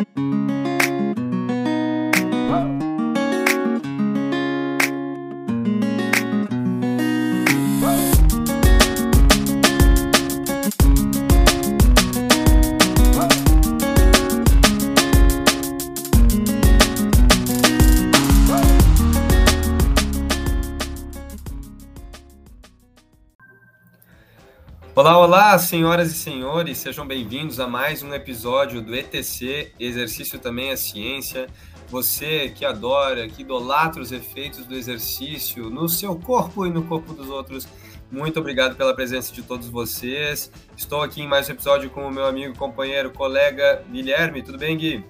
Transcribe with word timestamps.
Olá, 0.00 0.39
olá, 25.30 25.56
senhoras 25.58 26.10
e 26.10 26.14
senhores, 26.14 26.78
sejam 26.78 27.06
bem-vindos 27.06 27.60
a 27.60 27.68
mais 27.68 28.02
um 28.02 28.12
episódio 28.12 28.82
do 28.82 28.92
ETC 28.92 29.70
Exercício 29.78 30.40
também 30.40 30.70
é 30.70 30.76
Ciência. 30.76 31.46
Você 31.88 32.48
que 32.48 32.64
adora, 32.64 33.28
que 33.28 33.42
idolatra 33.42 34.02
os 34.02 34.10
efeitos 34.10 34.66
do 34.66 34.74
exercício 34.74 35.70
no 35.70 35.88
seu 35.88 36.16
corpo 36.16 36.66
e 36.66 36.70
no 36.70 36.82
corpo 36.82 37.12
dos 37.12 37.28
outros, 37.28 37.68
muito 38.10 38.40
obrigado 38.40 38.74
pela 38.74 38.92
presença 38.92 39.32
de 39.32 39.40
todos 39.42 39.68
vocês. 39.68 40.50
Estou 40.76 41.00
aqui 41.00 41.22
em 41.22 41.28
mais 41.28 41.48
um 41.48 41.52
episódio 41.52 41.90
com 41.90 42.08
o 42.08 42.10
meu 42.10 42.26
amigo, 42.26 42.58
companheiro, 42.58 43.12
colega 43.12 43.84
Guilherme. 43.88 44.42
Tudo 44.42 44.58
bem, 44.58 44.76
Gui? 44.76 45.04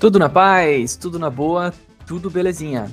Tudo 0.00 0.18
na 0.18 0.28
paz, 0.28 0.96
tudo 0.96 1.16
na 1.16 1.30
boa, 1.30 1.72
tudo 2.08 2.28
belezinha. 2.28 2.90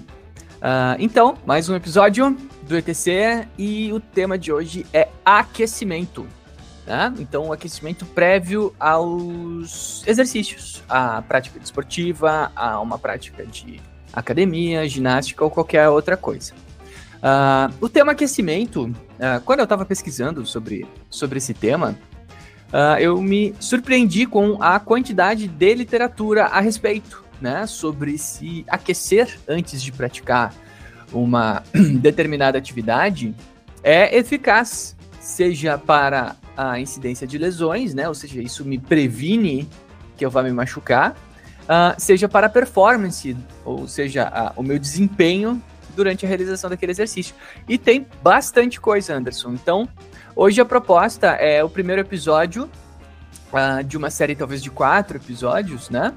Uh, 0.57 0.93
então, 0.99 1.39
mais 1.43 1.67
um 1.69 1.75
episódio 1.75 2.37
do 2.67 2.77
ETC 2.77 3.47
e 3.57 3.91
o 3.91 3.99
tema 3.99 4.37
de 4.37 4.53
hoje 4.53 4.85
é 4.93 5.09
aquecimento. 5.25 6.27
Né? 6.85 7.13
Então, 7.19 7.47
o 7.47 7.53
aquecimento 7.53 8.05
prévio 8.05 8.73
aos 8.79 10.03
exercícios, 10.07 10.83
à 10.89 11.21
prática 11.21 11.59
desportiva, 11.59 12.51
a 12.55 12.79
uma 12.79 12.97
prática 12.97 13.45
de 13.45 13.79
academia, 14.11 14.87
ginástica 14.87 15.43
ou 15.43 15.49
qualquer 15.49 15.87
outra 15.89 16.17
coisa. 16.17 16.53
Uh, 17.21 17.73
o 17.79 17.87
tema 17.87 18.13
aquecimento, 18.13 18.85
uh, 18.85 19.41
quando 19.45 19.59
eu 19.59 19.63
estava 19.65 19.85
pesquisando 19.85 20.45
sobre, 20.45 20.87
sobre 21.09 21.37
esse 21.37 21.53
tema, 21.53 21.95
uh, 22.73 22.99
eu 22.99 23.21
me 23.21 23.53
surpreendi 23.59 24.25
com 24.25 24.61
a 24.61 24.79
quantidade 24.79 25.47
de 25.47 25.73
literatura 25.75 26.45
a 26.45 26.59
respeito 26.59 27.23
né, 27.39 27.67
sobre 27.67 28.17
se 28.17 28.65
aquecer 28.67 29.39
antes 29.47 29.81
de 29.81 29.91
praticar 29.91 30.53
uma 31.13 31.61
determinada 32.01 32.57
atividade 32.57 33.35
é 33.83 34.17
eficaz, 34.17 34.95
seja 35.19 35.77
para 35.77 36.35
a 36.55 36.79
incidência 36.79 37.25
de 37.25 37.37
lesões, 37.37 37.93
né, 37.93 38.07
ou 38.07 38.13
seja, 38.13 38.41
isso 38.41 38.65
me 38.65 38.77
previne 38.77 39.67
que 40.17 40.25
eu 40.25 40.29
vá 40.29 40.43
me 40.43 40.51
machucar, 40.51 41.15
uh, 41.63 41.99
seja 41.99 42.27
para 42.27 42.47
a 42.47 42.49
performance, 42.49 43.35
ou 43.65 43.87
seja, 43.87 44.53
o 44.55 44.63
meu 44.63 44.77
desempenho 44.77 45.61
durante 45.95 46.25
a 46.25 46.29
realização 46.29 46.69
daquele 46.69 46.91
exercício. 46.91 47.35
E 47.67 47.77
tem 47.77 48.05
bastante 48.21 48.79
coisa, 48.79 49.15
Anderson. 49.15 49.53
Então, 49.53 49.87
hoje 50.35 50.61
a 50.61 50.65
proposta 50.65 51.27
é 51.27 51.63
o 51.63 51.69
primeiro 51.69 52.01
episódio 52.01 52.69
uh, 53.51 53.83
de 53.83 53.97
uma 53.97 54.09
série 54.09 54.35
talvez 54.35 54.61
de 54.61 54.69
quatro 54.69 55.17
episódios, 55.17 55.89
né? 55.89 56.13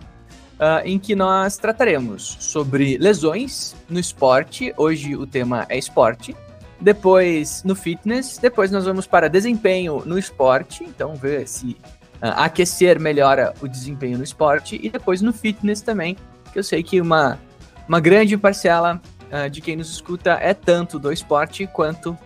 uh, 0.55 0.85
em 0.85 0.99
que 0.99 1.15
nós 1.15 1.57
trataremos 1.57 2.37
sobre 2.41 2.97
lesões 2.99 3.75
no 3.89 3.99
esporte. 3.99 4.73
Hoje 4.77 5.17
o 5.17 5.27
tema 5.27 5.67
é 5.69 5.79
esporte. 5.79 6.37
Depois 6.81 7.63
no 7.65 7.75
fitness. 7.75 8.39
Depois 8.39 8.71
nós 8.71 8.85
vamos 8.85 9.07
para 9.07 9.29
desempenho 9.29 10.03
no 10.05 10.19
esporte. 10.19 10.85
Então, 10.85 11.15
ver 11.15 11.47
se 11.47 11.77
uh, 12.17 12.35
aquecer 12.37 13.01
melhora 13.01 13.55
o 13.61 13.69
desempenho 13.69 14.19
no 14.19 14.25
esporte. 14.25 14.79
E 14.83 14.91
depois 14.91 15.21
no 15.21 15.33
fitness 15.33 15.81
também. 15.81 16.17
Que 16.53 16.59
eu 16.59 16.65
sei 16.65 16.83
que 16.83 17.01
uma, 17.01 17.39
uma 17.89 18.01
grande 18.01 18.37
parcela 18.37 19.01
uh, 19.31 19.51
de 19.51 19.61
quem 19.61 19.77
nos 19.77 19.91
escuta 19.91 20.33
é 20.41 20.55
tanto 20.55 20.99
do 20.99 21.13
esporte 21.13 21.67
quanto 21.67 22.17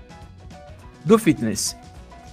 do 1.04 1.18
fitness. 1.18 1.76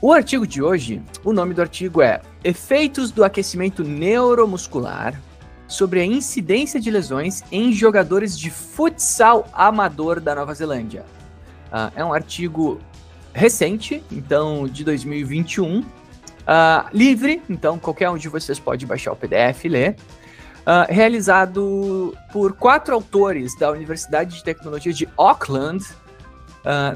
O 0.01 0.11
artigo 0.11 0.45
de 0.45 0.61
hoje, 0.61 1.01
o 1.23 1.31
nome 1.31 1.53
do 1.53 1.61
artigo 1.61 2.01
é 2.01 2.21
Efeitos 2.43 3.09
do 3.09 3.23
aquecimento 3.23 3.83
neuromuscular 3.83 5.19
sobre 5.67 5.99
a 5.99 6.05
incidência 6.05 6.79
de 6.79 6.91
lesões 6.91 7.43
em 7.51 7.71
jogadores 7.71 8.37
de 8.37 8.51
futsal 8.51 9.47
amador 9.51 10.19
da 10.19 10.35
Nova 10.35 10.53
Zelândia. 10.53 11.05
Uh, 11.71 11.91
é 11.95 12.05
um 12.05 12.13
artigo 12.13 12.79
recente, 13.33 14.03
então 14.11 14.67
de 14.67 14.83
2021, 14.83 15.79
uh, 15.79 15.85
ah, 16.47 16.89
livre, 16.93 17.41
então 17.49 17.77
qualquer 17.77 18.09
um 18.09 18.17
de 18.17 18.29
vocês 18.29 18.59
pode 18.59 18.85
baixar 18.85 19.11
o 19.11 19.15
PDF 19.15 19.65
e 19.65 19.69
ler. 19.69 19.95
Uh, 20.61 20.91
realizado 20.91 22.17
por 22.31 22.53
quatro 22.53 22.93
autores 22.93 23.55
da 23.57 23.69
Universidade 23.71 24.35
de 24.35 24.43
Tecnologia 24.43 24.93
de 24.93 25.07
Auckland, 25.17 25.85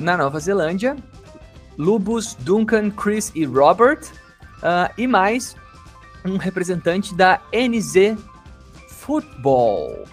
na 0.02 0.18
Nova 0.18 0.40
Zelândia, 0.40 0.96
Lubus, 1.78 2.34
Duncan, 2.40 2.90
Chris 2.90 3.32
e 3.36 3.46
Robert, 3.46 4.00
e 4.98 5.06
mais 5.06 5.56
um 6.26 6.38
representante 6.38 7.14
da 7.14 7.40
NZ 7.54 8.18
Football. 8.88 10.08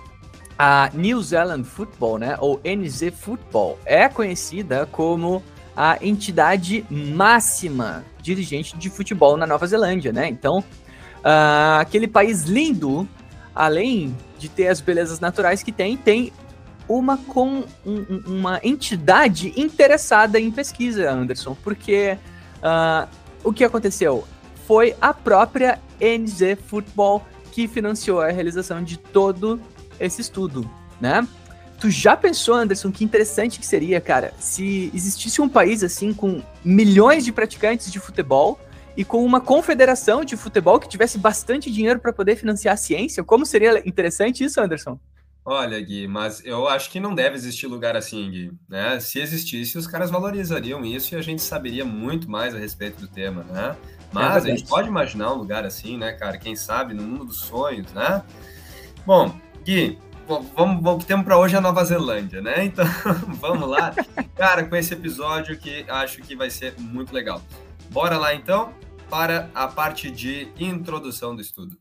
A 0.59 0.91
New 0.95 1.23
Zealand 1.23 1.65
Football, 1.65 2.19
né, 2.19 2.37
ou 2.41 2.61
NZ 2.65 3.13
Football, 3.15 3.79
é 3.85 4.09
conhecida 4.09 4.87
como 4.91 5.43
a 5.77 5.99
entidade 6.01 6.87
máxima 6.91 8.05
dirigente 8.23 8.77
de 8.77 8.89
futebol 8.89 9.37
na 9.37 9.47
Nova 9.47 9.67
Zelândia, 9.67 10.11
né? 10.11 10.27
Então, 10.27 10.61
uh, 10.61 11.79
aquele 11.81 12.09
país 12.09 12.45
lindo, 12.45 13.07
além 13.55 14.17
de 14.39 14.49
ter 14.49 14.69
as 14.69 14.81
belezas 14.81 15.21
naturais 15.21 15.63
que 15.63 15.71
tem, 15.71 15.97
tem 15.97 16.33
uma 16.89 17.19
com 17.19 17.65
um, 17.85 18.23
uma 18.27 18.61
entidade 18.63 19.53
interessada 19.61 20.41
em 20.41 20.51
pesquisa, 20.51 21.11
Anderson, 21.11 21.55
porque 21.63 22.17
uh, 22.59 23.07
o 23.45 23.53
que 23.53 23.65
aconteceu 23.65 24.25
foi 24.67 24.97
a 25.01 25.13
própria 25.13 25.79
NZ 26.01 26.59
Football 26.67 27.23
que 27.53 27.69
financiou 27.69 28.21
a 28.21 28.31
realização 28.31 28.83
de 28.83 28.99
todo 28.99 29.61
esse 30.01 30.21
estudo, 30.21 30.69
né? 31.01 31.27
Tu 31.79 31.91
já 31.91 32.17
pensou, 32.17 32.55
Anderson, 32.55 32.91
que 32.91 33.05
interessante 33.05 33.59
que 33.59 33.67
seria, 33.67 34.01
cara, 34.01 34.33
se 34.39 34.91
existisse 34.95 35.43
um 35.43 35.49
país 35.49 35.83
assim 35.83 36.13
com 36.13 36.43
milhões 36.65 37.25
de 37.25 37.33
praticantes 37.33 37.93
de 37.93 38.01
futebol 38.01 38.59
e 38.97 39.05
com 39.05 39.23
uma 39.25 39.41
confederação 39.41 40.25
de 40.25 40.37
futebol 40.37 40.81
que 40.81 40.89
tivesse 40.89 41.19
bastante 41.19 41.71
dinheiro 41.71 42.01
para 42.01 42.15
poder 42.15 42.37
financiar 42.37 42.75
a 42.75 42.79
ciência? 42.79 43.23
Como 43.23 43.45
seria 43.45 43.87
interessante 43.87 44.43
isso, 44.43 44.61
Anderson? 44.61 44.99
Olha, 45.45 45.79
Gui, 45.79 46.09
mas 46.09 46.45
eu 46.45 46.67
acho 46.67 46.91
que 46.91 46.99
não 46.99 47.15
deve 47.15 47.37
existir 47.37 47.69
lugar 47.69 47.95
assim, 47.95 48.31
Gui. 48.31 48.53
Né? 48.69 48.99
Se 48.99 49.21
existisse, 49.21 49.79
os 49.79 49.87
caras 49.87 50.11
valorizariam 50.11 50.85
isso 50.85 51.15
e 51.15 51.19
a 51.19 51.23
gente 51.23 51.41
saberia 51.41 51.85
muito 51.85 52.29
mais 52.29 52.55
a 52.55 52.59
respeito 52.59 53.01
do 53.01 53.07
tema, 53.07 53.45
né? 53.45 53.77
Mas 54.13 54.45
é 54.45 54.51
a 54.51 54.57
gente 54.57 54.67
pode 54.67 54.89
imaginar 54.89 55.33
um 55.33 55.37
lugar 55.37 55.65
assim, 55.65 55.99
né, 55.99 56.13
cara? 56.13 56.39
Quem 56.39 56.57
sabe 56.57 56.95
no 56.95 57.03
mundo 57.03 57.27
dos 57.27 57.41
sonhos, 57.41 57.93
né? 57.93 58.25
Bom, 59.07 59.39
Gui, 59.67 59.99
vamos, 60.29 60.53
vamos, 60.55 61.03
o 61.03 61.05
temos 61.05 61.25
para 61.25 61.37
hoje 61.37 61.57
é 61.57 61.59
a 61.59 61.61
Nova 61.61 61.85
Zelândia, 61.85 62.41
né? 62.41 62.65
Então, 62.65 62.85
vamos 63.41 63.69
lá. 63.69 63.93
Cara, 64.37 64.63
com 64.63 64.77
esse 64.77 64.95
episódio 64.95 65.59
que 65.59 65.85
acho 65.89 66.23
que 66.23 66.37
vai 66.37 66.49
ser 66.51 66.75
muito 66.79 67.13
legal. 67.13 67.43
Bora 67.91 68.17
lá 68.17 68.33
então 68.33 68.73
para 69.11 69.51
a 69.53 69.67
parte 69.67 70.09
de 70.09 70.47
introdução 70.57 71.35
do 71.35 71.43
estudo. 71.43 71.77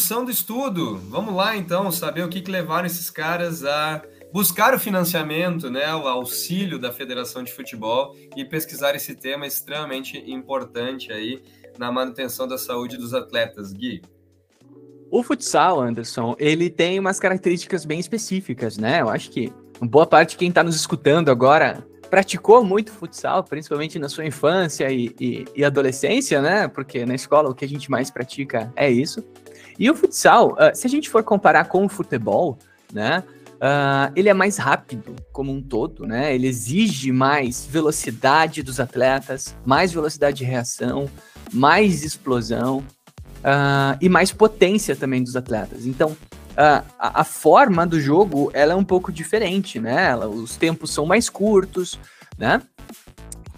Introdução 0.00 0.24
do 0.24 0.30
estudo. 0.30 0.96
Vamos 1.10 1.34
lá 1.34 1.54
então 1.54 1.92
saber 1.92 2.24
o 2.24 2.28
que, 2.28 2.40
que 2.40 2.50
levaram 2.50 2.86
esses 2.86 3.10
caras 3.10 3.66
a 3.66 4.00
buscar 4.32 4.72
o 4.72 4.78
financiamento, 4.78 5.70
né, 5.70 5.94
o 5.94 6.08
auxílio 6.08 6.78
da 6.78 6.90
Federação 6.90 7.42
de 7.42 7.52
Futebol 7.52 8.16
e 8.34 8.42
pesquisar 8.42 8.94
esse 8.94 9.14
tema 9.14 9.46
extremamente 9.46 10.16
importante 10.26 11.12
aí 11.12 11.42
na 11.78 11.92
manutenção 11.92 12.48
da 12.48 12.56
saúde 12.56 12.96
dos 12.96 13.12
atletas, 13.12 13.74
Gui. 13.74 14.00
O 15.10 15.22
futsal, 15.22 15.82
Anderson, 15.82 16.34
ele 16.38 16.70
tem 16.70 16.98
umas 16.98 17.20
características 17.20 17.84
bem 17.84 18.00
específicas, 18.00 18.78
né? 18.78 19.02
Eu 19.02 19.10
acho 19.10 19.30
que 19.30 19.52
boa 19.82 20.06
parte 20.06 20.30
de 20.30 20.36
quem 20.38 20.48
está 20.48 20.64
nos 20.64 20.76
escutando 20.76 21.30
agora 21.30 21.86
praticou 22.08 22.64
muito 22.64 22.90
futsal, 22.90 23.44
principalmente 23.44 23.98
na 23.98 24.08
sua 24.08 24.24
infância 24.24 24.90
e, 24.90 25.14
e, 25.20 25.44
e, 25.54 25.64
adolescência, 25.64 26.40
né? 26.40 26.68
Porque 26.68 27.04
na 27.04 27.14
escola 27.14 27.50
o 27.50 27.54
que 27.54 27.64
a 27.64 27.68
gente 27.68 27.90
mais 27.90 28.10
pratica 28.10 28.72
é 28.74 28.90
isso. 28.90 29.22
E 29.80 29.90
o 29.90 29.94
futsal, 29.94 30.52
uh, 30.52 30.76
se 30.76 30.86
a 30.86 30.90
gente 30.90 31.08
for 31.08 31.24
comparar 31.24 31.64
com 31.64 31.86
o 31.86 31.88
futebol, 31.88 32.58
né? 32.92 33.24
Uh, 33.54 34.12
ele 34.14 34.28
é 34.28 34.34
mais 34.34 34.58
rápido 34.58 35.16
como 35.32 35.50
um 35.50 35.62
todo, 35.62 36.06
né? 36.06 36.34
Ele 36.34 36.46
exige 36.46 37.10
mais 37.10 37.64
velocidade 37.64 38.62
dos 38.62 38.78
atletas, 38.78 39.56
mais 39.64 39.90
velocidade 39.90 40.36
de 40.38 40.44
reação, 40.44 41.10
mais 41.50 42.04
explosão 42.04 42.78
uh, 43.38 43.96
e 44.02 44.08
mais 44.08 44.32
potência 44.32 44.94
também 44.94 45.22
dos 45.22 45.34
atletas. 45.34 45.86
Então, 45.86 46.14
a, 46.56 47.20
a, 47.20 47.24
forma 47.24 47.86
do 47.86 47.98
jogo 47.98 48.50
ela 48.52 48.74
é 48.74 48.76
um 48.76 48.84
pouco 48.84 49.10
diferente, 49.10 49.80
né? 49.80 50.08
Ela, 50.08 50.28
os 50.28 50.56
tempos 50.56 50.90
são 50.90 51.06
mais 51.06 51.30
curtos, 51.30 51.98
né? 52.36 52.60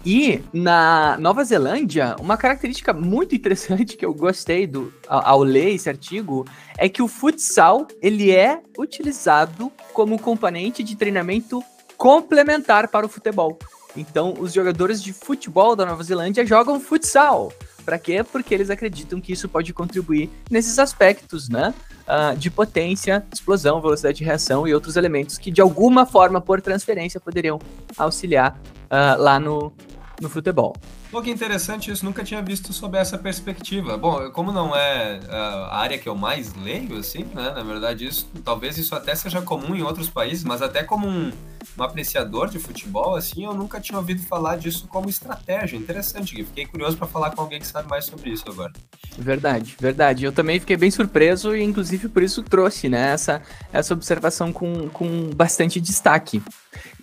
E 0.05 0.41
na 0.51 1.17
Nova 1.17 1.43
Zelândia, 1.45 2.15
uma 2.19 2.35
característica 2.35 2.91
muito 2.91 3.33
interessante 3.33 3.95
que 3.95 4.05
eu 4.05 4.13
gostei 4.13 4.67
do, 4.67 4.93
ao, 5.07 5.25
ao, 5.25 5.43
ler 5.43 5.73
esse 5.73 5.87
artigo 5.87 6.45
é 6.77 6.89
que 6.89 7.01
o 7.01 7.07
futsal 7.07 7.87
ele 8.01 8.31
é 8.31 8.61
utilizado 8.77 9.71
como 9.93 10.19
componente 10.19 10.83
de 10.83 10.97
treinamento 10.97 11.63
complementar 11.95 12.89
para 12.89 13.05
o 13.05 13.09
futebol. 13.09 13.57
Então, 13.95 14.33
os 14.39 14.51
jogadores 14.51 15.01
de 15.01 15.13
futebol 15.13 15.75
da 15.75 15.85
Nova 15.85 16.03
Zelândia 16.03 16.45
jogam 16.45 16.81
futsal. 16.81 17.53
Para 17.85 17.97
quê? 17.97 18.23
Porque 18.23 18.53
eles 18.53 18.69
acreditam 18.69 19.21
que 19.21 19.31
isso 19.31 19.47
pode 19.47 19.73
contribuir 19.73 20.29
nesses 20.49 20.79
aspectos, 20.79 21.47
né? 21.47 21.73
uh, 22.07 22.35
de 22.37 22.49
potência, 22.49 23.25
explosão, 23.31 23.81
velocidade 23.81 24.17
de 24.17 24.23
reação 24.23 24.67
e 24.67 24.73
outros 24.73 24.95
elementos 24.95 25.37
que 25.37 25.51
de 25.51 25.61
alguma 25.61 26.05
forma, 26.05 26.41
por 26.41 26.61
transferência, 26.61 27.19
poderiam 27.19 27.59
auxiliar 27.97 28.59
uh, 28.85 29.21
lá 29.21 29.39
no, 29.39 29.73
no 30.21 30.29
futebol. 30.29 30.75
Pô, 31.11 31.21
que 31.21 31.29
interessante 31.29 31.91
isso, 31.91 32.05
nunca 32.05 32.23
tinha 32.23 32.41
visto 32.41 32.73
sob 32.73 32.97
essa 32.97 33.17
perspectiva. 33.17 33.97
Bom, 33.97 34.31
como 34.31 34.51
não 34.51 34.75
é 34.75 35.19
a 35.29 35.77
área 35.77 35.97
que 35.97 36.07
eu 36.07 36.15
mais 36.15 36.53
leio, 36.55 36.97
assim, 36.97 37.23
né? 37.33 37.51
Na 37.51 37.63
verdade, 37.63 38.05
isso, 38.05 38.27
talvez 38.43 38.77
isso 38.77 38.95
até 38.95 39.13
seja 39.15 39.41
comum 39.41 39.75
em 39.75 39.81
outros 39.81 40.09
países, 40.09 40.43
mas 40.43 40.61
até 40.61 40.83
como 40.83 41.07
um, 41.07 41.31
um 41.77 41.83
apreciador 41.83 42.49
de 42.49 42.59
futebol, 42.59 43.15
assim, 43.15 43.45
eu 43.45 43.53
nunca 43.53 43.79
tinha 43.79 43.97
ouvido 43.97 44.21
falar 44.23 44.57
disso 44.57 44.87
como 44.87 45.09
estratégia. 45.09 45.77
Interessante, 45.77 46.35
fiquei 46.43 46.65
curioso 46.65 46.97
para 46.97 47.07
falar 47.07 47.31
com 47.31 47.41
alguém 47.41 47.59
que 47.59 47.67
sabe 47.67 47.89
mais 47.89 48.05
sobre 48.05 48.29
isso 48.29 48.45
agora. 48.47 48.73
Verdade, 49.17 49.75
verdade. 49.79 50.25
Eu 50.25 50.31
também 50.31 50.59
fiquei 50.59 50.77
bem 50.77 50.89
surpreso 50.89 51.55
e, 51.55 51.63
inclusive, 51.63 52.09
por 52.09 52.23
isso 52.23 52.41
trouxe, 52.43 52.89
né, 52.89 53.13
essa, 53.13 53.41
essa 53.71 53.93
observação 53.93 54.51
com, 54.51 54.89
com 54.89 55.29
bastante 55.35 55.79
destaque. 55.79 56.41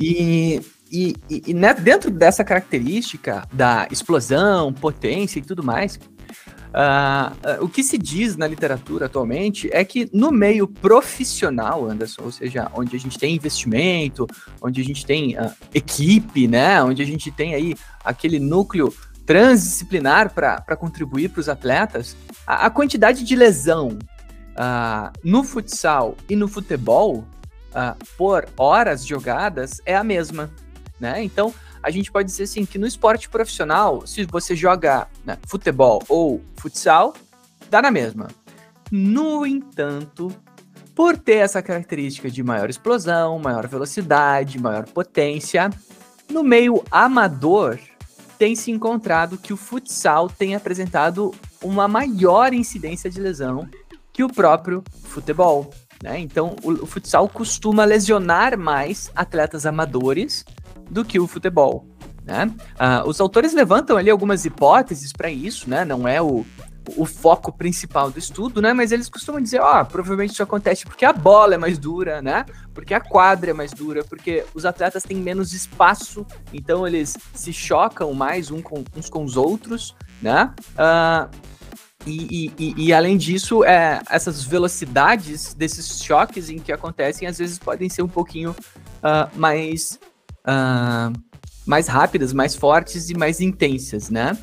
E 0.01 0.61
e, 0.91 1.15
e, 1.29 1.55
né, 1.55 1.73
dentro 1.73 2.11
dessa 2.11 2.43
característica 2.43 3.47
da 3.53 3.87
explosão, 3.91 4.73
potência 4.73 5.39
e 5.39 5.43
tudo 5.43 5.63
mais, 5.63 5.97
uh, 5.97 7.61
uh, 7.61 7.65
o 7.65 7.69
que 7.69 7.85
se 7.85 7.97
diz 7.97 8.37
na 8.37 8.47
literatura 8.47 9.07
atualmente 9.07 9.71
é 9.73 9.85
que 9.85 10.11
no 10.13 10.33
meio 10.33 10.67
profissional, 10.67 11.89
Anderson, 11.89 12.23
ou 12.23 12.33
seja, 12.33 12.69
onde 12.75 12.97
a 12.97 12.99
gente 12.99 13.19
tem 13.19 13.37
investimento, 13.37 14.27
onde 14.61 14.81
a 14.81 14.85
gente 14.85 15.07
tem 15.07 15.39
uh, 15.39 15.53
equipe, 15.73 16.49
né, 16.49 16.83
onde 16.83 17.01
a 17.01 17.07
gente 17.07 17.31
tem 17.31 17.55
aí 17.55 17.77
aquele 18.05 18.41
núcleo 18.41 18.93
transdisciplinar 19.25 20.35
para 20.35 20.77
contribuir 20.77 21.29
para 21.29 21.41
os 21.41 21.49
atletas, 21.49 22.17
a, 22.45 22.67
a, 22.67 22.71
quantidade 22.71 23.23
de 23.23 23.37
lesão 23.37 23.97
no 25.23 25.45
futsal 25.45 26.17
e 26.29 26.35
no 26.35 26.49
futebol 26.49 27.25
por 28.19 28.47
horas 28.59 29.07
jogadas 29.07 29.81
é 29.87 29.97
a 29.97 30.05
mesma 30.05 30.51
né? 31.01 31.23
Então, 31.23 31.53
a 31.83 31.91
gente 31.91 32.13
pode 32.13 32.29
dizer 32.29 32.45
assim 32.45 32.67
que 32.67 32.79
no 32.79 32.87
esporte 32.87 33.29
profissional, 33.29 34.07
se 34.07 34.25
você 34.25 34.55
joga 34.55 35.09
né, 35.25 35.39
futebol 35.47 36.03
ou 36.09 36.43
futsal, 36.57 37.15
dá 37.71 37.81
na 37.81 37.91
mesma. 37.91 38.29
No 38.91 39.47
entanto, 39.47 40.31
por 40.95 41.17
ter 41.17 41.37
essa 41.37 41.63
característica 41.63 42.31
de 42.31 42.43
maior 42.43 42.69
explosão, 42.69 43.39
maior 43.39 43.67
velocidade, 43.67 44.61
maior 44.61 44.85
potência, 44.87 45.71
no 46.29 46.43
meio 46.43 46.85
amador 46.91 47.79
tem 48.39 48.55
se 48.57 48.71
encontrado 48.71 49.39
que 49.39 49.53
o 49.53 49.57
futsal 49.57 50.29
tem 50.29 50.55
apresentado 50.55 51.35
uma 51.63 51.87
maior 51.87 52.53
incidência 52.53 53.11
de 53.11 53.21
lesão 53.21 53.69
que 54.13 54.25
o 54.25 54.29
próprio 54.29 54.83
futebol. 55.05 55.71
Né? 56.03 56.19
Então, 56.19 56.57
o, 56.63 56.73
o 56.73 56.87
futsal 56.87 57.29
costuma 57.29 57.85
lesionar 57.85 58.59
mais 58.59 59.11
atletas 59.15 59.67
amadores 59.67 60.45
do 60.91 61.05
que 61.05 61.19
o 61.21 61.27
futebol. 61.27 61.87
Né? 62.25 62.53
Ah, 62.79 63.03
os 63.07 63.21
autores 63.21 63.55
levantam 63.55 63.97
ali 63.97 64.11
algumas 64.11 64.45
hipóteses 64.45 65.13
para 65.13 65.31
isso, 65.31 65.69
né? 65.69 65.85
não 65.85 66.07
é 66.07 66.21
o, 66.21 66.45
o 66.97 67.05
foco 67.05 67.53
principal 67.53 68.11
do 68.11 68.19
estudo, 68.19 68.61
né? 68.61 68.73
Mas 68.73 68.93
eles 68.93 69.09
costumam 69.09 69.41
dizer, 69.41 69.61
ó, 69.61 69.81
oh, 69.81 69.85
provavelmente 69.85 70.33
isso 70.33 70.43
acontece 70.43 70.85
porque 70.85 71.05
a 71.05 71.13
bola 71.13 71.55
é 71.55 71.59
mais 71.59 71.79
dura, 71.79 72.21
né? 72.23 72.45
Porque 72.75 72.95
a 72.95 73.01
quadra 73.01 73.51
é 73.51 73.55
mais 73.55 73.73
dura, 73.73 74.05
porque 74.05 74.45
os 74.55 74.65
atletas 74.65 75.03
têm 75.03 75.17
menos 75.17 75.53
espaço, 75.53 76.27
então 76.53 76.87
eles 76.87 77.17
se 77.35 77.53
chocam 77.53 78.13
mais 78.15 78.51
um 78.51 78.61
com, 78.61 78.85
uns 78.97 79.09
com 79.09 79.25
os 79.25 79.37
outros, 79.37 79.95
né? 80.21 80.53
Uh, 80.75 81.31
e, 82.07 82.51
e, 82.59 82.87
e, 82.87 82.93
além 82.95 83.19
disso, 83.19 83.63
é, 83.63 84.01
essas 84.09 84.43
velocidades 84.43 85.53
desses 85.53 86.03
choques 86.03 86.49
em 86.49 86.59
que 86.59 86.73
acontecem, 86.73 87.29
às 87.29 87.37
vezes 87.37 87.59
podem 87.59 87.91
ser 87.91 88.01
um 88.01 88.09
pouquinho 88.09 88.53
uh, 88.53 89.39
mais 89.39 90.01
uh, 90.51 91.13
mais 91.65 91.87
rápidas, 91.87 92.33
mais 92.33 92.55
fortes 92.55 93.11
e 93.11 93.15
mais 93.15 93.41
intensas, 93.41 94.11
né? 94.11 94.37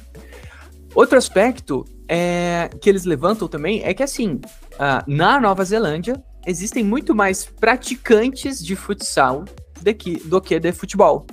Outro 0.96 1.18
aspecto 1.18 1.86
é, 2.08 2.70
que 2.82 2.90
eles 2.90 3.04
levantam 3.04 3.48
também 3.48 3.84
é 3.84 3.94
que, 3.94 4.02
assim, 4.02 4.36
uh, 4.36 5.04
na 5.06 5.40
Nova 5.40 5.64
Zelândia, 5.64 6.24
existem 6.46 6.84
muito 6.84 7.14
mais 7.14 7.46
praticantes 7.46 8.64
de 8.64 8.76
futsal 8.76 9.44
do 9.82 9.94
que, 9.94 10.16
do 10.24 10.42
que 10.42 10.60
de 10.60 10.72
futebol, 10.72 11.28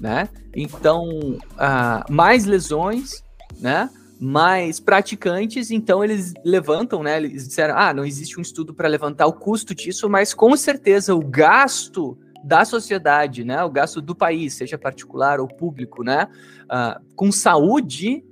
né? 0.00 0.28
Então, 0.54 1.08
uh, 1.08 2.12
mais 2.12 2.44
lesões, 2.44 3.22
né? 3.58 3.88
Mais 4.20 4.80
praticantes, 4.80 5.70
então 5.70 6.04
eles 6.04 6.34
levantam, 6.44 7.02
né? 7.02 7.16
Eles 7.16 7.48
disseram, 7.48 7.74
ah, 7.76 7.94
não 7.94 8.04
existe 8.04 8.38
um 8.38 8.42
estudo 8.42 8.74
para 8.74 8.88
levantar 8.88 9.26
o 9.26 9.32
custo 9.32 9.74
disso, 9.74 10.08
mas 10.08 10.34
com 10.34 10.56
certeza 10.56 11.14
o 11.14 11.20
gasto 11.20 12.18
da 12.42 12.64
sociedade, 12.64 13.44
né, 13.44 13.62
o 13.64 13.70
gasto 13.70 14.00
do 14.00 14.14
país, 14.14 14.54
seja 14.54 14.78
particular 14.78 15.40
ou 15.40 15.48
público, 15.48 16.02
né, 16.02 16.28
uh, 16.64 17.04
com 17.14 17.32
saúde 17.32 18.24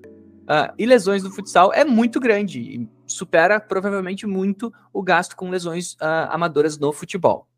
uh, 0.42 0.72
e 0.78 0.86
lesões 0.86 1.22
do 1.22 1.30
futsal 1.30 1.72
é 1.72 1.84
muito 1.84 2.20
grande 2.20 2.60
e 2.60 2.88
supera 3.06 3.60
provavelmente 3.60 4.26
muito 4.26 4.72
o 4.92 5.02
gasto 5.02 5.36
com 5.36 5.50
lesões 5.50 5.94
uh, 5.94 6.30
amadoras 6.30 6.78
no 6.78 6.92
futebol, 6.92 7.48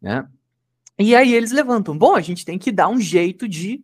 né? 0.00 0.26
E 0.98 1.16
aí 1.16 1.34
eles 1.34 1.50
levantam, 1.50 1.98
bom, 1.98 2.14
a 2.14 2.20
gente 2.20 2.44
tem 2.44 2.56
que 2.56 2.70
dar 2.70 2.88
um 2.88 3.00
jeito 3.00 3.48
de 3.48 3.82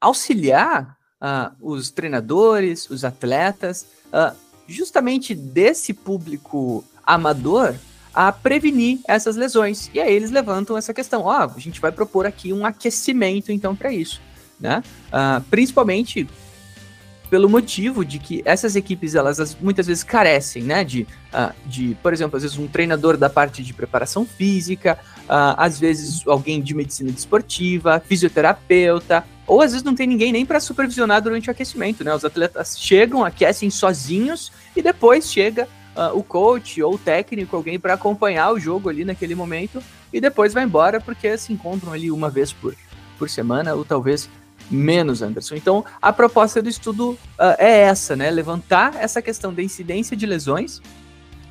auxiliar 0.00 0.96
os 1.60 1.90
treinadores, 1.90 2.88
os 2.88 3.04
atletas, 3.04 3.86
justamente 4.66 5.34
desse 5.34 5.92
público 5.92 6.82
amador 7.04 7.74
a 8.18 8.32
prevenir 8.32 8.98
essas 9.06 9.36
lesões. 9.36 9.88
E 9.94 10.00
aí 10.00 10.12
eles 10.12 10.32
levantam 10.32 10.76
essa 10.76 10.92
questão, 10.92 11.22
ó, 11.22 11.48
a 11.54 11.60
gente 11.60 11.80
vai 11.80 11.92
propor 11.92 12.26
aqui 12.26 12.52
um 12.52 12.66
aquecimento 12.66 13.52
então 13.52 13.76
para 13.76 13.92
isso, 13.92 14.20
né? 14.58 14.82
Uh, 15.06 15.40
principalmente 15.42 16.28
pelo 17.30 17.48
motivo 17.48 18.04
de 18.04 18.18
que 18.18 18.42
essas 18.44 18.74
equipes 18.74 19.14
elas 19.14 19.56
muitas 19.60 19.86
vezes 19.86 20.02
carecem, 20.02 20.64
né, 20.64 20.82
de, 20.82 21.06
uh, 21.32 21.54
de, 21.64 21.96
por 22.02 22.12
exemplo, 22.12 22.36
às 22.36 22.42
vezes 22.42 22.58
um 22.58 22.66
treinador 22.66 23.16
da 23.16 23.30
parte 23.30 23.62
de 23.62 23.72
preparação 23.72 24.26
física, 24.26 24.98
uh, 25.20 25.54
às 25.56 25.78
vezes 25.78 26.26
alguém 26.26 26.60
de 26.60 26.74
medicina 26.74 27.12
desportiva, 27.12 28.02
fisioterapeuta, 28.04 29.24
ou 29.46 29.62
às 29.62 29.70
vezes 29.70 29.84
não 29.84 29.94
tem 29.94 30.08
ninguém 30.08 30.32
nem 30.32 30.44
para 30.44 30.58
supervisionar 30.58 31.22
durante 31.22 31.48
o 31.48 31.52
aquecimento, 31.52 32.02
né? 32.02 32.12
Os 32.12 32.24
atletas 32.24 32.76
chegam, 32.76 33.24
aquecem 33.24 33.70
sozinhos 33.70 34.50
e 34.74 34.82
depois 34.82 35.30
chega 35.30 35.68
uh, 35.98 36.16
o 36.16 36.22
coach 36.22 36.80
ou 36.80 36.94
o 36.94 36.98
técnico, 36.98 37.56
alguém 37.56 37.78
para 37.78 37.94
acompanhar 37.94 38.52
o 38.52 38.60
jogo 38.60 38.88
ali 38.88 39.04
naquele 39.04 39.34
momento 39.34 39.82
e 40.12 40.20
depois 40.20 40.54
vai 40.54 40.62
embora 40.62 41.00
porque 41.00 41.36
se 41.36 41.52
encontram 41.52 41.92
ali 41.92 42.10
uma 42.10 42.30
vez 42.30 42.52
por, 42.52 42.74
por 43.18 43.28
semana 43.28 43.74
ou 43.74 43.84
talvez 43.84 44.30
menos, 44.70 45.22
Anderson. 45.22 45.56
Então, 45.56 45.84
a 46.00 46.12
proposta 46.12 46.62
do 46.62 46.68
estudo 46.68 47.12
uh, 47.12 47.56
é 47.58 47.80
essa, 47.80 48.14
né? 48.14 48.30
Levantar 48.30 48.94
essa 48.96 49.20
questão 49.20 49.52
da 49.52 49.62
incidência 49.62 50.16
de 50.16 50.26
lesões 50.26 50.80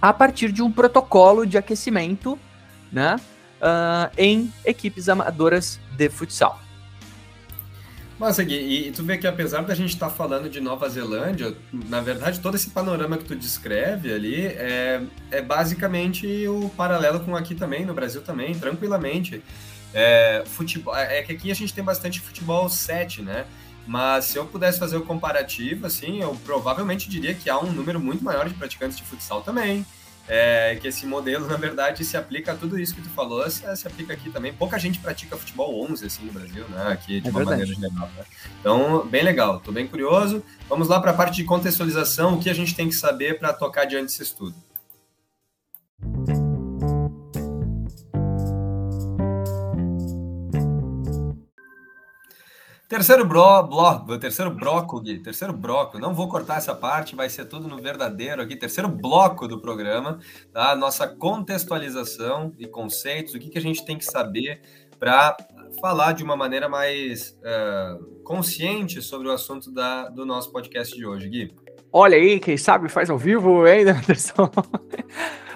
a 0.01 0.13
partir 0.13 0.51
de 0.51 0.61
um 0.61 0.71
protocolo 0.71 1.45
de 1.45 1.57
aquecimento, 1.57 2.39
né? 2.91 3.17
Uh, 3.59 4.13
em 4.17 4.53
equipes 4.63 5.09
amadoras 5.09 5.79
de 5.97 6.09
futsal. 6.09 6.59
Mas 8.19 8.39
e, 8.39 8.43
e 8.87 8.91
tu 8.91 9.03
vê 9.03 9.17
que 9.17 9.27
apesar 9.27 9.61
da 9.61 9.75
gente 9.75 9.93
estar 9.93 10.09
tá 10.09 10.11
falando 10.11 10.49
de 10.49 10.59
Nova 10.59 10.89
Zelândia, 10.89 11.55
na 11.71 12.01
verdade 12.01 12.39
todo 12.39 12.55
esse 12.55 12.71
panorama 12.71 13.17
que 13.17 13.25
tu 13.25 13.35
descreve 13.35 14.11
ali 14.11 14.47
é, 14.47 15.01
é 15.29 15.41
basicamente 15.41 16.47
o 16.47 16.69
paralelo 16.69 17.19
com 17.19 17.35
aqui 17.35 17.53
também, 17.53 17.85
no 17.85 17.93
Brasil 17.93 18.21
também, 18.21 18.55
tranquilamente. 18.55 19.43
É, 19.93 20.43
futebol, 20.45 20.95
é, 20.95 21.19
é 21.19 21.23
que 21.23 21.31
aqui 21.31 21.51
a 21.51 21.55
gente 21.55 21.73
tem 21.73 21.83
bastante 21.83 22.19
futebol 22.19 22.67
7, 22.67 23.21
né? 23.21 23.45
Mas 23.85 24.25
se 24.25 24.37
eu 24.37 24.45
pudesse 24.45 24.77
fazer 24.77 24.97
o 24.97 25.01
comparativo, 25.01 25.87
assim, 25.87 26.21
eu 26.21 26.35
provavelmente 26.43 27.09
diria 27.09 27.33
que 27.33 27.49
há 27.49 27.57
um 27.57 27.71
número 27.71 27.99
muito 27.99 28.21
maior 28.23 28.49
de 28.49 28.53
praticantes 28.53 28.97
de 28.97 29.03
futsal 29.03 29.41
também 29.41 29.85
é, 30.27 30.77
que 30.81 30.87
esse 30.87 31.05
modelo, 31.05 31.47
na 31.47 31.55
verdade, 31.55 32.03
se 32.03 32.17
aplica 32.17 32.51
a 32.51 32.55
tudo 32.55 32.79
isso 32.79 32.93
que 32.93 33.01
tu 33.01 33.09
falou, 33.09 33.49
se, 33.49 33.63
se 33.75 33.87
aplica 33.87 34.13
aqui 34.13 34.29
também. 34.29 34.53
Pouca 34.53 34.77
gente 34.77 34.99
pratica 34.99 35.37
futebol 35.37 35.83
11, 35.89 36.05
assim, 36.05 36.25
no 36.25 36.33
Brasil, 36.33 36.65
né? 36.69 36.87
Aqui, 36.91 37.21
de 37.21 37.27
é 37.27 37.31
uma 37.31 37.39
verdade. 37.39 37.61
maneira 37.61 37.89
geral. 37.89 38.09
Né? 38.17 38.25
Então, 38.59 39.07
bem 39.07 39.23
legal, 39.23 39.59
tô 39.59 39.71
bem 39.71 39.87
curioso. 39.87 40.43
Vamos 40.67 40.87
lá 40.87 40.99
para 40.99 41.11
a 41.11 41.13
parte 41.13 41.37
de 41.37 41.43
contextualização, 41.43 42.35
o 42.35 42.39
que 42.39 42.49
a 42.49 42.53
gente 42.53 42.75
tem 42.75 42.89
que 42.89 42.95
saber 42.95 43.39
para 43.39 43.53
tocar 43.53 43.85
diante 43.85 44.07
desse 44.07 44.23
estudo. 44.23 44.55
Terceiro 52.87 53.25
bro, 53.25 53.63
bloco, 53.63 54.17
terceiro 54.17 54.49
bloco, 54.49 55.01
Gui, 55.01 55.19
terceiro 55.19 55.51
bloco. 55.51 55.99
Não 55.99 56.13
vou 56.13 56.29
cortar 56.29 56.55
essa 56.55 56.73
parte, 56.73 57.17
vai 57.17 57.27
ser 57.27 57.43
tudo 57.43 57.67
no 57.67 57.81
verdadeiro 57.81 58.41
aqui. 58.41 58.55
Terceiro 58.55 58.87
bloco 58.87 59.45
do 59.45 59.59
programa, 59.59 60.19
tá? 60.53 60.73
Nossa 60.73 61.05
contextualização 61.05 62.53
e 62.57 62.65
conceitos, 62.65 63.33
o 63.33 63.39
que, 63.39 63.49
que 63.49 63.57
a 63.57 63.61
gente 63.61 63.85
tem 63.85 63.97
que 63.97 64.05
saber 64.05 64.61
para 64.97 65.35
falar 65.81 66.13
de 66.13 66.23
uma 66.23 66.37
maneira 66.37 66.69
mais 66.69 67.37
uh, 67.41 68.23
consciente 68.23 69.01
sobre 69.01 69.27
o 69.27 69.31
assunto 69.31 69.69
da, 69.69 70.07
do 70.07 70.25
nosso 70.25 70.49
podcast 70.49 70.95
de 70.95 71.05
hoje, 71.05 71.27
Gui. 71.27 71.55
Olha 71.91 72.15
aí, 72.15 72.39
quem 72.39 72.55
sabe 72.55 72.87
faz 72.87 73.09
ao 73.09 73.17
vivo, 73.17 73.67
hein, 73.67 73.83
Anderson? 73.91 74.49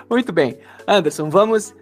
Muito 0.09 0.33
bem. 0.33 0.59
Anderson, 0.85 1.29
vamos 1.29 1.73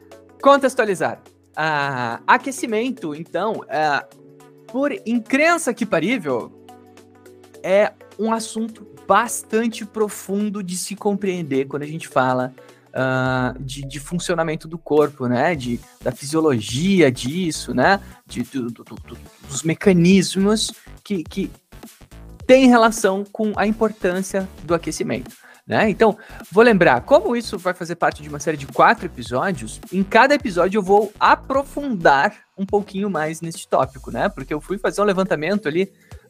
contextualizar. 0.44 1.24
Uh, 1.58 2.22
aquecimento, 2.28 3.16
então, 3.16 3.54
uh, 3.54 4.19
por 4.72 4.92
incrença 5.06 5.74
que 5.74 5.86
parível, 5.86 6.52
é 7.64 7.92
um 8.18 8.32
assunto 8.32 8.88
bastante 9.08 9.86
profundo 9.86 10.62
de 10.62 10.78
se 10.78 10.96
compreender 10.96 11.66
quando 11.66 11.84
a 11.84 11.88
gente 11.88 12.08
fala 12.08 12.54
uh, 12.90 13.58
de, 13.60 13.82
de, 13.82 14.00
funcionamento 14.00 14.68
do 14.68 14.78
corpo, 14.78 15.28
né? 15.28 15.56
De, 15.56 15.80
da 16.02 16.12
fisiologia 16.12 17.12
disso, 17.12 17.74
né? 17.74 18.00
De, 18.26 18.44
do, 18.44 18.68
do, 18.68 18.84
do, 18.84 19.18
dos 19.48 19.64
mecanismos 19.64 20.72
que, 21.04 21.24
que 21.24 21.52
têm 22.46 22.68
relação 22.68 23.24
com 23.32 23.54
a 23.56 23.66
importância 23.66 24.48
do 24.64 24.74
aquecimento. 24.74 25.32
Né? 25.70 25.88
Então, 25.88 26.18
vou 26.52 26.64
lembrar, 26.64 27.02
como 27.02 27.36
isso 27.36 27.56
vai 27.60 27.76
fazer 27.76 27.94
parte 27.94 28.24
de 28.24 28.28
uma 28.28 28.40
série 28.40 28.58
de 28.58 28.66
quatro 28.66 29.06
episódios, 29.06 29.80
em 29.94 30.04
cada 30.04 30.34
episódio 30.34 30.80
eu 30.80 30.82
vou 30.82 31.14
aprofundar 31.20 32.34
um 32.58 32.66
pouquinho 32.66 33.08
mais 33.08 33.40
nesse 33.40 33.68
tópico, 33.68 34.10
né? 34.10 34.30
Porque 34.30 34.52
eu 34.52 34.60
fui 34.60 34.80
fazer 34.80 35.00
um 35.00 35.04
levantamento 35.04 35.68
ali 35.68 35.84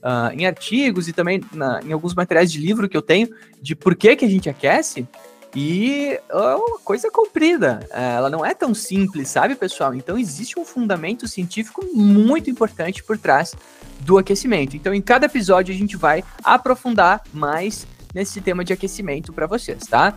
uh, 0.04 0.34
em 0.34 0.46
artigos 0.46 1.08
e 1.08 1.14
também 1.14 1.42
na, 1.54 1.80
em 1.82 1.94
alguns 1.94 2.14
materiais 2.14 2.52
de 2.52 2.60
livro 2.60 2.90
que 2.90 2.98
eu 2.98 3.02
tenho 3.02 3.30
de 3.62 3.78
por 3.78 3.96
que, 3.96 4.14
que 4.18 4.26
a 4.26 4.30
gente 4.30 4.50
aquece. 4.50 5.08
E 5.56 6.20
é 6.30 6.56
uma 6.56 6.80
coisa 6.80 7.10
comprida, 7.10 7.80
é, 7.92 8.16
ela 8.16 8.30
não 8.30 8.46
é 8.46 8.54
tão 8.54 8.74
simples, 8.76 9.30
sabe, 9.30 9.56
pessoal? 9.56 9.96
Então 9.96 10.18
existe 10.18 10.60
um 10.60 10.66
fundamento 10.66 11.30
científico 11.30 11.84
muito 11.94 12.50
importante 12.50 13.02
por 13.02 13.18
trás 13.18 13.56
do 14.02 14.18
aquecimento. 14.18 14.76
Então, 14.76 14.94
em 14.94 15.02
cada 15.02 15.28
episódio 15.28 15.74
a 15.74 15.78
gente 15.78 15.96
vai 15.96 16.24
aprofundar 16.44 17.24
mais 17.34 17.88
nesse 18.14 18.42
tema 18.42 18.64
de 18.64 18.74
aquecimento 18.74 19.32
para 19.34 19.48
vocês, 19.48 19.84
tá? 19.84 20.16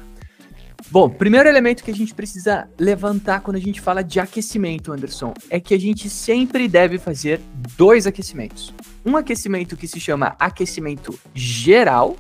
Bom, 0.90 1.08
primeiro 1.08 1.49
elemento 1.49 1.84
que 1.84 1.90
a 1.90 1.94
gente 1.94 2.14
precisa 2.14 2.68
levantar 2.78 3.40
quando 3.40 3.56
a 3.56 3.61
gente 3.61 3.80
fala 3.80 4.02
de 4.02 4.20
aquecimento, 4.20 4.92
Anderson, 4.92 5.32
é 5.49 5.58
que 5.61 5.75
a 5.75 5.78
gente 5.78 6.11
sempre 6.11 6.68
deve 6.68 6.99
fazer 6.99 7.40
dois 7.76 8.06
aquecimentos. 8.06 8.75
Um 9.04 9.16
aquecimento 9.16 9.76
que 9.76 9.87
se 9.87 10.00
chama 10.00 10.37
aquecimento 10.38 11.18
geral 11.34 12.16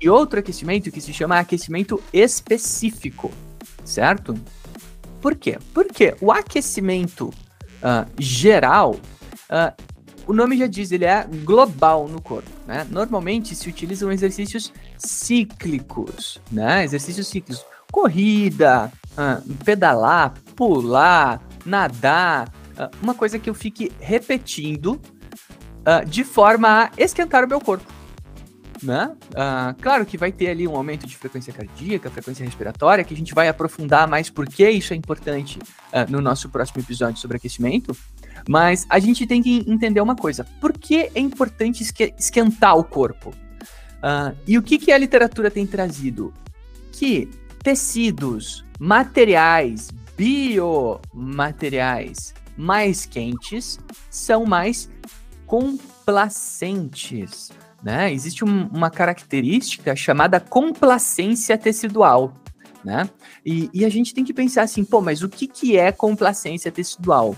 e 0.00 0.08
outro 0.08 0.38
aquecimento 0.38 0.90
que 0.90 1.00
se 1.00 1.12
chama 1.12 1.38
aquecimento 1.38 2.02
específico, 2.12 3.32
certo? 3.84 4.34
Por 5.20 5.34
quê? 5.34 5.58
Porque 5.72 6.14
o 6.20 6.30
aquecimento 6.30 7.28
uh, 7.28 8.06
geral 8.18 8.92
uh, 8.92 9.93
o 10.26 10.32
nome 10.32 10.56
já 10.56 10.66
diz, 10.66 10.92
ele 10.92 11.04
é 11.04 11.26
global 11.44 12.08
no 12.08 12.20
corpo, 12.20 12.50
né? 12.66 12.86
Normalmente 12.90 13.54
se 13.54 13.68
utilizam 13.68 14.10
exercícios 14.10 14.72
cíclicos, 14.98 16.40
né? 16.50 16.84
Exercícios 16.84 17.28
cíclicos, 17.28 17.64
corrida, 17.94 18.90
uh, 19.12 19.54
pedalar, 19.64 20.34
pular, 20.56 21.40
nadar, 21.64 22.48
uh, 22.76 22.90
uma 23.00 23.14
coisa 23.14 23.38
que 23.38 23.48
eu 23.48 23.54
fique 23.54 23.92
repetindo 24.00 25.00
uh, 25.86 26.04
de 26.04 26.24
forma 26.24 26.86
a 26.86 26.90
esquentar 26.98 27.44
o 27.44 27.48
meu 27.48 27.60
corpo, 27.60 27.86
né? 28.82 29.16
claro 29.80 30.04
que 30.04 30.18
vai 30.18 30.30
ter 30.30 30.50
ali 30.50 30.68
um 30.68 30.76
aumento 30.76 31.06
de 31.06 31.16
frequência 31.16 31.52
cardíaca, 31.52 32.10
frequência 32.10 32.44
respiratória, 32.44 33.04
que 33.04 33.14
a 33.14 33.16
gente 33.16 33.32
vai 33.32 33.48
aprofundar 33.48 34.06
mais 34.06 34.28
porque 34.28 34.68
isso 34.68 34.92
é 34.92 34.96
importante 34.96 35.58
no 36.10 36.20
nosso 36.20 36.50
próximo 36.50 36.82
episódio 36.82 37.18
sobre 37.18 37.38
aquecimento. 37.38 37.96
Mas 38.48 38.86
a 38.88 38.98
gente 38.98 39.26
tem 39.26 39.42
que 39.42 39.62
entender 39.66 40.00
uma 40.00 40.16
coisa: 40.16 40.44
por 40.60 40.72
que 40.72 41.10
é 41.14 41.20
importante 41.20 41.84
esquentar 42.18 42.76
o 42.76 42.84
corpo? 42.84 43.30
Uh, 43.30 44.36
e 44.46 44.58
o 44.58 44.62
que, 44.62 44.78
que 44.78 44.92
a 44.92 44.98
literatura 44.98 45.50
tem 45.50 45.66
trazido? 45.66 46.32
Que 46.92 47.28
tecidos, 47.62 48.64
materiais, 48.78 49.88
biomateriais 50.16 52.34
mais 52.56 53.04
quentes 53.04 53.80
são 54.10 54.46
mais 54.46 54.88
complacentes. 55.46 57.50
Né? 57.82 58.12
Existe 58.12 58.44
um, 58.44 58.68
uma 58.68 58.90
característica 58.90 59.96
chamada 59.96 60.40
complacência 60.40 61.58
tecidual. 61.58 62.32
Né? 62.84 63.08
E, 63.44 63.70
e, 63.72 63.84
a 63.84 63.88
gente 63.88 64.12
tem 64.12 64.24
que 64.24 64.34
pensar 64.34 64.62
assim, 64.62 64.84
pô, 64.84 65.00
mas 65.00 65.22
o 65.22 65.28
que, 65.28 65.46
que 65.46 65.76
é 65.76 65.90
complacência 65.90 66.70
tecidual? 66.70 67.34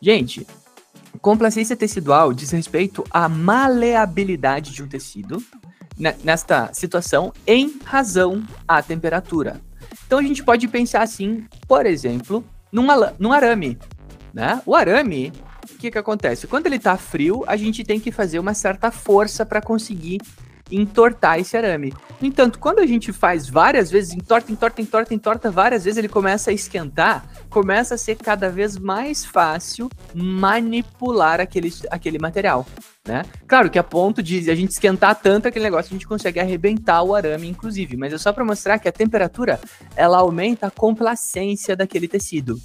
Gente, 0.00 0.46
complacência 1.20 1.76
tecidual 1.76 2.32
diz 2.32 2.50
respeito 2.50 3.04
à 3.10 3.28
maleabilidade 3.28 4.72
de 4.72 4.82
um 4.82 4.88
tecido 4.88 5.42
nesta 6.22 6.72
situação 6.72 7.32
em 7.46 7.78
razão 7.84 8.44
à 8.68 8.82
temperatura. 8.82 9.60
Então 10.06 10.18
a 10.18 10.22
gente 10.22 10.44
pode 10.44 10.68
pensar 10.68 11.02
assim, 11.02 11.46
por 11.66 11.86
exemplo, 11.86 12.44
num, 12.70 12.86
num 13.18 13.32
arame. 13.32 13.78
Né? 14.32 14.60
O 14.66 14.74
arame, 14.74 15.32
o 15.72 15.78
que, 15.78 15.90
que 15.90 15.98
acontece? 15.98 16.46
Quando 16.46 16.66
ele 16.66 16.76
está 16.76 16.96
frio, 16.96 17.42
a 17.46 17.56
gente 17.56 17.82
tem 17.82 17.98
que 17.98 18.12
fazer 18.12 18.38
uma 18.38 18.54
certa 18.54 18.90
força 18.90 19.46
para 19.46 19.62
conseguir 19.62 20.20
entortar 20.70 21.38
esse 21.38 21.56
arame. 21.56 21.92
No 22.20 22.26
entanto, 22.26 22.58
quando 22.58 22.78
a 22.78 22.86
gente 22.86 23.12
faz 23.12 23.48
várias 23.48 23.90
vezes, 23.90 24.14
entorta, 24.14 24.50
entorta, 24.50 24.80
entorta, 24.80 25.14
entorta 25.14 25.50
várias 25.50 25.84
vezes, 25.84 25.98
ele 25.98 26.08
começa 26.08 26.50
a 26.50 26.52
esquentar, 26.52 27.26
começa 27.50 27.94
a 27.94 27.98
ser 27.98 28.16
cada 28.16 28.48
vez 28.48 28.78
mais 28.78 29.24
fácil 29.24 29.90
manipular 30.14 31.40
aquele, 31.40 31.72
aquele 31.90 32.18
material, 32.18 32.66
né? 33.06 33.22
Claro 33.46 33.70
que 33.70 33.78
a 33.78 33.84
ponto 33.84 34.22
de 34.22 34.50
a 34.50 34.54
gente 34.54 34.70
esquentar 34.70 35.14
tanto 35.14 35.46
aquele 35.46 35.64
negócio, 35.64 35.90
a 35.90 35.94
gente 35.94 36.06
consegue 36.06 36.40
arrebentar 36.40 37.02
o 37.02 37.14
arame, 37.14 37.48
inclusive, 37.48 37.96
mas 37.96 38.12
é 38.12 38.18
só 38.18 38.32
para 38.32 38.44
mostrar 38.44 38.78
que 38.78 38.88
a 38.88 38.92
temperatura, 38.92 39.60
ela 39.94 40.18
aumenta 40.18 40.68
a 40.68 40.70
complacência 40.70 41.76
daquele 41.76 42.08
tecido, 42.08 42.58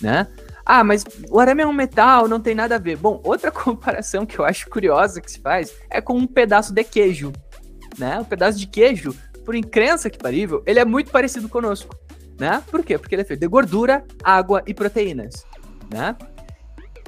né? 0.00 0.26
Ah, 0.64 0.84
mas 0.84 1.04
o 1.30 1.40
arame 1.40 1.62
é 1.62 1.66
um 1.66 1.72
metal, 1.72 2.28
não 2.28 2.40
tem 2.40 2.54
nada 2.54 2.76
a 2.76 2.78
ver. 2.78 2.96
Bom, 2.96 3.20
outra 3.24 3.50
comparação 3.52 4.24
que 4.24 4.38
eu 4.38 4.44
acho 4.44 4.68
curiosa 4.68 5.20
que 5.20 5.30
se 5.30 5.40
faz 5.40 5.74
é 5.90 6.00
com 6.00 6.14
um 6.14 6.26
pedaço 6.26 6.72
de 6.72 6.84
queijo, 6.84 7.32
né? 7.98 8.20
O 8.20 8.24
pedaço 8.24 8.58
de 8.58 8.66
queijo, 8.66 9.14
por 9.44 9.54
incrença 9.54 10.08
que 10.08 10.18
parível, 10.18 10.62
ele 10.66 10.78
é 10.78 10.84
muito 10.84 11.10
parecido 11.10 11.48
conosco, 11.48 11.94
né? 12.38 12.62
Por 12.70 12.84
quê? 12.84 12.96
Porque 12.98 13.14
ele 13.14 13.22
é 13.22 13.24
feito 13.24 13.40
de 13.40 13.48
gordura, 13.48 14.04
água 14.22 14.62
e 14.66 14.72
proteínas, 14.72 15.44
né? 15.92 16.16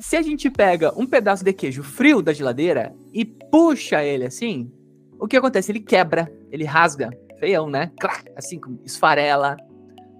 Se 0.00 0.16
a 0.16 0.22
gente 0.22 0.50
pega 0.50 0.92
um 0.96 1.06
pedaço 1.06 1.44
de 1.44 1.52
queijo 1.52 1.82
frio 1.82 2.20
da 2.20 2.32
geladeira 2.32 2.94
e 3.12 3.24
puxa 3.24 4.02
ele 4.02 4.26
assim, 4.26 4.70
o 5.18 5.26
que 5.26 5.36
acontece? 5.36 5.72
Ele 5.72 5.80
quebra, 5.80 6.30
ele 6.50 6.64
rasga, 6.64 7.10
feião, 7.38 7.70
né? 7.70 7.90
Assim, 8.36 8.60
esfarela, 8.84 9.56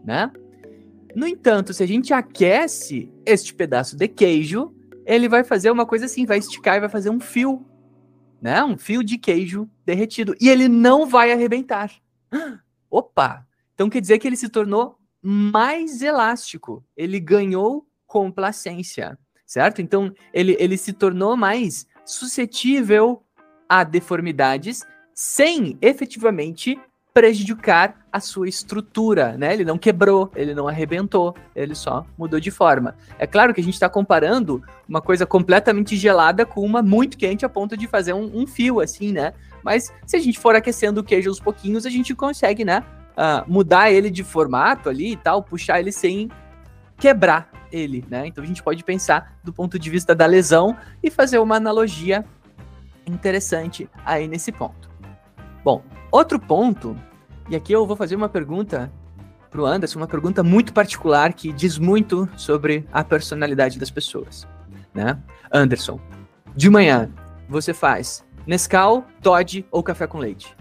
né? 0.04 0.30
No 1.14 1.26
entanto, 1.26 1.72
se 1.72 1.82
a 1.82 1.86
gente 1.86 2.12
aquece 2.12 3.10
este 3.24 3.54
pedaço 3.54 3.96
de 3.96 4.08
queijo, 4.08 4.74
ele 5.06 5.28
vai 5.28 5.44
fazer 5.44 5.70
uma 5.70 5.86
coisa 5.86 6.06
assim, 6.06 6.26
vai 6.26 6.38
esticar 6.38 6.76
e 6.76 6.80
vai 6.80 6.88
fazer 6.88 7.10
um 7.10 7.20
fio, 7.20 7.64
né? 8.40 8.62
Um 8.64 8.76
fio 8.76 9.04
de 9.04 9.16
queijo 9.16 9.68
derretido. 9.84 10.34
E 10.40 10.48
ele 10.48 10.68
não 10.68 11.06
vai 11.06 11.32
arrebentar. 11.32 11.90
Opa! 12.90 13.46
Então 13.74 13.88
quer 13.88 14.00
dizer 14.00 14.18
que 14.18 14.26
ele 14.26 14.36
se 14.36 14.48
tornou 14.48 14.98
mais 15.22 16.02
elástico. 16.02 16.84
Ele 16.96 17.20
ganhou 17.20 17.86
complacência, 18.06 19.18
certo? 19.46 19.80
Então 19.80 20.12
ele, 20.32 20.56
ele 20.58 20.76
se 20.76 20.92
tornou 20.92 21.36
mais 21.36 21.86
suscetível 22.04 23.22
a 23.68 23.82
deformidades 23.84 24.84
sem 25.14 25.78
efetivamente 25.80 26.78
prejudicar 27.12 28.03
a 28.14 28.20
sua 28.20 28.48
estrutura, 28.48 29.36
né? 29.36 29.52
Ele 29.52 29.64
não 29.64 29.76
quebrou, 29.76 30.30
ele 30.36 30.54
não 30.54 30.68
arrebentou, 30.68 31.34
ele 31.52 31.74
só 31.74 32.06
mudou 32.16 32.38
de 32.38 32.48
forma. 32.48 32.94
É 33.18 33.26
claro 33.26 33.52
que 33.52 33.60
a 33.60 33.64
gente 33.64 33.74
está 33.74 33.88
comparando 33.88 34.62
uma 34.88 35.00
coisa 35.00 35.26
completamente 35.26 35.96
gelada 35.96 36.46
com 36.46 36.64
uma 36.64 36.80
muito 36.80 37.18
quente 37.18 37.44
a 37.44 37.48
ponto 37.48 37.76
de 37.76 37.88
fazer 37.88 38.12
um, 38.12 38.30
um, 38.32 38.46
fio, 38.46 38.78
assim, 38.78 39.10
né? 39.10 39.32
Mas 39.64 39.92
se 40.06 40.16
a 40.16 40.20
gente 40.20 40.38
for 40.38 40.54
aquecendo 40.54 41.00
o 41.00 41.04
queijo 41.04 41.28
aos 41.28 41.40
pouquinhos, 41.40 41.84
a 41.84 41.90
gente 41.90 42.14
consegue, 42.14 42.64
né? 42.64 42.84
Uh, 43.18 43.50
mudar 43.52 43.90
ele 43.90 44.08
de 44.08 44.22
formato 44.22 44.88
ali 44.88 45.14
e 45.14 45.16
tal, 45.16 45.42
puxar 45.42 45.80
ele 45.80 45.90
sem 45.90 46.30
quebrar 46.96 47.50
ele, 47.72 48.04
né? 48.08 48.28
Então 48.28 48.44
a 48.44 48.46
gente 48.46 48.62
pode 48.62 48.84
pensar 48.84 49.36
do 49.42 49.52
ponto 49.52 49.76
de 49.76 49.90
vista 49.90 50.14
da 50.14 50.24
lesão 50.24 50.76
e 51.02 51.10
fazer 51.10 51.40
uma 51.40 51.56
analogia 51.56 52.24
interessante 53.08 53.90
aí 54.04 54.28
nesse 54.28 54.52
ponto. 54.52 54.88
Bom, 55.64 55.82
outro 56.12 56.38
ponto, 56.38 56.96
e 57.48 57.56
aqui 57.56 57.72
eu 57.72 57.86
vou 57.86 57.96
fazer 57.96 58.16
uma 58.16 58.28
pergunta 58.28 58.90
pro 59.50 59.66
Anderson, 59.66 59.98
uma 60.00 60.06
pergunta 60.06 60.42
muito 60.42 60.72
particular 60.72 61.32
que 61.32 61.52
diz 61.52 61.78
muito 61.78 62.28
sobre 62.36 62.86
a 62.92 63.04
personalidade 63.04 63.78
das 63.78 63.90
pessoas, 63.90 64.48
né? 64.92 65.18
Anderson, 65.52 66.00
de 66.56 66.68
manhã 66.68 67.10
você 67.48 67.72
faz 67.72 68.24
Nescau, 68.46 69.06
Todd 69.22 69.64
ou 69.70 69.82
café 69.82 70.06
com 70.06 70.18
leite? 70.18 70.56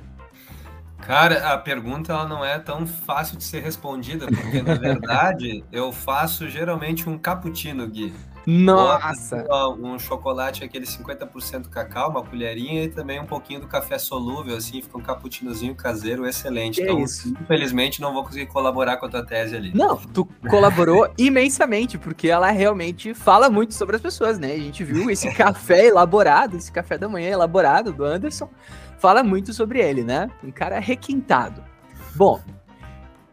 Cara, 1.05 1.53
a 1.53 1.57
pergunta 1.57 2.13
ela 2.13 2.27
não 2.27 2.45
é 2.45 2.57
tão 2.59 2.87
fácil 2.87 3.37
de 3.37 3.43
ser 3.43 3.61
respondida, 3.61 4.25
porque 4.27 4.61
na 4.61 4.75
verdade 4.79 5.63
eu 5.71 5.91
faço 5.91 6.49
geralmente 6.49 7.09
um 7.09 7.17
cappuccino, 7.17 7.85
Gui. 7.87 8.13
Nossa! 8.45 9.45
Um 9.79 9.97
chocolate, 9.97 10.63
aquele 10.63 10.85
50% 10.85 11.69
cacau, 11.69 12.09
uma 12.09 12.23
colherinha 12.23 12.83
e 12.83 12.89
também 12.89 13.19
um 13.19 13.25
pouquinho 13.25 13.61
do 13.61 13.67
café 13.67 13.97
solúvel, 13.97 14.55
assim, 14.57 14.81
fica 14.81 14.97
um 14.97 15.01
cappuccinozinho 15.01 15.73
caseiro 15.75 16.25
excelente. 16.25 16.81
Que 16.81 16.83
então, 16.83 16.99
isso? 16.99 17.29
infelizmente, 17.29 18.01
não 18.01 18.13
vou 18.13 18.23
conseguir 18.23 18.47
colaborar 18.47 18.97
com 18.97 19.05
a 19.05 19.09
tua 19.09 19.25
tese 19.25 19.55
ali. 19.55 19.71
Não, 19.73 19.97
tu 19.97 20.25
colaborou 20.49 21.09
imensamente, 21.17 21.97
porque 21.97 22.27
ela 22.27 22.51
realmente 22.51 23.13
fala 23.13 23.49
muito 23.49 23.73
sobre 23.73 23.95
as 23.95 24.01
pessoas, 24.01 24.37
né? 24.37 24.53
A 24.53 24.57
gente 24.59 24.83
viu 24.83 25.09
esse 25.09 25.31
café 25.33 25.87
elaborado, 25.87 26.57
esse 26.57 26.71
café 26.71 26.97
da 26.97 27.07
manhã 27.07 27.29
elaborado 27.29 27.93
do 27.93 28.03
Anderson, 28.03 28.49
fala 28.97 29.23
muito 29.23 29.53
sobre 29.53 29.79
ele, 29.79 30.03
né? 30.03 30.29
Um 30.43 30.51
cara 30.51 30.79
requintado. 30.79 31.63
Bom, 32.15 32.41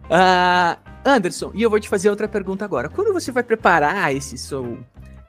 uh, 0.05 0.91
Anderson, 1.05 1.51
e 1.55 1.63
eu 1.63 1.71
vou 1.71 1.81
te 1.81 1.89
fazer 1.89 2.11
outra 2.11 2.29
pergunta 2.29 2.65
agora. 2.65 2.89
Quando 2.89 3.13
você 3.13 3.33
vai 3.33 3.43
preparar 3.43 4.15
esse 4.15 4.39
seu 4.39 4.79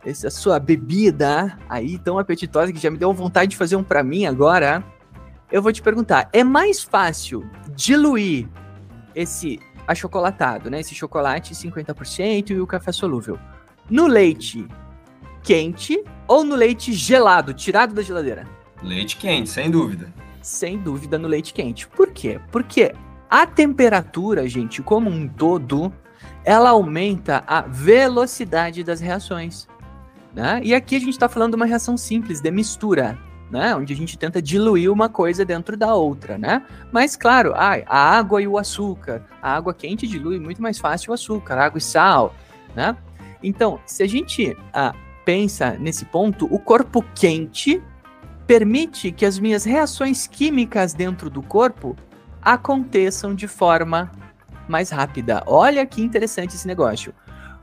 essa 0.06 0.30
sua 0.30 0.60
bebida 0.60 1.58
aí 1.70 1.98
tão 1.98 2.18
apetitosa 2.18 2.72
que 2.72 2.80
já 2.80 2.90
me 2.90 2.98
deu 2.98 3.14
vontade 3.14 3.52
de 3.52 3.58
fazer 3.58 3.76
um 3.76 3.84
para 3.84 4.04
mim 4.04 4.26
agora, 4.26 4.84
eu 5.52 5.62
vou 5.62 5.72
te 5.72 5.82
perguntar, 5.82 6.30
é 6.34 6.44
mais 6.44 6.84
fácil 6.84 7.50
diluir 7.76 8.48
esse 9.14 9.60
achocolatado, 9.88 10.70
né, 10.70 10.80
esse 10.80 10.96
chocolate 10.96 11.54
50% 11.54 12.52
e 12.52 12.60
o 12.60 12.68
café 12.68 12.92
solúvel 12.92 13.38
no 13.90 14.08
leite 14.08 14.66
quente 15.44 16.04
ou 16.28 16.44
no 16.44 16.56
leite 16.56 16.94
gelado, 16.94 17.54
tirado 17.54 17.94
da 17.94 18.02
geladeira? 18.02 18.48
Leite 18.82 19.18
quente, 19.18 19.50
sem 19.50 19.70
dúvida. 19.70 20.12
Sem 20.42 20.78
dúvida 20.78 21.18
no 21.20 21.28
leite 21.28 21.54
quente. 21.54 21.88
Por 21.88 22.12
quê? 22.12 22.40
Porque 22.52 22.94
a 23.30 23.46
temperatura, 23.46 24.48
gente, 24.48 24.82
como 24.82 25.10
um 25.10 25.28
todo, 25.28 25.94
ela 26.44 26.72
aumenta 26.72 27.44
a 27.46 27.62
velocidade 27.62 28.84
das 28.84 29.00
reações. 29.00 29.68
Né? 30.34 30.62
E 30.64 30.74
aqui 30.74 30.96
a 30.96 31.00
gente 31.00 31.10
está 31.12 31.28
falando 31.28 31.52
de 31.52 31.56
uma 31.58 31.66
reação 31.66 31.98
simples, 31.98 32.40
de 32.40 32.50
mistura, 32.52 33.18
né? 33.50 33.76
onde 33.76 33.94
a 33.94 33.96
gente 33.96 34.18
tenta 34.18 34.42
diluir 34.42 34.92
uma 34.92 35.10
coisa 35.10 35.44
dentro 35.44 35.76
da 35.76 35.94
outra. 35.94 36.38
Né? 36.38 36.64
Mas, 36.92 37.16
claro, 37.16 37.54
a, 37.56 37.82
água 37.88 38.42
e 38.42 38.48
o 38.48 38.58
açúcar. 38.58 39.26
A 39.42 39.56
água 39.56 39.74
quente 39.74 40.08
dilui 40.08 40.40
muito 40.40 40.62
mais 40.62 40.78
fácil 40.78 41.12
o 41.12 41.14
açúcar, 41.14 41.58
água 41.58 41.78
e 41.78 41.82
sal. 41.82 42.34
Né? 42.76 42.96
Então, 43.44 43.80
se 43.86 44.04
a 44.04 44.08
gente 44.08 44.56
ah, 44.74 44.94
pensa 45.26 45.72
nesse 45.80 46.06
ponto, 46.06 46.48
o 46.54 46.60
corpo 46.60 47.04
quente 47.14 47.82
permite 48.48 49.12
que 49.12 49.26
as 49.26 49.40
minhas 49.40 49.64
reações 49.64 50.28
químicas 50.28 50.94
dentro 50.94 51.30
do 51.30 51.42
corpo 51.42 51.96
aconteçam 52.42 53.36
de 53.36 53.48
forma 53.48 54.12
mais 54.68 54.90
rápida. 54.90 55.44
Olha 55.46 55.86
que 55.86 56.02
interessante 56.02 56.56
esse 56.56 56.68
negócio. 56.68 57.14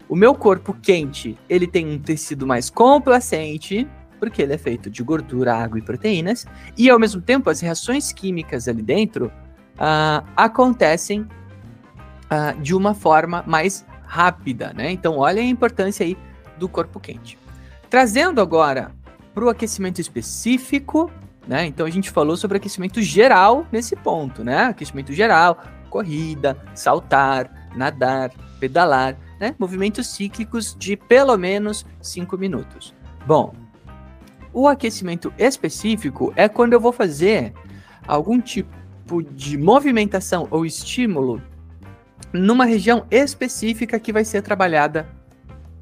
O 0.08 0.16
meu 0.16 0.34
corpo 0.34 0.72
quente, 0.72 1.36
ele 1.48 1.66
tem 1.66 1.86
um 1.86 1.98
tecido 1.98 2.46
mais 2.46 2.70
complacente, 2.70 3.86
porque 4.18 4.42
ele 4.42 4.54
é 4.54 4.58
feito 4.58 4.88
de 4.88 5.02
gordura, 5.02 5.54
água 5.54 5.78
e 5.78 5.82
proteínas, 5.82 6.46
e 6.76 6.88
ao 6.88 6.98
mesmo 6.98 7.20
tempo 7.20 7.50
as 7.50 7.60
reações 7.60 8.10
químicas 8.10 8.66
ali 8.66 8.82
dentro 8.82 9.26
uh, 9.26 10.26
acontecem 10.36 11.20
uh, 11.20 12.60
de 12.60 12.74
uma 12.74 12.94
forma 12.94 13.44
mais 13.46 13.84
rápida, 14.04 14.72
né? 14.74 14.90
Então, 14.90 15.18
olha 15.18 15.42
a 15.42 15.44
importância 15.44 16.04
aí 16.04 16.16
do 16.56 16.68
corpo 16.68 16.98
quente. 16.98 17.38
Trazendo 17.90 18.40
agora 18.40 18.90
para 19.34 19.44
o 19.44 19.48
aquecimento 19.48 20.00
específico, 20.00 21.10
né? 21.46 21.64
Então 21.64 21.86
a 21.86 21.90
gente 21.90 22.10
falou 22.10 22.36
sobre 22.36 22.58
aquecimento 22.58 23.00
geral 23.00 23.66
nesse 23.70 23.96
ponto, 23.96 24.44
né? 24.44 24.64
Aquecimento 24.64 25.12
geral, 25.12 25.62
corrida, 25.88 26.56
saltar, 26.74 27.70
nadar, 27.74 28.30
pedalar 28.60 29.16
né? 29.38 29.54
Movimentos 29.58 30.08
cíclicos 30.08 30.74
de 30.78 30.96
pelo 30.96 31.36
menos 31.36 31.86
5 32.00 32.36
minutos. 32.36 32.94
Bom, 33.26 33.54
o 34.52 34.66
aquecimento 34.66 35.32
específico 35.38 36.32
é 36.34 36.48
quando 36.48 36.72
eu 36.72 36.80
vou 36.80 36.92
fazer 36.92 37.52
algum 38.06 38.40
tipo 38.40 39.22
de 39.32 39.56
movimentação 39.56 40.48
ou 40.50 40.66
estímulo 40.66 41.42
numa 42.32 42.64
região 42.64 43.06
específica 43.10 43.98
que 43.98 44.12
vai 44.12 44.24
ser 44.24 44.42
trabalhada 44.42 45.08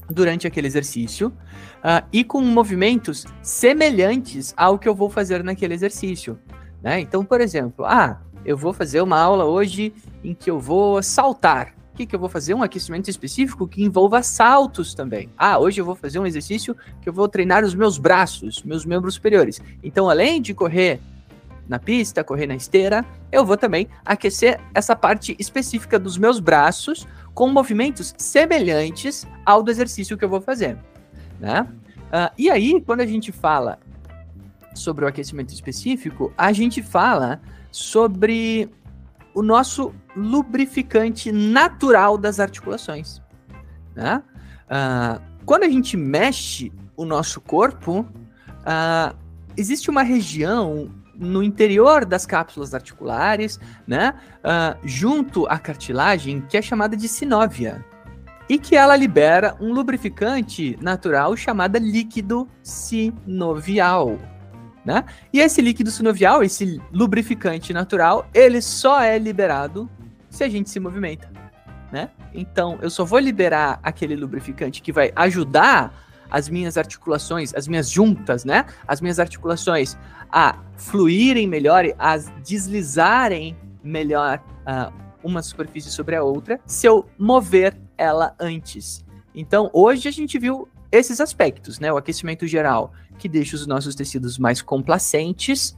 durante 0.08 0.46
aquele 0.46 0.66
exercício 0.66 1.28
uh, 1.28 2.06
e 2.12 2.22
com 2.22 2.40
movimentos 2.40 3.26
semelhantes 3.42 4.54
ao 4.56 4.78
que 4.78 4.88
eu 4.88 4.94
vou 4.94 5.10
fazer 5.10 5.42
naquele 5.42 5.74
exercício. 5.74 6.38
Né? 6.82 7.00
Então, 7.00 7.24
por 7.24 7.40
exemplo, 7.40 7.84
ah, 7.84 8.20
eu 8.44 8.56
vou 8.56 8.72
fazer 8.72 9.00
uma 9.00 9.18
aula 9.18 9.44
hoje 9.44 9.92
em 10.22 10.34
que 10.34 10.50
eu 10.50 10.60
vou 10.60 11.02
saltar 11.02 11.74
que, 11.96 12.06
que 12.06 12.14
eu 12.14 12.20
vou 12.20 12.28
fazer? 12.28 12.54
Um 12.54 12.62
aquecimento 12.62 13.08
específico 13.08 13.66
que 13.66 13.82
envolva 13.82 14.22
saltos 14.22 14.94
também. 14.94 15.30
Ah, 15.36 15.58
hoje 15.58 15.80
eu 15.80 15.84
vou 15.84 15.96
fazer 15.96 16.18
um 16.18 16.26
exercício 16.26 16.76
que 17.00 17.08
eu 17.08 17.12
vou 17.12 17.26
treinar 17.26 17.64
os 17.64 17.74
meus 17.74 17.98
braços, 17.98 18.62
meus 18.62 18.84
membros 18.84 19.14
superiores. 19.14 19.60
Então, 19.82 20.08
além 20.08 20.40
de 20.40 20.54
correr 20.54 21.00
na 21.66 21.78
pista, 21.78 22.22
correr 22.22 22.46
na 22.46 22.54
esteira, 22.54 23.04
eu 23.32 23.44
vou 23.44 23.56
também 23.56 23.88
aquecer 24.04 24.60
essa 24.72 24.94
parte 24.94 25.34
específica 25.38 25.98
dos 25.98 26.16
meus 26.16 26.38
braços 26.38 27.06
com 27.34 27.48
movimentos 27.48 28.14
semelhantes 28.16 29.26
ao 29.44 29.62
do 29.62 29.70
exercício 29.70 30.16
que 30.16 30.24
eu 30.24 30.28
vou 30.28 30.40
fazer. 30.40 30.78
Né? 31.40 31.66
Uh, 32.06 32.32
e 32.38 32.50
aí, 32.50 32.80
quando 32.80 33.00
a 33.00 33.06
gente 33.06 33.32
fala 33.32 33.78
sobre 34.74 35.04
o 35.04 35.08
aquecimento 35.08 35.52
específico, 35.52 36.32
a 36.36 36.52
gente 36.52 36.82
fala 36.82 37.40
sobre 37.72 38.70
o 39.34 39.42
nosso 39.42 39.92
lubrificante 40.16 41.30
natural 41.30 42.16
das 42.16 42.40
articulações. 42.40 43.20
Né? 43.94 44.22
Uh, 44.66 45.20
quando 45.44 45.64
a 45.64 45.68
gente 45.68 45.96
mexe 45.96 46.72
o 46.96 47.04
nosso 47.04 47.40
corpo, 47.40 48.00
uh, 48.00 49.16
existe 49.56 49.90
uma 49.90 50.02
região 50.02 50.90
no 51.14 51.42
interior 51.42 52.04
das 52.04 52.26
cápsulas 52.26 52.74
articulares, 52.74 53.58
né, 53.86 54.14
uh, 54.38 54.78
junto 54.84 55.46
à 55.46 55.58
cartilagem, 55.58 56.42
que 56.42 56.56
é 56.56 56.62
chamada 56.62 56.96
de 56.96 57.08
sinóvia, 57.08 57.84
e 58.48 58.58
que 58.58 58.76
ela 58.76 58.94
libera 58.94 59.56
um 59.60 59.72
lubrificante 59.72 60.78
natural 60.80 61.36
chamado 61.36 61.78
líquido 61.78 62.48
sinovial. 62.62 64.18
Né? 64.84 65.04
E 65.32 65.40
esse 65.40 65.60
líquido 65.60 65.90
sinovial, 65.90 66.44
esse 66.44 66.80
lubrificante 66.92 67.72
natural, 67.72 68.28
ele 68.32 68.62
só 68.62 69.00
é 69.00 69.18
liberado 69.18 69.90
se 70.36 70.44
a 70.44 70.48
gente 70.48 70.68
se 70.68 70.78
movimenta, 70.78 71.30
né? 71.90 72.10
Então, 72.34 72.78
eu 72.82 72.90
só 72.90 73.04
vou 73.04 73.18
liberar 73.18 73.80
aquele 73.82 74.14
lubrificante 74.14 74.82
que 74.82 74.92
vai 74.92 75.10
ajudar 75.16 75.92
as 76.30 76.48
minhas 76.48 76.76
articulações, 76.76 77.54
as 77.54 77.66
minhas 77.66 77.88
juntas, 77.88 78.44
né? 78.44 78.66
As 78.86 79.00
minhas 79.00 79.18
articulações 79.18 79.96
a 80.30 80.58
fluírem 80.76 81.46
melhor, 81.48 81.84
a 81.98 82.16
deslizarem 82.16 83.56
melhor 83.82 84.42
uh, 84.62 84.92
uma 85.22 85.42
superfície 85.42 85.90
sobre 85.90 86.16
a 86.16 86.22
outra, 86.22 86.60
se 86.66 86.86
eu 86.86 87.08
mover 87.18 87.76
ela 87.96 88.34
antes. 88.38 89.04
Então, 89.34 89.70
hoje 89.72 90.08
a 90.08 90.12
gente 90.12 90.38
viu 90.38 90.68
esses 90.92 91.20
aspectos, 91.20 91.78
né? 91.78 91.92
O 91.92 91.96
aquecimento 91.96 92.46
geral, 92.46 92.92
que 93.18 93.28
deixa 93.28 93.56
os 93.56 93.66
nossos 93.66 93.94
tecidos 93.94 94.38
mais 94.38 94.60
complacentes, 94.60 95.70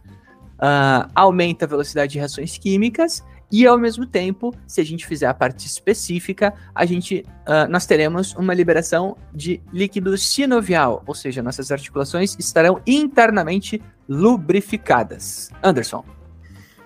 uh, 0.59 1.09
aumenta 1.15 1.65
a 1.65 1.69
velocidade 1.69 2.13
de 2.13 2.19
reações 2.19 2.59
químicas 2.59 3.23
E 3.51 3.67
ao 3.67 3.79
mesmo 3.79 4.07
tempo, 4.07 4.55
se 4.67 4.81
a 4.81 4.85
gente 4.85 5.07
fizer 5.07 5.27
a 5.27 5.33
parte 5.33 5.67
específica, 5.67 6.53
a 6.75 6.85
gente, 6.85 7.25
uh, 7.47 7.71
nós 7.71 7.87
teremos 7.87 8.35
uma 8.35 8.53
liberação 8.53 9.17
de 9.33 9.61
líquido 9.73 10.17
sinovial, 10.19 11.03
ou 11.07 11.15
seja, 11.15 11.43
nossas 11.43 11.73
articulações 11.73 12.37
estarão 12.39 12.81
internamente 12.87 13.81
lubrificadas. 14.07 15.51
Anderson. 15.63 16.05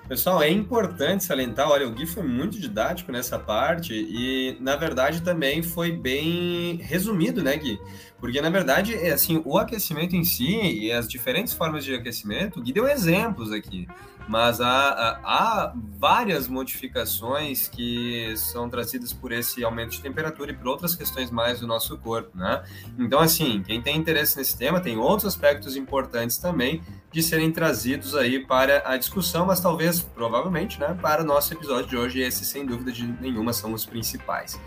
Pessoal, 0.09 0.43
é 0.43 0.51
importante 0.51 1.25
salientar, 1.25 1.71
olha, 1.71 1.89
o 1.89 1.91
Gui 1.91 2.07
foi 2.07 2.23
muito 2.23 2.61
didático 2.61 3.11
nessa 3.11 3.39
parte 3.39 3.95
e, 3.95 4.57
na 4.61 4.77
verdade, 4.77 5.23
também 5.23 5.63
foi 5.63 5.91
bem 5.91 6.77
resumido, 6.83 7.43
né, 7.43 7.57
Gui? 7.57 7.81
Porque, 8.21 8.41
na 8.41 8.51
verdade, 8.51 8.95
é 8.95 9.13
assim, 9.13 9.41
o 9.45 9.57
aquecimento 9.57 10.15
em 10.15 10.23
si 10.23 10.61
e 10.61 10.93
as 10.93 11.09
diferentes 11.09 11.55
formas 11.55 11.85
de 11.85 11.95
aquecimento, 11.95 12.61
o 12.61 12.63
Gui 12.63 12.73
deu 12.73 12.87
exemplos 12.87 13.53
aqui 13.53 13.89
mas 14.29 14.61
há, 14.61 15.21
há, 15.25 15.73
várias 15.99 16.49
modificações 16.49 17.69
que 17.69 18.35
são 18.37 18.69
trazidas 18.69 19.13
por 19.13 19.33
esse 19.33 19.65
aumento 19.65 19.91
de 19.91 20.01
temperatura 20.01 20.51
e 20.51 20.55
por 20.55 20.67
outras 20.69 20.95
questões 20.95 21.31
mais 21.31 21.61
do 21.61 21.67
nosso 21.67 21.97
corpo, 21.99 22.37
né? 22.37 22.63
Então, 22.99 23.21
assim, 23.21 23.63
quem 23.63 23.81
tem 23.81 23.97
interesse 23.97 24.37
nesse 24.37 24.57
tema, 24.57 24.81
tem 24.81 24.97
outros 24.97 25.27
aspectos 25.27 25.77
importantes 25.77 26.39
também 26.39 26.83
de 27.11 27.23
serem 27.23 27.53
trazidos 27.53 28.15
aí 28.15 28.45
para 28.45 28.83
a 28.87 28.97
discussão, 28.97 29.47
mas 29.47 29.61
talvez, 29.61 30.01
provavelmente, 30.01 30.81
né, 30.81 30.97
para 31.01 31.23
o 31.23 31.27
nosso 31.27 31.53
episódio 31.53 31.89
de 31.89 31.97
hoje, 31.97 32.21
esses, 32.21 32.49
sem 32.49 32.65
dúvida 32.65 32.91
de 32.91 33.07
nenhuma, 33.07 33.53
são 33.53 33.73
os 33.73 33.85
principais. 33.85 34.59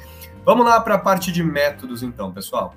Vamos 0.46 0.66
lá 0.66 0.80
para 0.80 0.96
a 0.96 1.00
parte 1.00 1.32
de 1.32 1.44
métodos, 1.44 2.04
então, 2.04 2.32
pessoal. 2.32 2.76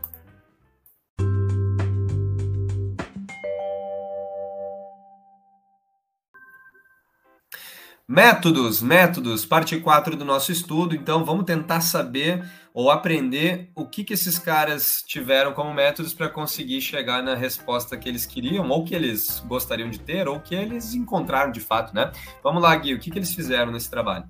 Métodos, 8.11 8.81
métodos, 8.81 9.45
parte 9.45 9.79
4 9.79 10.17
do 10.17 10.25
nosso 10.25 10.51
estudo. 10.51 10.95
Então, 10.95 11.27
vamos 11.27 11.45
tentar 11.45 11.83
saber 11.83 12.43
ou 12.73 12.91
aprender 12.91 13.71
o 13.75 13.85
que, 13.85 14.03
que 14.03 14.15
esses 14.15 14.39
caras 14.39 15.05
tiveram 15.07 15.53
como 15.53 15.75
métodos 15.75 16.15
para 16.15 16.31
conseguir 16.31 16.81
chegar 16.81 17.23
na 17.23 17.35
resposta 17.35 17.99
que 17.99 18.09
eles 18.09 18.25
queriam, 18.25 18.67
ou 18.71 18.83
que 18.83 18.95
eles 18.95 19.45
gostariam 19.47 19.91
de 19.91 20.01
ter, 20.01 20.27
ou 20.27 20.41
que 20.41 20.55
eles 20.55 20.95
encontraram 20.95 21.53
de 21.53 21.61
fato, 21.61 21.95
né? 21.95 22.11
Vamos 22.43 22.63
lá, 22.63 22.75
Gui, 22.77 22.95
o 22.95 22.99
que, 22.99 23.11
que 23.11 23.19
eles 23.19 23.35
fizeram 23.35 23.71
nesse 23.71 23.91
trabalho? 23.91 24.25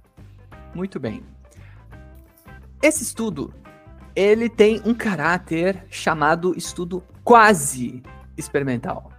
Muito 0.74 0.98
bem. 0.98 1.22
Esse 2.82 3.04
estudo, 3.04 3.54
ele 4.12 4.48
tem 4.48 4.82
um 4.84 4.92
caráter 4.92 5.86
chamado 5.88 6.52
estudo 6.58 7.00
quase 7.22 8.02
experimental, 8.36 9.12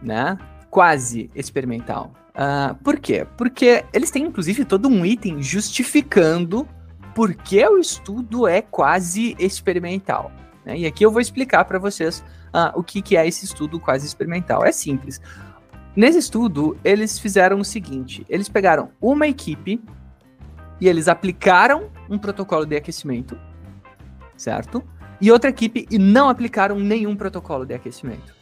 né? 0.00 0.38
Quase 0.70 1.28
experimental. 1.34 2.12
Uh, 2.40 2.74
por 2.82 2.98
quê? 2.98 3.26
Porque 3.36 3.84
eles 3.92 4.10
têm, 4.10 4.24
inclusive, 4.24 4.64
todo 4.64 4.88
um 4.88 5.04
item 5.04 5.42
justificando 5.42 6.66
por 7.14 7.34
que 7.34 7.62
o 7.66 7.76
estudo 7.76 8.48
é 8.48 8.62
quase 8.62 9.36
experimental. 9.38 10.32
Né? 10.64 10.78
E 10.78 10.86
aqui 10.86 11.04
eu 11.04 11.10
vou 11.10 11.20
explicar 11.20 11.66
para 11.66 11.78
vocês 11.78 12.24
uh, 12.54 12.78
o 12.78 12.82
que, 12.82 13.02
que 13.02 13.14
é 13.14 13.28
esse 13.28 13.44
estudo 13.44 13.78
quase 13.78 14.06
experimental. 14.06 14.64
É 14.64 14.72
simples. 14.72 15.20
Nesse 15.94 16.16
estudo, 16.16 16.78
eles 16.82 17.18
fizeram 17.18 17.60
o 17.60 17.64
seguinte: 17.64 18.24
eles 18.26 18.48
pegaram 18.48 18.90
uma 19.02 19.26
equipe 19.26 19.78
e 20.80 20.88
eles 20.88 21.08
aplicaram 21.08 21.90
um 22.08 22.16
protocolo 22.16 22.64
de 22.64 22.74
aquecimento, 22.74 23.38
certo? 24.34 24.82
E 25.20 25.30
outra 25.30 25.50
equipe 25.50 25.86
e 25.90 25.98
não 25.98 26.30
aplicaram 26.30 26.78
nenhum 26.78 27.14
protocolo 27.14 27.66
de 27.66 27.74
aquecimento. 27.74 28.39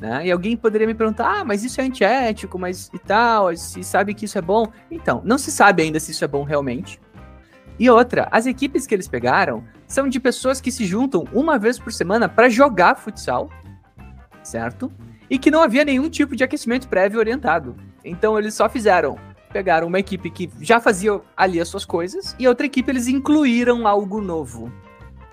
Né? 0.00 0.26
E 0.26 0.32
alguém 0.32 0.56
poderia 0.56 0.86
me 0.86 0.94
perguntar, 0.94 1.40
ah, 1.40 1.44
mas 1.44 1.62
isso 1.62 1.80
é 1.80 1.84
antiético, 1.84 2.58
mas 2.58 2.90
e 2.94 2.98
tal, 2.98 3.54
se 3.54 3.84
sabe 3.84 4.14
que 4.14 4.24
isso 4.24 4.38
é 4.38 4.42
bom. 4.42 4.66
Então, 4.90 5.20
não 5.24 5.36
se 5.36 5.50
sabe 5.50 5.82
ainda 5.82 6.00
se 6.00 6.10
isso 6.12 6.24
é 6.24 6.28
bom 6.28 6.42
realmente. 6.42 6.98
E 7.78 7.88
outra, 7.88 8.26
as 8.30 8.46
equipes 8.46 8.86
que 8.86 8.94
eles 8.94 9.08
pegaram 9.08 9.62
são 9.86 10.08
de 10.08 10.18
pessoas 10.18 10.60
que 10.60 10.72
se 10.72 10.86
juntam 10.86 11.24
uma 11.32 11.58
vez 11.58 11.78
por 11.78 11.92
semana 11.92 12.28
para 12.28 12.48
jogar 12.48 12.94
futsal, 12.94 13.50
certo? 14.42 14.90
E 15.28 15.38
que 15.38 15.50
não 15.50 15.62
havia 15.62 15.84
nenhum 15.84 16.08
tipo 16.08 16.34
de 16.34 16.44
aquecimento 16.44 16.88
prévio 16.88 17.18
orientado. 17.18 17.76
Então 18.04 18.38
eles 18.38 18.54
só 18.54 18.68
fizeram, 18.68 19.18
pegaram 19.52 19.86
uma 19.86 19.98
equipe 19.98 20.30
que 20.30 20.50
já 20.60 20.80
fazia 20.80 21.20
ali 21.36 21.60
as 21.60 21.68
suas 21.68 21.84
coisas 21.84 22.34
e 22.38 22.46
outra 22.48 22.66
equipe 22.66 22.90
eles 22.90 23.06
incluíram 23.06 23.86
algo 23.86 24.20
novo. 24.20 24.72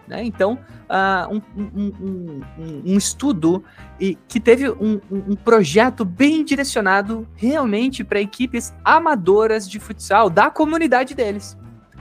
Né? 0.07 0.23
Então, 0.23 0.57
uh, 0.89 1.33
um, 1.33 1.41
um, 1.57 1.93
um, 2.01 2.41
um, 2.85 2.97
estudo 2.97 3.63
e, 3.99 4.17
que 4.27 4.39
teve 4.39 4.69
um, 4.69 4.99
projeto 5.43 6.05
bem 6.05 6.45
direcionado 6.45 7.27
realmente 7.35 8.03
para 8.03 8.21
equipes 8.21 8.73
amadoras 8.85 9.69
de 9.69 9.79
futsal 9.79 10.29
da 10.29 10.49
comunidade 10.49 11.13
deles. 11.13 11.57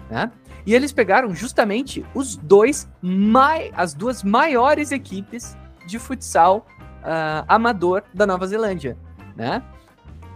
Né? 0.09 0.31
E 0.65 0.75
eles 0.75 0.93
pegaram 0.93 1.35
justamente 1.35 2.05
os 2.15 2.37
dois 2.37 2.89
mai 3.03 3.71
as 3.75 3.93
duas 3.93 4.23
maiores 4.23 4.93
equipes 4.93 5.57
de 5.87 5.99
futsal 5.99 6.67
uh, 7.03 7.45
amador 7.47 8.03
da 8.13 8.27
Nova 8.27 8.47
Zelândia, 8.47 8.97
né? 9.37 9.63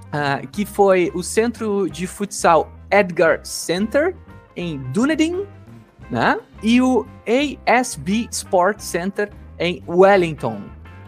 Uh, 0.09 0.47
que 0.49 0.65
foi 0.65 1.11
o 1.15 1.23
Centro 1.23 1.89
de 1.89 2.05
Futsal 2.07 2.73
Edgar 2.91 3.41
Center 3.45 4.17
em 4.57 4.79
Dunedin, 4.93 5.47
né? 6.11 6.39
E 6.63 6.81
o 6.83 7.07
ASB 7.67 8.29
Sport 8.31 8.81
Center 8.81 9.31
em 9.59 9.83
Wellington. 9.87 10.63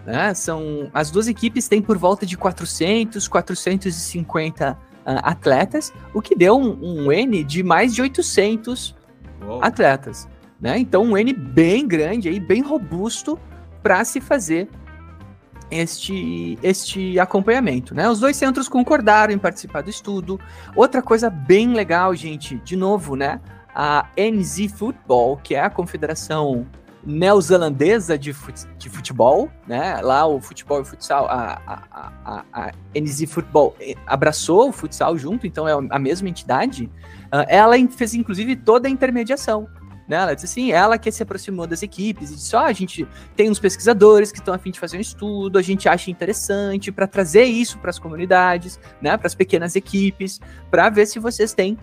Né? 0.06 0.32
São 0.34 0.90
as 0.92 1.10
duas 1.10 1.28
equipes 1.28 1.68
têm 1.68 1.82
por 1.82 1.98
volta 1.98 2.24
de 2.24 2.36
400, 2.36 3.26
450 3.28 4.72
uh, 4.72 4.76
atletas, 5.22 5.92
o 6.14 6.20
que 6.20 6.34
deu 6.34 6.56
um, 6.56 7.06
um, 7.06 7.12
N 7.12 7.42
de 7.42 7.62
mais 7.62 7.94
de 7.94 8.02
800 8.02 8.94
Uou. 9.44 9.62
atletas. 9.62 10.28
Né? 10.60 10.78
Então 10.78 11.02
um 11.02 11.16
N 11.16 11.32
bem 11.32 11.86
grande 11.86 12.28
aí, 12.28 12.38
bem 12.38 12.62
robusto 12.62 13.38
para 13.82 14.04
se 14.04 14.20
fazer 14.20 14.68
este, 15.70 16.58
este 16.62 17.18
acompanhamento, 17.18 17.94
né? 17.94 18.08
Os 18.08 18.20
dois 18.20 18.36
centros 18.36 18.68
concordaram 18.68 19.32
em 19.32 19.38
participar 19.38 19.80
do 19.80 19.88
estudo. 19.88 20.38
Outra 20.76 21.00
coisa 21.00 21.30
bem 21.30 21.72
legal, 21.72 22.14
gente, 22.14 22.56
de 22.56 22.76
novo, 22.76 23.16
né? 23.16 23.40
A 23.74 24.08
NZ 24.16 24.72
Football, 24.72 25.38
que 25.38 25.54
é 25.54 25.60
a 25.60 25.70
confederação 25.70 26.66
neozelandesa 27.04 28.16
de, 28.16 28.32
fut 28.32 28.66
de 28.78 28.88
futebol, 28.88 29.50
né? 29.66 30.00
Lá 30.00 30.26
o 30.26 30.40
futebol 30.40 30.78
e 30.78 30.82
o 30.82 30.84
futsal, 30.84 31.26
a, 31.26 31.60
a, 31.66 32.12
a, 32.24 32.44
a 32.52 32.72
NZ 32.94 33.24
Football 33.28 33.74
eh, 33.80 33.94
abraçou 34.06 34.68
o 34.68 34.72
futsal 34.72 35.18
junto, 35.18 35.46
então 35.46 35.66
é 35.66 35.72
a 35.90 35.98
mesma 35.98 36.28
entidade. 36.28 36.84
Uh, 37.26 37.44
ela 37.48 37.74
fez 37.90 38.14
inclusive 38.14 38.54
toda 38.56 38.86
a 38.86 38.90
intermediação. 38.90 39.68
Né? 40.08 40.16
Ela 40.16 40.34
disse 40.34 40.46
assim, 40.46 40.72
ela 40.72 40.98
que 40.98 41.10
se 41.10 41.22
aproximou 41.22 41.66
das 41.66 41.82
equipes 41.82 42.30
e 42.30 42.34
disse: 42.34 42.54
oh, 42.54 42.60
a 42.60 42.72
gente 42.72 43.06
tem 43.34 43.50
uns 43.50 43.58
pesquisadores 43.58 44.30
que 44.30 44.38
estão 44.38 44.54
a 44.54 44.58
fim 44.58 44.70
de 44.70 44.78
fazer 44.78 44.96
um 44.96 45.00
estudo, 45.00 45.58
a 45.58 45.62
gente 45.62 45.88
acha 45.88 46.10
interessante 46.10 46.92
para 46.92 47.06
trazer 47.06 47.44
isso 47.44 47.78
para 47.78 47.90
as 47.90 47.98
comunidades, 47.98 48.78
né? 49.00 49.16
Para 49.16 49.26
as 49.26 49.34
pequenas 49.34 49.74
equipes, 49.74 50.40
para 50.70 50.88
ver 50.90 51.06
se 51.06 51.18
vocês 51.18 51.52
têm 51.52 51.78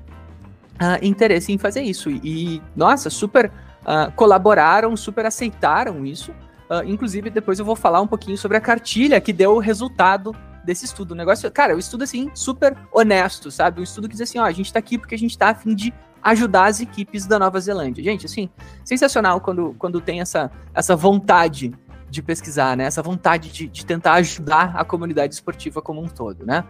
uh, 0.82 1.06
interesse 1.06 1.52
em 1.52 1.58
fazer 1.58 1.82
isso. 1.82 2.10
E, 2.10 2.62
nossa, 2.76 3.10
super 3.10 3.52
uh, 3.82 4.12
colaboraram, 4.16 4.96
super 4.96 5.26
aceitaram 5.26 6.06
isso. 6.06 6.32
Uh, 6.70 6.84
inclusive, 6.86 7.30
depois 7.30 7.60
eu 7.60 7.66
vou 7.66 7.76
falar 7.76 8.02
um 8.02 8.08
pouquinho 8.08 8.38
sobre 8.38 8.58
a 8.58 8.62
cartilha 8.62 9.20
que 9.20 9.34
deu 9.34 9.56
o 9.56 9.60
resultado 9.60 10.36
desse 10.64 10.86
estudo. 10.86 11.12
O 11.12 11.16
negócio, 11.16 11.50
cara, 11.52 11.76
o 11.76 11.80
estudo 11.80 12.04
assim, 12.04 12.30
super 12.34 12.78
honesto, 12.92 13.50
sabe? 13.50 13.80
Um 13.82 13.84
estudo 13.84 14.08
que 14.08 14.16
diz 14.16 14.22
assim: 14.22 14.40
ó, 14.40 14.46
a 14.46 14.52
gente 14.52 14.72
tá 14.72 14.80
aqui 14.80 14.98
porque 14.98 15.16
a 15.16 15.18
gente 15.18 15.38
tá 15.38 15.50
a 15.50 15.56
fim 15.56 15.74
de 15.74 15.94
ajudar 16.22 16.66
as 16.66 16.80
equipes 16.80 17.26
da 17.26 17.40
Nova 17.40 17.60
Zelândia. 17.60 18.04
Gente, 18.04 18.26
assim, 18.26 18.50
sensacional 18.84 19.42
quando, 19.42 19.76
quando 19.80 20.02
tem 20.02 20.22
essa, 20.22 20.52
essa 20.74 20.96
vontade 20.96 21.74
de 22.10 22.22
pesquisar, 22.22 22.76
né? 22.76 22.86
Essa 22.86 23.02
vontade 23.02 23.50
de, 23.50 23.68
de 23.68 23.86
tentar 23.86 24.14
ajudar 24.14 24.76
a 24.76 24.84
comunidade 24.84 25.34
esportiva 25.34 25.82
como 25.82 26.02
um 26.02 26.08
todo, 26.08 26.46
né? 26.46 26.64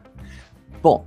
Bom, 0.82 1.06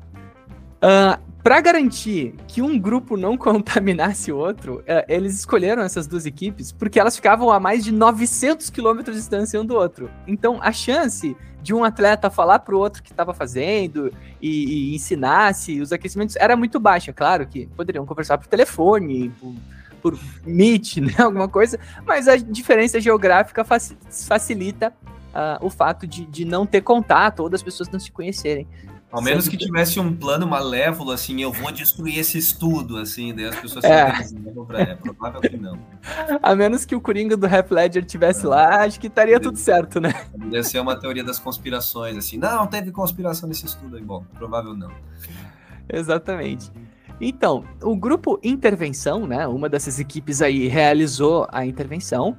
uh, 0.82 1.20
para 1.42 1.60
garantir 1.60 2.34
que 2.46 2.62
um 2.62 2.78
grupo 2.78 3.16
não 3.16 3.36
contaminasse 3.38 4.30
o 4.30 4.36
outro, 4.36 4.82
é, 4.86 5.04
eles 5.08 5.34
escolheram 5.34 5.82
essas 5.82 6.06
duas 6.06 6.24
equipes 6.24 6.70
porque 6.70 7.00
elas 7.00 7.16
ficavam 7.16 7.50
a 7.50 7.58
mais 7.58 7.84
de 7.84 7.92
900 7.92 8.70
quilômetros 8.70 9.16
de 9.16 9.22
distância 9.22 9.60
um 9.60 9.64
do 9.64 9.74
outro. 9.74 10.10
Então, 10.26 10.58
a 10.62 10.72
chance 10.72 11.36
de 11.62 11.72
um 11.72 11.84
atleta 11.84 12.28
falar 12.28 12.58
para 12.60 12.74
o 12.74 12.78
outro 12.78 13.02
que 13.02 13.10
estava 13.10 13.32
fazendo 13.32 14.12
e, 14.40 14.90
e 14.90 14.94
ensinasse 14.94 15.80
os 15.80 15.92
aquecimentos 15.92 16.36
era 16.36 16.56
muito 16.56 16.80
baixa. 16.80 17.12
Claro 17.12 17.46
que 17.46 17.66
poderiam 17.66 18.04
conversar 18.04 18.38
por 18.38 18.46
telefone, 18.46 19.30
por, 19.40 19.54
por 20.00 20.18
Meet, 20.44 20.98
né, 21.02 21.14
alguma 21.18 21.48
coisa, 21.48 21.78
mas 22.04 22.28
a 22.28 22.36
diferença 22.36 23.00
geográfica 23.00 23.64
facilita 23.64 24.92
uh, 25.32 25.64
o 25.64 25.70
fato 25.70 26.06
de, 26.06 26.24
de 26.26 26.44
não 26.44 26.66
ter 26.66 26.82
contato 26.82 27.40
ou 27.40 27.48
das 27.48 27.62
pessoas 27.62 27.88
não 27.88 28.00
se 28.00 28.10
conhecerem. 28.10 28.66
Ao 29.12 29.20
menos 29.20 29.46
que 29.46 29.58
tivesse 29.58 30.00
um 30.00 30.16
plano 30.16 30.46
malévolo, 30.46 31.10
assim, 31.10 31.42
eu 31.42 31.52
vou 31.52 31.70
destruir 31.70 32.18
esse 32.18 32.38
estudo, 32.38 32.96
assim, 32.96 33.34
daí 33.34 33.44
as 33.44 33.56
pessoas 33.56 33.84
é. 33.84 34.10
pra... 34.66 34.80
é 34.80 34.94
provável 34.94 35.40
que 35.42 35.56
não. 35.58 35.78
A 36.42 36.56
menos 36.56 36.86
que 36.86 36.94
o 36.94 37.00
Coringa 37.00 37.36
do 37.36 37.46
Half 37.46 37.70
Ledger 37.70 38.06
tivesse 38.06 38.46
é. 38.46 38.48
lá, 38.48 38.82
acho 38.84 38.98
que 38.98 39.08
estaria 39.08 39.38
tudo 39.38 39.58
certo, 39.58 40.00
né? 40.00 40.14
Deve 40.34 40.64
ser 40.64 40.80
uma 40.80 40.98
teoria 40.98 41.22
das 41.22 41.38
conspirações, 41.38 42.16
assim, 42.16 42.38
não, 42.38 42.66
teve 42.66 42.90
conspiração 42.90 43.46
nesse 43.46 43.66
estudo 43.66 43.96
aí, 43.96 44.02
bom, 44.02 44.24
provável 44.38 44.74
não. 44.74 44.90
Exatamente. 45.92 46.72
Então, 47.20 47.64
o 47.82 47.94
grupo 47.94 48.40
Intervenção, 48.42 49.26
né, 49.26 49.46
uma 49.46 49.68
dessas 49.68 50.00
equipes 50.00 50.40
aí 50.40 50.68
realizou 50.68 51.46
a 51.52 51.66
intervenção, 51.66 52.34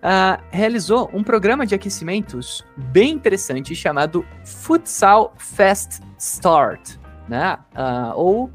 uh, 0.00 0.42
realizou 0.50 1.10
um 1.12 1.22
programa 1.22 1.66
de 1.66 1.74
aquecimentos 1.74 2.64
bem 2.76 3.12
interessante 3.12 3.74
chamado 3.74 4.24
Futsal 4.44 5.34
Fast 5.38 6.00
Start, 6.18 6.96
né, 7.28 7.58
uh, 7.74 8.12
ou 8.14 8.44
uh, 8.44 8.50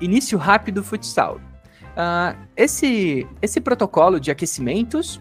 Início 0.00 0.38
Rápido 0.38 0.82
Futsal. 0.82 1.40
esse, 2.56 3.26
esse 3.40 3.60
protocolo 3.60 4.18
de 4.18 4.30
aquecimentos, 4.30 5.20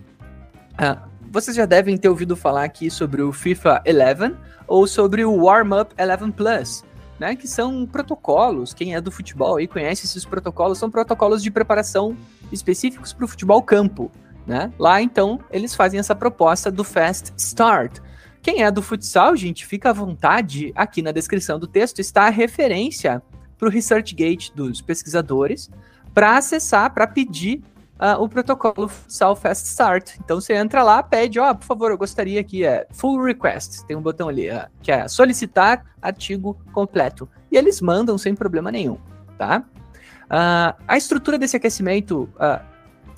vocês 1.31 1.55
já 1.55 1.65
devem 1.65 1.97
ter 1.97 2.09
ouvido 2.09 2.35
falar 2.35 2.63
aqui 2.63 2.89
sobre 2.89 3.21
o 3.21 3.31
FIFA 3.31 3.83
11 3.87 4.35
ou 4.67 4.87
sobre 4.87 5.23
o 5.25 5.45
Warm 5.45 5.71
Up 5.73 5.93
11 5.99 6.31
Plus, 6.31 6.83
né, 7.19 7.35
que 7.35 7.47
são 7.47 7.85
protocolos. 7.85 8.73
Quem 8.73 8.95
é 8.95 9.01
do 9.01 9.11
futebol 9.11 9.57
aí 9.57 9.67
conhece 9.67 10.05
esses 10.05 10.25
protocolos, 10.25 10.77
são 10.77 10.89
protocolos 10.89 11.43
de 11.43 11.51
preparação 11.51 12.17
específicos 12.51 13.13
para 13.13 13.25
o 13.25 13.27
futebol 13.27 13.61
campo. 13.61 14.11
Né? 14.45 14.71
Lá, 14.77 15.01
então, 15.01 15.39
eles 15.49 15.73
fazem 15.73 15.99
essa 15.99 16.13
proposta 16.13 16.69
do 16.69 16.83
Fast 16.83 17.31
Start. 17.37 17.99
Quem 18.41 18.63
é 18.63 18.69
do 18.69 18.81
futsal, 18.81 19.35
gente, 19.35 19.65
fica 19.65 19.89
à 19.89 19.93
vontade. 19.93 20.73
Aqui 20.75 21.01
na 21.01 21.11
descrição 21.11 21.57
do 21.57 21.65
texto 21.65 21.99
está 21.99 22.23
a 22.23 22.29
referência 22.29 23.21
para 23.57 23.69
o 23.69 23.71
ResearchGate 23.71 24.53
dos 24.53 24.81
pesquisadores 24.81 25.69
para 26.13 26.37
acessar, 26.37 26.93
para 26.93 27.07
pedir 27.07 27.63
uh, 27.99 28.21
o 28.21 28.27
protocolo 28.27 28.89
Futsal 28.89 29.35
Fast 29.35 29.65
Start. 29.67 30.15
Então 30.23 30.39
você 30.39 30.53
entra 30.53 30.83
lá, 30.83 31.01
pede, 31.01 31.39
ó, 31.39 31.51
oh, 31.51 31.55
por 31.55 31.65
favor, 31.65 31.91
eu 31.91 31.97
gostaria 31.97 32.43
que 32.43 32.65
é 32.65 32.85
full 32.91 33.23
request, 33.23 33.85
tem 33.85 33.95
um 33.95 34.01
botão 34.01 34.27
ali, 34.27 34.49
uh, 34.49 34.67
que 34.81 34.91
é 34.91 35.07
solicitar 35.07 35.85
artigo 36.01 36.57
completo. 36.73 37.29
E 37.49 37.57
eles 37.57 37.79
mandam 37.81 38.17
sem 38.17 38.35
problema 38.35 38.71
nenhum, 38.71 38.97
tá? 39.37 39.63
Uh, 40.25 40.75
a 40.87 40.97
estrutura 40.97 41.37
desse 41.37 41.55
aquecimento 41.55 42.29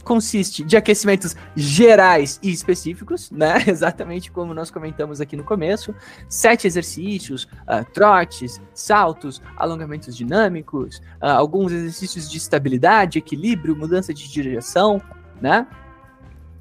consiste 0.05 0.63
de 0.63 0.77
aquecimentos 0.77 1.35
gerais 1.55 2.39
e 2.41 2.51
específicos, 2.51 3.29
né? 3.31 3.55
Exatamente 3.67 4.31
como 4.31 4.53
nós 4.53 4.69
comentamos 4.69 5.19
aqui 5.19 5.35
no 5.35 5.43
começo. 5.43 5.93
Sete 6.29 6.67
exercícios, 6.67 7.43
uh, 7.43 7.83
trotes, 7.91 8.61
saltos, 8.73 9.41
alongamentos 9.57 10.15
dinâmicos, 10.15 10.97
uh, 11.21 11.25
alguns 11.35 11.71
exercícios 11.71 12.29
de 12.29 12.37
estabilidade, 12.37 13.17
equilíbrio, 13.17 13.75
mudança 13.75 14.13
de 14.13 14.31
direção, 14.31 15.01
né? 15.41 15.67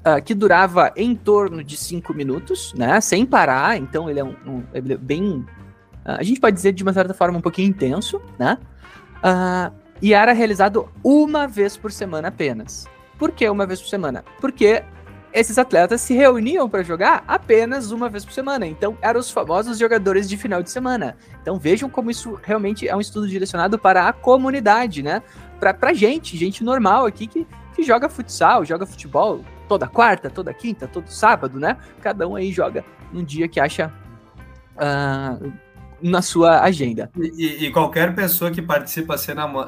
Uh, 0.01 0.21
que 0.23 0.33
durava 0.33 0.91
em 0.95 1.15
torno 1.15 1.63
de 1.63 1.77
cinco 1.77 2.13
minutos, 2.13 2.73
né? 2.75 2.99
Sem 2.99 3.25
parar. 3.27 3.77
Então 3.77 4.09
ele 4.09 4.19
é, 4.19 4.23
um, 4.23 4.35
um 4.45 4.63
ele 4.73 4.93
é 4.93 4.97
bem, 4.97 5.45
a 6.03 6.23
gente 6.23 6.39
pode 6.39 6.55
dizer 6.55 6.73
de 6.73 6.81
uma 6.81 6.93
certa 6.93 7.13
forma 7.13 7.37
um 7.37 7.41
pouquinho 7.41 7.69
intenso, 7.69 8.19
né? 8.37 8.57
e 9.99 10.13
era 10.13 10.33
realizado 10.33 10.87
uma 11.03 11.47
vez 11.47 11.75
por 11.75 11.91
semana 11.91 12.27
apenas. 12.27 12.85
Por 13.17 13.31
que 13.31 13.49
uma 13.49 13.65
vez 13.65 13.81
por 13.81 13.87
semana? 13.87 14.23
Porque 14.39 14.83
esses 15.35 15.57
atletas 15.57 15.99
se 15.99 16.13
reuniam 16.13 16.69
para 16.69 16.81
jogar 16.81 17.23
apenas 17.27 17.91
uma 17.91 18.07
vez 18.07 18.23
por 18.23 18.31
semana. 18.31 18.65
Então, 18.65 18.97
eram 19.01 19.19
os 19.19 19.29
famosos 19.29 19.77
jogadores 19.77 20.29
de 20.29 20.37
final 20.37 20.63
de 20.63 20.71
semana. 20.71 21.17
Então, 21.41 21.59
vejam 21.59 21.89
como 21.89 22.09
isso 22.09 22.39
realmente 22.41 22.87
é 22.87 22.95
um 22.95 23.01
estudo 23.01 23.27
direcionado 23.27 23.77
para 23.77 24.07
a 24.07 24.13
comunidade, 24.13 25.03
né? 25.03 25.21
Pra, 25.59 25.73
pra 25.73 25.93
gente, 25.93 26.37
gente 26.37 26.63
normal 26.63 27.05
aqui 27.05 27.27
que, 27.27 27.45
que 27.75 27.83
joga 27.83 28.07
futsal, 28.07 28.63
joga 28.63 28.85
futebol 28.85 29.43
toda 29.67 29.87
quarta, 29.87 30.29
toda 30.29 30.53
quinta, 30.53 30.87
todo 30.87 31.09
sábado, 31.09 31.59
né? 31.59 31.75
Cada 32.01 32.25
um 32.25 32.35
aí 32.35 32.51
joga 32.51 32.85
num 33.11 33.23
dia 33.23 33.47
que 33.49 33.59
acha 33.59 33.91
uh, 34.77 35.51
na 36.01 36.21
sua 36.21 36.61
agenda. 36.61 37.09
E, 37.17 37.65
e, 37.65 37.71
qualquer 37.71 38.13
pessoa 38.15 38.51
que 38.51 38.61
participa 38.61 39.15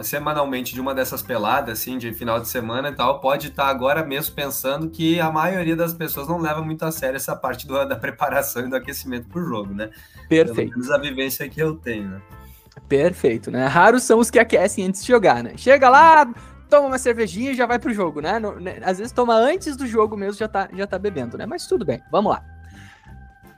semanalmente 0.04 0.74
de 0.74 0.82
uma 0.82 0.94
dessas 0.94 1.22
peladas, 1.22 1.80
assim, 1.80 1.98
de 1.98 2.14
final 2.14 2.40
de 2.40 2.48
semana 2.48 2.90
e 2.90 2.94
tal, 2.94 3.20
pode 3.20 3.48
estar 3.48 3.68
agora 3.68 4.06
mesmo 4.06 4.36
pensando 4.36 4.90
que 4.90 5.20
a 5.20 5.32
maioria 5.32 5.76
das 5.76 5.94
pessoas 5.94 6.28
não 6.28 6.40
leva 6.40 6.62
muito 6.62 6.84
a 6.84 6.92
sério 6.92 7.16
essa 7.16 7.36
parte 7.36 7.68
do, 7.68 7.86
da 7.86 7.96
preparação 7.96 8.66
e 8.66 8.70
do 8.70 8.76
aquecimento 8.76 9.28
para 9.28 9.42
o 9.42 9.46
jogo, 9.46 9.74
né? 9.74 9.90
Perfeito. 10.30 10.56
Pelo 10.56 10.70
menos 10.70 10.92
a 10.92 10.98
vivência 10.98 11.50
que 11.50 11.62
eu 11.62 11.76
tenho, 11.76 12.10
né? 12.10 12.22
Perfeito, 12.88 13.50
né? 13.50 13.66
Raros 13.66 14.04
são 14.04 14.20
os 14.20 14.30
que 14.30 14.40
aquecem 14.40 14.86
antes 14.86 15.02
de 15.02 15.08
jogar, 15.08 15.44
né? 15.44 15.54
Chega 15.58 15.90
lá, 15.90 16.32
toma 16.70 16.88
uma 16.88 16.98
cervejinha 16.98 17.52
e 17.52 17.56
já 17.56 17.66
vai 17.66 17.80
pro 17.80 17.94
jogo, 17.94 18.22
né? 18.22 18.40
né? 18.40 18.80
Às 18.84 18.98
vezes 18.98 19.12
toma 19.12 19.36
antes 19.36 19.76
do 19.76 19.88
jogo 19.88 20.16
mesmo, 20.16 20.38
já 20.38 20.48
tá, 20.48 20.70
já 20.74 20.86
tá 20.86 21.00
bebendo, 21.00 21.38
né? 21.38 21.46
Mas 21.46 21.66
tudo 21.66 21.86
bem, 21.86 22.02
vamos 22.12 22.32
lá. 22.32 22.57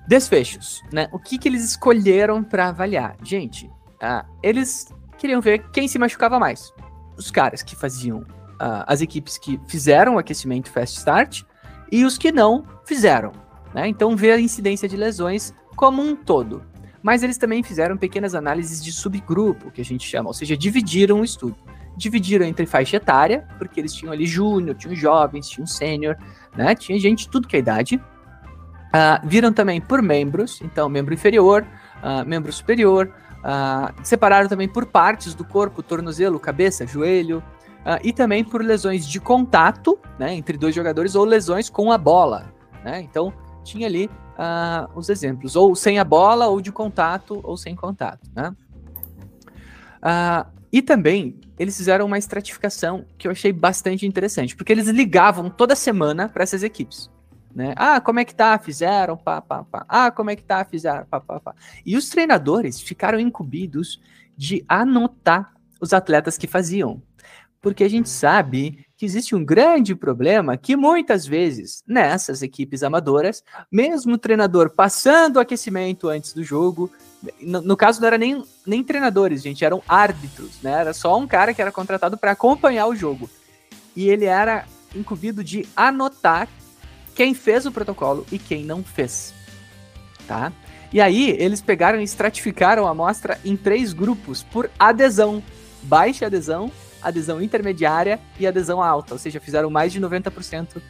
Desfechos, 0.10 0.82
né? 0.91 1.08
O 1.12 1.19
que, 1.19 1.38
que 1.38 1.48
eles 1.48 1.63
escolheram 1.63 2.43
para 2.43 2.69
avaliar? 2.69 3.15
Gente, 3.22 3.67
uh, 3.67 4.28
eles 4.41 4.91
queriam 5.19 5.39
ver 5.39 5.69
quem 5.72 5.88
se 5.88 6.00
machucava 6.00 6.39
mais. 6.39 6.74
Os 7.15 7.30
caras 7.30 7.62
que 7.62 7.76
faziam, 7.76 8.22
uh, 8.22 8.86
as 8.88 9.02
equipes 9.02 9.38
que 9.38 9.62
fizeram 9.67 10.15
o 10.15 10.17
aquecimento 10.17 10.72
fast 10.72 10.98
start 10.98 11.43
e 11.91 12.04
os 12.04 12.17
que 12.17 12.32
não 12.32 12.65
fizeram. 12.88 13.32
Né? 13.72 13.88
Então, 13.88 14.17
ver 14.17 14.32
a 14.32 14.39
incidência 14.39 14.89
de 14.89 14.98
lesões 14.98 15.54
como 15.76 16.02
um 16.02 16.15
todo. 16.15 16.63
Mas 17.04 17.22
eles 17.22 17.38
também 17.38 17.62
fizeram 17.62 17.95
pequenas 17.95 18.34
análises 18.34 18.84
de 18.84 18.91
subgrupo, 18.91 19.69
que 19.69 19.80
a 19.80 19.86
gente 19.86 20.08
chama, 20.08 20.30
ou 20.30 20.34
seja, 20.34 20.58
dividiram 20.58 21.22
o 21.22 21.24
estudo. 21.24 21.56
Dividiram 21.95 22.48
entre 22.48 22.65
faixa 22.65 22.98
etária, 22.98 23.48
porque 23.60 23.80
eles 23.80 23.93
tinham 23.93 24.12
ali 24.12 24.26
júnior, 24.26 24.76
tinham 24.76 24.95
jovens, 24.95 25.48
tinham 25.48 25.67
sênior, 25.67 26.17
né? 26.58 26.74
Tinha 26.74 27.00
gente 27.00 27.30
tudo 27.30 27.48
que 27.48 27.56
é 27.56 27.60
idade. 27.60 28.02
Uh, 28.89 29.21
viram 29.23 29.54
também 29.54 29.80
por 29.80 30.02
membros, 30.02 30.62
então 30.63 30.89
membro 30.89 31.13
inferior, 31.13 31.63
uh, 32.04 32.28
membro 32.28 32.52
superior, 32.52 33.13
uh, 33.38 33.93
separaram 34.04 34.49
também 34.49 34.67
por 34.67 34.88
partes 34.88 35.36
do 35.36 35.45
corpo, 35.45 35.84
tornozelo, 35.84 36.39
cabeça, 36.39 36.88
joelho, 36.88 37.43
e 38.04 38.13
também 38.13 38.43
por 38.43 38.62
lesões 38.62 39.08
de 39.08 39.19
contato, 39.19 39.97
né, 40.19 40.36
entre 40.36 40.58
dois 40.58 40.75
jogadores, 40.75 41.15
ou 41.15 41.23
lesões 41.23 41.69
com 41.71 41.91
a 41.91 41.97
bola, 41.97 42.54
né, 42.84 43.02
então 43.02 43.34
tinha 43.63 43.88
ali 43.88 44.08
os 44.93 45.10
exemplos, 45.10 45.56
ou 45.56 45.73
sem 45.75 45.97
a 45.97 46.04
bola, 46.04 46.47
ou 46.47 46.62
de 46.62 46.71
contato, 46.71 47.39
ou 47.41 47.58
sem 47.58 47.75
contato, 47.75 48.30
né. 48.36 48.54
e 50.71 50.84
também 50.84 51.39
eles 51.58 51.78
fizeram 51.78 52.06
uma 52.06 52.17
estratificação 52.17 53.06
que 53.17 53.28
eu 53.28 53.32
achei 53.32 53.52
bastante 53.52 54.06
interessante, 54.06 54.56
porque 54.56 54.73
eles 54.73 54.88
ligavam 54.89 55.49
toda 55.49 55.73
semana 55.73 56.30
para 56.30 56.43
essas 56.43 56.62
equipes. 56.62 57.10
Né? 57.53 57.73
Ah, 57.75 57.99
como 57.99 58.19
é 58.19 58.25
que 58.25 58.35
tá? 58.35 58.57
Fizeram, 58.59 59.17
pá, 59.17 59.41
pá, 59.41 59.63
pá. 59.63 59.85
Ah, 59.88 60.12
como 60.12 60.29
é 60.29 60.35
que 60.35 60.43
tá? 60.43 60.63
Fizeram, 60.63 61.05
pá, 61.05 61.19
pá, 61.19 61.39
pá. 61.39 61.55
E 61.85 61.97
os 61.97 62.09
treinadores 62.09 62.79
ficaram 62.79 63.19
incumbidos 63.19 63.99
de 64.38 64.63
anotar 64.67 65.53
os 65.81 65.93
atletas 65.93 66.38
que 66.38 66.47
faziam. 66.47 67.01
Porque 67.62 67.83
a 67.83 67.89
gente 67.89 68.07
sabe 68.07 68.85
que 68.95 69.05
existe 69.05 69.35
um 69.35 69.43
grande 69.43 69.93
problema 69.95 70.55
que 70.55 70.75
muitas 70.75 71.25
vezes 71.25 71.83
nessas 71.85 72.41
equipes 72.41 72.83
amadoras, 72.83 73.43
mesmo 73.71 74.13
o 74.13 74.17
treinador 74.17 74.69
passando 74.69 75.38
o 75.38 75.39
aquecimento 75.39 76.07
antes 76.07 76.33
do 76.33 76.43
jogo, 76.43 76.89
no, 77.41 77.62
no, 77.62 77.77
caso 77.77 77.99
não 77.99 78.07
era 78.07 78.17
nem, 78.17 78.43
nem 78.65 78.83
treinadores, 78.83 79.41
gente, 79.41 79.65
eram 79.65 79.83
árbitros, 79.88 80.62
né? 80.62 80.71
Era 80.71 80.93
só 80.93 81.17
um 81.17 81.27
cara 81.27 81.53
que 81.53 81.62
era 81.62 81.71
contratado 81.71 82.17
para 82.17 82.31
acompanhar 82.31 82.88
o 82.88 82.95
jogo. 82.95 83.29
E 83.95 84.07
ele 84.09 84.25
era 84.25 84.65
incumbido 84.95 85.43
de 85.43 85.67
anotar 85.75 86.47
quem 87.19 87.34
fez 87.34 87.65
o 87.65 87.71
protocolo 87.73 88.25
e 88.32 88.39
quem 88.39 88.63
não 88.63 88.82
fez. 88.82 89.34
Tá? 90.25 90.53
E 90.93 91.01
aí, 91.01 91.32
eles 91.38 91.60
pegaram 91.60 91.99
e 91.99 92.03
estratificaram 92.05 92.88
a 92.88 92.91
amostra 92.91 93.38
em 93.43 93.58
três 93.58 93.91
grupos 93.91 94.41
por 94.41 94.71
adesão: 94.79 95.43
baixa 95.84 96.27
adesão, 96.27 96.71
adesão 97.01 97.41
intermediária 97.41 98.21
e 98.39 98.47
adesão 98.47 98.82
alta, 98.82 99.15
ou 99.15 99.19
seja, 99.19 99.38
fizeram 99.41 99.69
mais 99.69 99.91
de 99.91 99.99
90% 99.99 100.77
uh, 100.77 100.82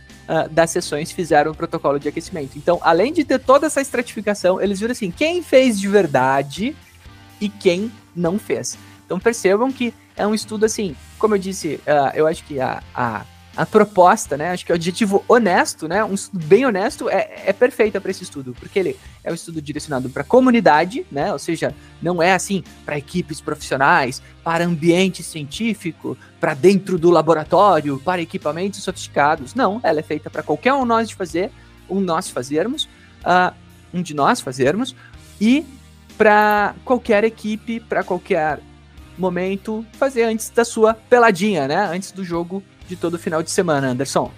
das 0.51 0.69
sessões 0.69 1.11
fizeram 1.11 1.51
o 1.51 1.55
protocolo 1.55 1.99
de 1.99 2.07
aquecimento. 2.07 2.59
Então, 2.59 2.79
além 2.83 3.11
de 3.11 3.23
ter 3.23 3.39
toda 3.39 3.65
essa 3.65 3.81
estratificação, 3.81 4.61
eles 4.61 4.79
viram 4.79 4.91
assim, 4.91 5.09
quem 5.09 5.41
fez 5.41 5.79
de 5.79 5.87
verdade 5.87 6.75
e 7.41 7.49
quem 7.49 7.91
não 8.15 8.37
fez. 8.37 8.77
Então 9.03 9.19
percebam 9.19 9.71
que 9.71 9.91
é 10.15 10.27
um 10.27 10.35
estudo 10.35 10.63
assim, 10.63 10.95
como 11.17 11.33
eu 11.33 11.39
disse, 11.39 11.81
uh, 11.87 12.13
eu 12.13 12.27
acho 12.27 12.43
que 12.43 12.59
a, 12.59 12.83
a 12.93 13.25
a 13.59 13.65
proposta, 13.65 14.37
né? 14.37 14.51
Acho 14.51 14.65
que 14.65 14.71
o 14.71 14.75
adjetivo 14.75 15.21
honesto, 15.27 15.85
né? 15.85 16.01
Um 16.01 16.13
estudo 16.13 16.45
bem 16.45 16.65
honesto 16.65 17.09
é, 17.09 17.43
é 17.45 17.51
perfeita 17.51 17.99
para 17.99 18.09
esse 18.09 18.23
estudo, 18.23 18.55
porque 18.57 18.79
ele 18.79 18.97
é 19.21 19.29
um 19.29 19.35
estudo 19.35 19.61
direcionado 19.61 20.09
para 20.09 20.21
a 20.21 20.25
comunidade, 20.25 21.05
né? 21.11 21.33
Ou 21.33 21.37
seja, 21.37 21.75
não 22.01 22.23
é 22.23 22.31
assim 22.31 22.63
para 22.85 22.97
equipes 22.97 23.41
profissionais, 23.41 24.21
para 24.45 24.63
ambiente 24.63 25.21
científico, 25.23 26.17
para 26.39 26.53
dentro 26.53 26.97
do 26.97 27.09
laboratório, 27.09 27.99
para 27.99 28.21
equipamentos 28.21 28.81
sofisticados. 28.81 29.53
Não, 29.53 29.81
ela 29.83 29.99
é 29.99 30.03
feita 30.03 30.29
para 30.29 30.41
qualquer 30.41 30.73
um 30.73 30.85
nós 30.85 31.09
de 31.09 31.15
fazer, 31.15 31.51
um 31.89 31.99
nós 31.99 32.29
fazermos, 32.29 32.85
uh, 33.25 33.53
um 33.93 34.01
de 34.01 34.13
nós 34.13 34.39
fazermos 34.39 34.95
e 35.41 35.65
para 36.17 36.75
qualquer 36.85 37.25
equipe, 37.25 37.81
para 37.81 38.05
qualquer 38.05 38.61
momento 39.17 39.85
fazer 39.91 40.23
antes 40.23 40.49
da 40.49 40.63
sua 40.63 40.93
peladinha, 40.93 41.67
né? 41.67 41.89
Antes 41.93 42.13
do 42.13 42.23
jogo 42.23 42.63
de 42.89 42.95
todo 42.95 43.19
final 43.19 43.43
de 43.43 43.51
semana, 43.51 43.89
Anderson. 43.89 44.31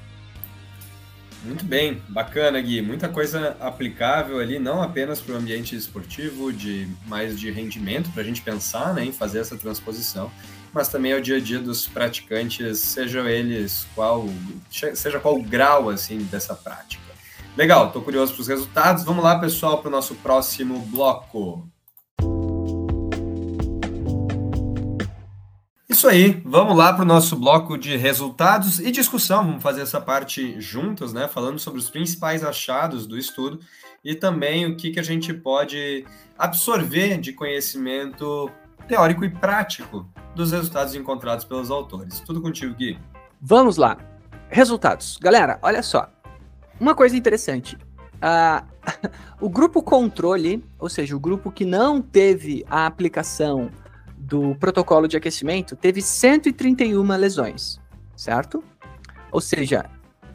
Muito 1.44 1.66
bem, 1.66 2.00
bacana, 2.08 2.62
Gui. 2.62 2.82
Muita 2.84 3.10
coisa 3.10 3.58
aplicável 3.60 4.40
ali, 4.40 4.60
não 4.60 4.84
apenas 4.84 5.20
para 5.20 5.34
o 5.34 5.38
ambiente 5.38 5.76
esportivo, 5.76 6.54
de 6.54 6.88
mais 7.08 7.40
de 7.40 7.50
rendimento, 7.50 8.12
para 8.12 8.22
a 8.22 8.26
gente 8.26 8.42
pensar 8.42 8.94
né, 8.94 9.06
em 9.06 9.12
fazer 9.12 9.40
essa 9.40 9.58
transposição. 9.58 10.32
mas 10.72 10.88
também 10.88 11.14
ao 11.14 11.20
dia 11.20 11.38
a 11.38 11.40
dia 11.40 11.60
dos 11.60 11.88
praticantes, 11.88 12.80
sejam 12.80 13.28
eles 13.28 13.88
qual, 13.96 14.30
seja 14.70 15.20
qual 15.20 15.42
grau 15.42 15.90
assim 15.90 16.20
dessa 16.26 16.54
prática. 16.54 17.04
Legal, 17.58 17.88
estou 17.88 18.02
curioso 18.02 18.34
para 18.34 18.42
os 18.42 18.48
resultados. 18.48 19.04
Vamos 19.04 19.24
lá, 19.24 19.38
pessoal, 19.40 19.80
para 19.80 19.90
o 19.90 19.92
nosso 19.92 20.16
próximo 20.16 20.80
bloco. 20.80 21.68
Isso 25.92 26.08
aí, 26.08 26.42
vamos 26.46 26.78
lá 26.78 26.94
para 26.94 27.02
o 27.02 27.06
nosso 27.06 27.36
bloco 27.36 27.78
de 27.78 27.98
resultados 27.98 28.80
e 28.80 28.90
discussão. 28.92 29.46
Vamos 29.46 29.62
fazer 29.62 29.82
essa 29.82 30.00
parte 30.00 30.56
juntos, 30.58 31.12
né? 31.12 31.28
Falando 31.28 31.60
sobre 31.60 31.82
os 31.82 31.90
principais 31.90 32.46
achados 32.46 33.06
do 33.06 33.18
estudo 33.18 33.60
e 34.02 34.16
também 34.16 34.66
o 34.66 34.78
que, 34.78 34.92
que 34.92 35.02
a 35.02 35.04
gente 35.04 35.34
pode 35.34 36.06
absorver 36.40 37.20
de 37.20 37.34
conhecimento 37.34 38.50
teórico 38.88 39.26
e 39.26 39.30
prático 39.30 40.08
dos 40.34 40.54
resultados 40.54 40.96
encontrados 40.96 41.44
pelos 41.44 41.70
autores. 41.70 42.22
Tudo 42.22 42.42
contigo, 42.42 42.74
Gui. 42.74 42.98
Vamos 43.42 43.76
lá. 43.76 43.98
Resultados. 44.48 45.18
Galera, 45.22 45.60
olha 45.62 45.84
só. 45.84 46.10
Uma 46.80 46.96
coisa 46.96 47.18
interessante. 47.18 47.76
Uh, 47.76 48.66
o 49.46 49.50
grupo 49.50 49.84
controle, 49.84 50.64
ou 50.80 50.88
seja, 50.88 51.18
o 51.18 51.20
grupo 51.20 51.52
que 51.52 51.66
não 51.66 52.02
teve 52.02 52.64
a 52.70 52.86
aplicação 52.86 53.70
do 54.22 54.56
protocolo 54.56 55.08
de 55.08 55.18
aquecimento, 55.18 55.76
teve 55.76 56.02
131 56.02 57.04
lesões, 57.18 57.82
certo? 58.16 58.64
Ou 59.32 59.42
seja, 59.42 59.90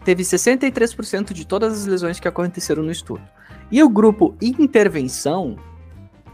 teve 0.05 0.25
63% 0.25 1.33
de 1.33 1.47
todas 1.47 1.73
as 1.73 1.87
lesões 1.87 2.19
que 2.19 2.27
aconteceram 2.27 2.83
no 2.83 2.91
estudo. 2.91 3.23
E 3.71 3.81
o 3.83 3.89
grupo 3.89 4.35
intervenção 4.43 5.57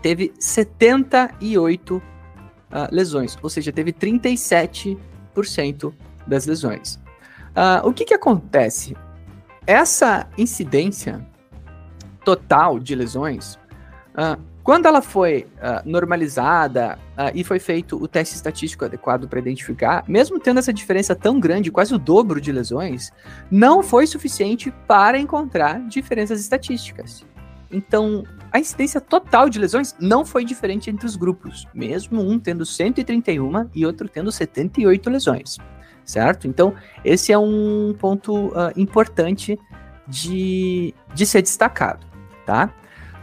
teve 0.00 0.32
78 0.38 1.96
uh, 1.96 2.02
ah, 2.70 2.88
lesões, 2.90 3.36
ou 3.42 3.50
seja, 3.50 3.70
teve 3.70 3.92
37% 3.92 5.92
das 6.26 6.46
lesões. 6.46 6.98
Uh, 7.54 7.86
o 7.86 7.92
que, 7.92 8.06
que 8.06 8.14
acontece? 8.14 8.96
Essa 9.66 10.26
incidência 10.38 11.26
total 12.24 12.78
de 12.78 12.94
lesões, 12.94 13.58
uh, 14.16 14.40
quando 14.62 14.86
ela 14.86 15.02
foi 15.02 15.46
uh, 15.56 15.88
normalizada 15.88 16.98
uh, 17.18 17.30
e 17.34 17.42
foi 17.42 17.58
feito 17.58 17.96
o 17.96 18.06
teste 18.06 18.36
estatístico 18.36 18.84
adequado 18.84 19.28
para 19.28 19.38
identificar, 19.38 20.04
mesmo 20.06 20.38
tendo 20.38 20.58
essa 20.58 20.72
diferença 20.72 21.14
tão 21.14 21.40
grande, 21.40 21.70
quase 21.70 21.94
o 21.94 21.98
dobro 21.98 22.40
de 22.40 22.52
lesões, 22.52 23.10
não 23.50 23.82
foi 23.82 24.06
suficiente 24.06 24.72
para 24.86 25.18
encontrar 25.18 25.80
diferenças 25.88 26.40
estatísticas. 26.40 27.24
Então, 27.70 28.22
a 28.52 28.60
incidência 28.60 29.00
total 29.00 29.48
de 29.48 29.58
lesões 29.58 29.96
não 29.98 30.24
foi 30.24 30.44
diferente 30.44 30.90
entre 30.90 31.06
os 31.06 31.16
grupos, 31.16 31.66
mesmo 31.74 32.20
um 32.20 32.38
tendo 32.38 32.66
131 32.66 33.70
e 33.74 33.84
outro 33.84 34.08
tendo 34.08 34.30
78 34.30 35.10
lesões 35.10 35.58
certo? 36.04 36.46
Então, 36.46 36.74
esse 37.04 37.32
é 37.32 37.38
um 37.38 37.94
ponto 37.98 38.48
uh, 38.48 38.72
importante 38.76 39.58
de, 40.06 40.94
de 41.14 41.26
ser 41.26 41.42
destacado, 41.42 42.06
tá? 42.44 42.72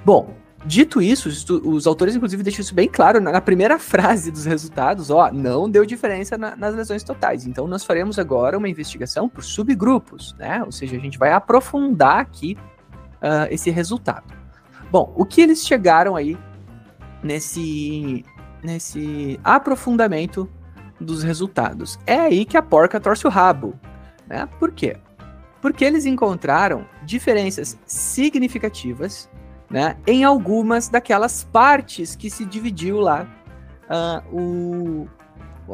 Bom, 0.06 0.34
dito 0.65 1.01
isso, 1.01 1.29
os, 1.29 1.87
autores, 1.87 2.15
inclusive, 2.15 2.43
deixam 2.43 2.61
isso 2.61 2.75
bem 2.75 2.87
claro 2.87 3.21
na, 3.21 3.31
na, 3.31 3.41
primeira 3.41 3.77
frase 3.79 4.31
dos 4.31 4.45
resultados, 4.45 5.09
ó, 5.09 5.31
não 5.31 5.69
deu 5.69 5.85
diferença 5.85 6.37
na, 6.37 6.55
nas 6.55 6.75
lesões 6.75 7.03
totais. 7.03 7.45
Então, 7.45 7.67
nós 7.67 7.83
faremos 7.83 8.19
agora 8.19 8.57
uma 8.57 8.69
investigação 8.69 9.29
por 9.29 9.43
subgrupos, 9.43 10.35
né? 10.37 10.63
Ou 10.65 10.71
seja, 10.71 10.97
a 10.97 10.99
gente 10.99 11.17
vai 11.17 11.31
aprofundar 11.31 12.19
aqui 12.19 12.57
uh, 13.21 13.51
esse 13.51 13.69
resultado. 13.69 14.33
Bom, 14.91 15.13
o 15.15 15.25
que 15.25 15.41
eles 15.41 15.65
chegaram 15.65 16.15
aí 16.15 16.37
nesse, 17.23 18.25
nesse 18.63 19.39
aprofundamento 19.43 20.49
dos 20.99 21.23
resultados. 21.23 21.97
É 22.05 22.19
aí 22.19 22.45
que 22.45 22.57
a 22.57 22.61
porca 22.61 22.99
torce 22.99 23.25
o 23.25 23.29
rabo. 23.29 23.79
Né? 24.27 24.47
Por 24.59 24.71
quê? 24.71 24.97
Porque 25.61 25.83
eles 25.83 26.05
encontraram 26.05 26.85
diferenças 27.03 27.77
significativas 27.85 29.29
né, 29.69 29.97
em 30.08 30.23
algumas 30.23 30.89
daquelas 30.89 31.43
partes 31.43 32.15
que 32.15 32.29
se 32.29 32.45
dividiu 32.45 32.99
lá 32.99 33.27
uh, 33.86 34.36
o, 34.36 35.08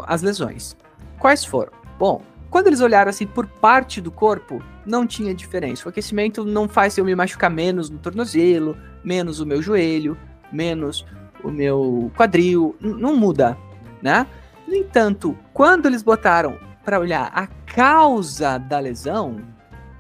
as 0.05 0.21
lesões. 0.21 0.75
Quais 1.19 1.45
foram? 1.45 1.71
Bom, 1.97 2.21
quando 2.49 2.67
eles 2.67 2.81
olharam 2.81 3.10
assim 3.10 3.25
por 3.25 3.47
parte 3.47 4.01
do 4.01 4.12
corpo, 4.12 4.62
não 4.86 5.08
tinha 5.08 5.34
diferença. 5.34 5.86
O 5.86 5.89
aquecimento 5.89 6.45
não 6.45 6.67
faz 6.67 6.97
eu 6.97 7.05
me 7.05 7.15
machucar 7.15 7.49
menos 7.49 7.89
no 7.89 7.97
tornozelo, 7.97 8.77
menos 9.03 9.39
o 9.39 9.45
meu 9.45 9.62
joelho, 9.62 10.17
menos 10.51 11.05
o 11.43 11.49
meu 11.49 12.12
quadril, 12.15 12.75
não 12.79 13.15
muda, 13.15 13.58
né? 14.01 14.27
No 14.67 14.75
entanto, 14.75 15.38
quando 15.53 15.86
eles 15.86 16.01
botaram 16.01 16.58
para 16.84 16.99
olhar 16.99 17.31
a 17.34 17.47
causa 17.47 18.58
da 18.58 18.79
lesão, 18.79 19.41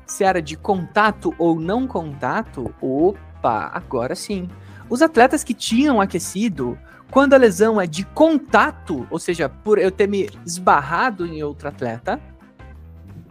se 0.05 0.23
era 0.23 0.41
de 0.41 0.55
contato 0.55 1.33
ou 1.37 1.59
não 1.59 1.87
contato, 1.87 2.73
opa, 2.81 3.19
agora 3.47 4.15
sim. 4.15 4.49
Os 4.89 5.01
atletas 5.01 5.43
que 5.43 5.53
tinham 5.53 5.99
aquecido, 5.99 6.77
quando 7.11 7.33
a 7.33 7.37
lesão 7.37 7.79
é 7.79 7.87
de 7.87 8.05
contato, 8.05 9.07
ou 9.09 9.19
seja, 9.19 9.49
por 9.49 9.77
eu 9.77 9.91
ter 9.91 10.07
me 10.07 10.29
esbarrado 10.45 11.25
em 11.25 11.41
outro 11.43 11.67
atleta, 11.67 12.19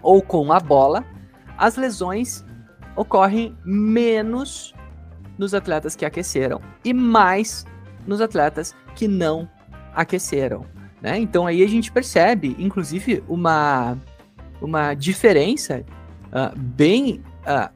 ou 0.03 0.20
com 0.20 0.53
a 0.53 0.61
bola, 0.61 1.05
as 1.57 1.77
lesões 1.77 2.44
ocorrem 2.96 3.57
menos 3.64 4.74
nos 5.38 5.55
atletas 5.55 5.96
que 5.96 6.05
aqueceram 6.05 6.61
e 6.85 6.92
mais 6.92 7.64
nos 8.07 8.20
atletas 8.20 8.74
que 8.94 9.09
não 9.09 9.48
aqueceram. 9.94 10.66
Né? 11.00 11.18
Então 11.18 11.46
aí 11.46 11.62
a 11.62 11.68
gente 11.68 11.90
percebe, 11.90 12.57
inclusive, 12.59 13.22
uma, 13.29 13.98
uma 14.61 14.94
diferença 14.94 15.85
uh, 16.29 16.59
bem, 16.59 17.22
uh, 17.42 17.70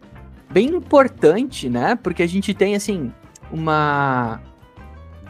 bem 0.50 0.68
importante, 0.68 1.68
né? 1.68 1.94
Porque 1.94 2.22
a 2.22 2.26
gente 2.26 2.54
tem 2.54 2.74
assim 2.74 3.12
uma, 3.50 4.40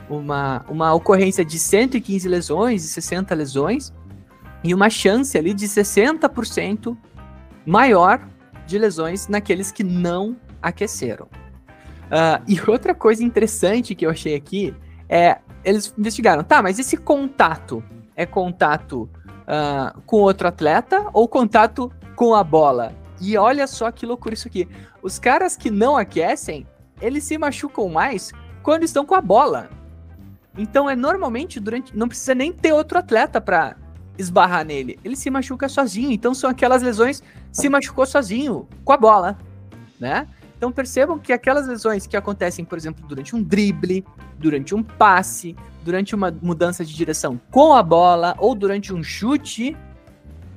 uma, 0.08 0.64
uma 0.68 0.94
ocorrência 0.94 1.44
de 1.44 1.58
115 1.58 2.28
lesões 2.28 2.84
e 2.84 2.88
60 2.88 3.34
lesões 3.34 3.92
e 4.62 4.74
uma 4.74 4.90
chance 4.90 5.36
ali 5.36 5.54
de 5.54 5.66
60% 5.66 6.96
maior 7.64 8.26
de 8.66 8.78
lesões 8.78 9.28
naqueles 9.28 9.70
que 9.70 9.84
não 9.84 10.36
aqueceram. 10.60 11.26
Uh, 11.26 12.42
e 12.46 12.60
outra 12.68 12.94
coisa 12.94 13.22
interessante 13.22 13.94
que 13.94 14.06
eu 14.06 14.10
achei 14.10 14.34
aqui 14.34 14.74
é 15.08 15.38
eles 15.64 15.92
investigaram, 15.98 16.42
tá, 16.42 16.62
mas 16.62 16.78
esse 16.78 16.96
contato 16.96 17.82
é 18.16 18.24
contato 18.24 19.02
uh, 19.02 20.00
com 20.06 20.18
outro 20.18 20.48
atleta 20.48 21.06
ou 21.12 21.28
contato 21.28 21.92
com 22.16 22.34
a 22.34 22.42
bola? 22.42 22.94
E 23.20 23.36
olha 23.36 23.66
só 23.66 23.90
que 23.90 24.06
loucura 24.06 24.34
isso 24.34 24.48
aqui. 24.48 24.68
Os 25.02 25.18
caras 25.18 25.56
que 25.56 25.70
não 25.70 25.96
aquecem, 25.96 26.66
eles 27.00 27.24
se 27.24 27.36
machucam 27.36 27.88
mais 27.88 28.32
quando 28.62 28.84
estão 28.84 29.04
com 29.04 29.14
a 29.14 29.20
bola. 29.20 29.70
Então 30.56 30.88
é 30.88 30.96
normalmente 30.96 31.60
durante. 31.60 31.96
Não 31.96 32.08
precisa 32.08 32.34
nem 32.34 32.52
ter 32.52 32.72
outro 32.72 32.98
atleta 32.98 33.40
para 33.40 33.76
esbarrar 34.18 34.64
nele. 34.64 34.98
Ele 35.04 35.16
se 35.16 35.30
machuca 35.30 35.68
sozinho. 35.68 36.10
Então 36.10 36.34
são 36.34 36.50
aquelas 36.50 36.82
lesões 36.82 37.22
se 37.52 37.68
machucou 37.68 38.04
sozinho 38.06 38.68
com 38.84 38.92
a 38.92 38.96
bola, 38.96 39.38
né? 39.98 40.28
Então 40.56 40.72
percebam 40.72 41.18
que 41.18 41.32
aquelas 41.32 41.68
lesões 41.68 42.06
que 42.06 42.16
acontecem, 42.16 42.64
por 42.64 42.76
exemplo, 42.76 43.06
durante 43.06 43.34
um 43.34 43.42
drible, 43.42 44.04
durante 44.36 44.74
um 44.74 44.82
passe, 44.82 45.56
durante 45.84 46.14
uma 46.14 46.36
mudança 46.42 46.84
de 46.84 46.94
direção 46.94 47.40
com 47.50 47.72
a 47.72 47.82
bola 47.82 48.34
ou 48.38 48.54
durante 48.54 48.92
um 48.92 49.02
chute, 49.02 49.76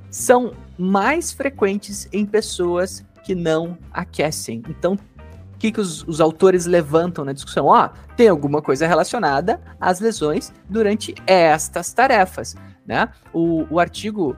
são 0.10 0.54
mais 0.82 1.32
frequentes 1.32 2.10
em 2.12 2.26
pessoas 2.26 3.06
que 3.24 3.36
não 3.36 3.78
aquecem. 3.94 4.64
Então, 4.68 4.94
o 4.94 5.58
que, 5.60 5.72
que 5.72 5.80
os, 5.80 6.04
os 6.08 6.20
autores 6.20 6.66
levantam 6.66 7.24
na 7.24 7.34
discussão? 7.34 7.68
Ó, 7.68 7.86
oh, 7.86 8.16
tem 8.16 8.28
alguma 8.28 8.62
coisa 8.64 8.88
relacionada 8.88 9.62
às 9.80 10.00
lesões 10.00 10.52
durante 10.68 11.14
estas 11.28 11.94
tarefas. 11.94 12.56
Né? 12.86 13.08
O, 13.32 13.68
o 13.70 13.80
artigo 13.80 14.36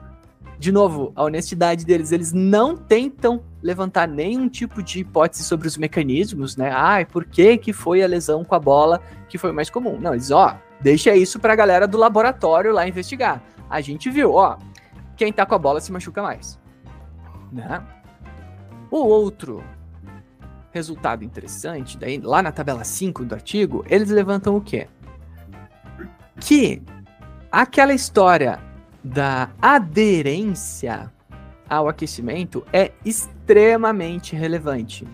de 0.58 0.70
novo, 0.70 1.12
a 1.16 1.24
honestidade 1.24 1.84
deles, 1.84 2.12
eles 2.12 2.32
não 2.32 2.76
tentam 2.76 3.42
levantar 3.62 4.06
nenhum 4.06 4.48
tipo 4.48 4.82
de 4.82 5.00
hipótese 5.00 5.42
sobre 5.42 5.66
os 5.66 5.76
mecanismos, 5.76 6.56
né? 6.56 6.70
Ah, 6.72 7.04
por 7.10 7.24
que 7.24 7.58
que 7.58 7.72
foi 7.72 8.02
a 8.02 8.06
lesão 8.06 8.44
com 8.44 8.54
a 8.54 8.58
bola 8.58 9.00
que 9.28 9.36
foi 9.36 9.50
mais 9.50 9.68
comum? 9.68 9.98
Não, 10.00 10.14
eles, 10.14 10.30
ó, 10.30 10.56
deixa 10.80 11.14
isso 11.16 11.40
pra 11.40 11.56
galera 11.56 11.88
do 11.88 11.98
laboratório 11.98 12.72
lá 12.72 12.86
investigar. 12.86 13.42
A 13.68 13.80
gente 13.80 14.08
viu, 14.08 14.32
ó, 14.32 14.56
quem 15.16 15.32
tá 15.32 15.46
com 15.46 15.54
a 15.54 15.58
bola 15.58 15.80
se 15.80 15.92
machuca 15.92 16.22
mais, 16.22 16.58
né? 17.52 17.82
O 18.90 18.98
outro 18.98 19.62
resultado 20.72 21.24
interessante, 21.24 21.96
daí 21.96 22.18
lá 22.18 22.42
na 22.42 22.50
tabela 22.50 22.84
5 22.84 23.24
do 23.24 23.34
artigo, 23.34 23.84
eles 23.88 24.10
levantam 24.10 24.56
o 24.56 24.60
quê? 24.60 24.88
Que 26.40 26.82
aquela 27.50 27.94
história 27.94 28.58
da 29.02 29.50
aderência 29.62 31.12
ao 31.68 31.88
aquecimento 31.88 32.66
é 32.72 32.92
extremamente 33.04 34.34
relevante. 34.34 35.06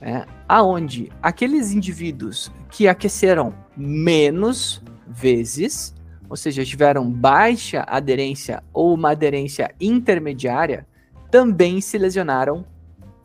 Né? 0.00 0.26
Aonde 0.48 1.10
aqueles 1.22 1.72
indivíduos 1.72 2.52
que 2.70 2.86
aqueceram 2.86 3.54
menos 3.76 4.82
vezes 5.06 5.94
ou 6.28 6.36
seja, 6.36 6.64
tiveram 6.64 7.10
baixa 7.10 7.84
aderência 7.86 8.62
ou 8.72 8.94
uma 8.94 9.10
aderência 9.12 9.74
intermediária, 9.80 10.86
também 11.30 11.80
se 11.80 11.96
lesionaram 11.98 12.64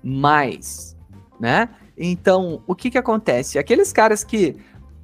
mais, 0.03 0.97
né? 1.39 1.69
Então, 1.97 2.61
o 2.65 2.75
que 2.75 2.89
que 2.89 2.97
acontece? 2.97 3.59
Aqueles 3.59 3.91
caras 3.93 4.23
que, 4.23 4.55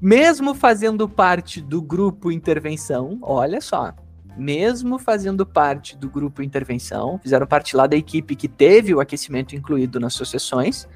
mesmo 0.01 0.53
fazendo 0.53 1.07
parte 1.07 1.61
do 1.61 1.81
grupo 1.81 2.31
intervenção, 2.31 3.17
olha 3.21 3.61
só, 3.61 3.93
mesmo 4.35 4.97
fazendo 4.97 5.45
parte 5.45 5.97
do 5.97 6.09
grupo 6.09 6.41
intervenção, 6.41 7.19
fizeram 7.21 7.45
parte 7.45 7.75
lá 7.75 7.85
da 7.85 7.95
equipe 7.95 8.35
que 8.35 8.47
teve 8.47 8.93
o 8.93 8.99
aquecimento 8.99 9.55
incluído 9.55 9.99
nas 9.99 10.13
suas 10.13 10.29
sessões, 10.29 10.87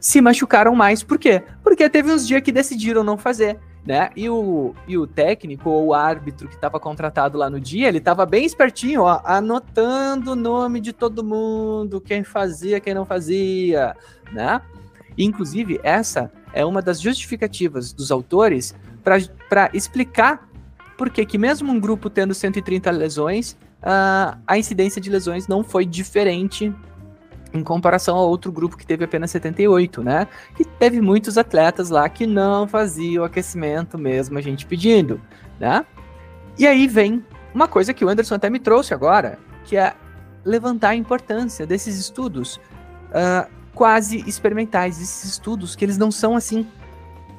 se 0.00 0.20
machucaram 0.20 0.74
mais. 0.74 1.02
Por 1.02 1.18
quê? 1.18 1.42
Porque 1.62 1.88
teve 1.88 2.12
uns 2.12 2.26
dias 2.26 2.42
que 2.42 2.52
decidiram 2.52 3.04
não 3.04 3.16
fazer. 3.16 3.58
Né? 3.86 4.10
E 4.16 4.28
o, 4.28 4.74
e 4.88 4.98
o 4.98 5.06
técnico 5.06 5.70
ou 5.70 5.86
o 5.86 5.94
árbitro 5.94 6.48
que 6.48 6.56
estava 6.56 6.80
contratado 6.80 7.38
lá 7.38 7.48
no 7.48 7.60
dia, 7.60 7.86
ele 7.86 7.98
estava 7.98 8.26
bem 8.26 8.44
espertinho, 8.44 9.02
ó, 9.02 9.20
anotando 9.24 10.32
o 10.32 10.36
nome 10.36 10.80
de 10.80 10.92
todo 10.92 11.22
mundo, 11.22 12.00
quem 12.00 12.24
fazia, 12.24 12.80
quem 12.80 12.92
não 12.92 13.04
fazia, 13.04 13.94
né? 14.32 14.60
inclusive, 15.16 15.80
essa 15.82 16.30
é 16.52 16.64
uma 16.64 16.82
das 16.82 17.00
justificativas 17.00 17.92
dos 17.92 18.10
autores 18.10 18.74
para 19.48 19.70
explicar 19.72 20.48
por 20.96 21.10
que, 21.10 21.38
mesmo 21.38 21.70
um 21.70 21.78
grupo 21.78 22.08
tendo 22.10 22.34
130 22.34 22.90
lesões, 22.90 23.52
uh, 23.82 24.36
a 24.46 24.58
incidência 24.58 25.00
de 25.00 25.10
lesões 25.10 25.46
não 25.46 25.62
foi 25.62 25.84
diferente 25.84 26.74
em 27.56 27.64
comparação 27.64 28.16
a 28.16 28.20
outro 28.20 28.52
grupo 28.52 28.76
que 28.76 28.86
teve 28.86 29.04
apenas 29.04 29.30
78, 29.30 30.02
né? 30.02 30.26
Que 30.54 30.64
teve 30.64 31.00
muitos 31.00 31.36
atletas 31.38 31.90
lá 31.90 32.08
que 32.08 32.26
não 32.26 32.66
faziam 32.68 33.24
aquecimento 33.24 33.98
mesmo 33.98 34.38
a 34.38 34.40
gente 34.40 34.66
pedindo, 34.66 35.20
né? 35.58 35.84
E 36.58 36.66
aí 36.66 36.86
vem 36.86 37.24
uma 37.54 37.68
coisa 37.68 37.92
que 37.92 38.04
o 38.04 38.08
Anderson 38.08 38.34
até 38.34 38.50
me 38.50 38.58
trouxe 38.58 38.94
agora, 38.94 39.38
que 39.64 39.76
é 39.76 39.94
levantar 40.44 40.90
a 40.90 40.94
importância 40.94 41.66
desses 41.66 41.98
estudos 41.98 42.56
uh, 43.10 43.50
quase 43.74 44.24
experimentais, 44.26 45.00
esses 45.00 45.32
estudos 45.32 45.74
que 45.74 45.84
eles 45.84 45.98
não 45.98 46.10
são 46.10 46.36
assim 46.36 46.66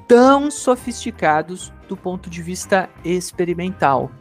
tão 0.07 0.49
sofisticados 0.51 1.73
do 1.87 1.97
ponto 1.97 2.29
de 2.29 2.41
vista 2.41 2.89
experimental, 3.03 4.11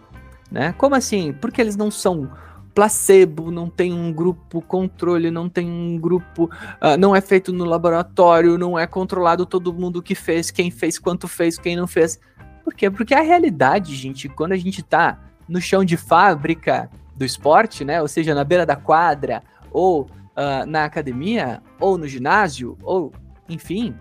né? 0.51 0.74
Como 0.78 0.94
assim? 0.94 1.32
Porque 1.32 1.61
eles 1.61 1.76
não 1.76 1.90
são 1.90 2.30
placebo, 2.77 3.51
não 3.51 3.70
tem 3.70 3.91
um 3.91 4.12
grupo 4.12 4.61
controle, 4.61 5.31
não 5.31 5.49
tem 5.49 5.66
um 5.66 5.99
grupo, 5.99 6.45
uh, 6.45 6.95
não 6.99 7.16
é 7.16 7.22
feito 7.22 7.51
no 7.51 7.64
laboratório, 7.64 8.59
não 8.59 8.79
é 8.79 8.87
controlado 8.87 9.47
todo 9.47 9.72
mundo 9.72 10.03
que 10.03 10.14
fez, 10.14 10.51
quem 10.51 10.70
fez, 10.70 10.99
quanto 10.99 11.27
fez, 11.27 11.59
quem 11.59 11.74
não 11.74 11.87
fez. 11.87 12.20
Por 12.62 12.74
quê? 12.74 12.91
Porque 12.91 13.14
a 13.14 13.22
realidade, 13.22 13.97
gente, 13.97 14.29
quando 14.29 14.53
a 14.53 14.59
gente 14.59 14.83
tá 14.83 15.18
no 15.49 15.59
chão 15.59 15.83
de 15.83 15.97
fábrica 15.97 16.91
do 17.16 17.24
esporte, 17.24 17.83
né, 17.83 18.03
ou 18.03 18.09
seja, 18.09 18.35
na 18.35 18.45
beira 18.45 18.66
da 18.66 18.77
quadra, 18.77 19.43
ou 19.70 20.03
uh, 20.03 20.66
na 20.66 20.85
academia, 20.85 21.62
ou 21.81 21.97
no 21.97 22.07
ginásio, 22.07 22.77
ou 22.83 23.11
enfim, 23.49 23.95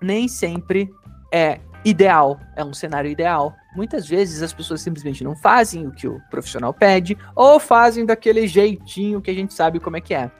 nem 0.00 0.28
sempre 0.28 0.88
é 1.32 1.58
ideal, 1.84 2.40
é 2.56 2.64
um 2.64 2.72
cenário 2.72 3.10
ideal. 3.10 3.54
Muitas 3.74 4.06
vezes 4.06 4.42
as 4.42 4.52
pessoas 4.52 4.80
simplesmente 4.80 5.22
não 5.22 5.36
fazem 5.36 5.86
o 5.86 5.92
que 5.92 6.08
o 6.08 6.20
profissional 6.30 6.72
pede 6.74 7.16
ou 7.34 7.60
fazem 7.60 8.04
daquele 8.04 8.46
jeitinho 8.46 9.20
que 9.20 9.30
a 9.30 9.34
gente 9.34 9.54
sabe 9.54 9.78
como 9.78 9.96
é 9.96 10.00
que 10.00 10.14
é. 10.14 10.30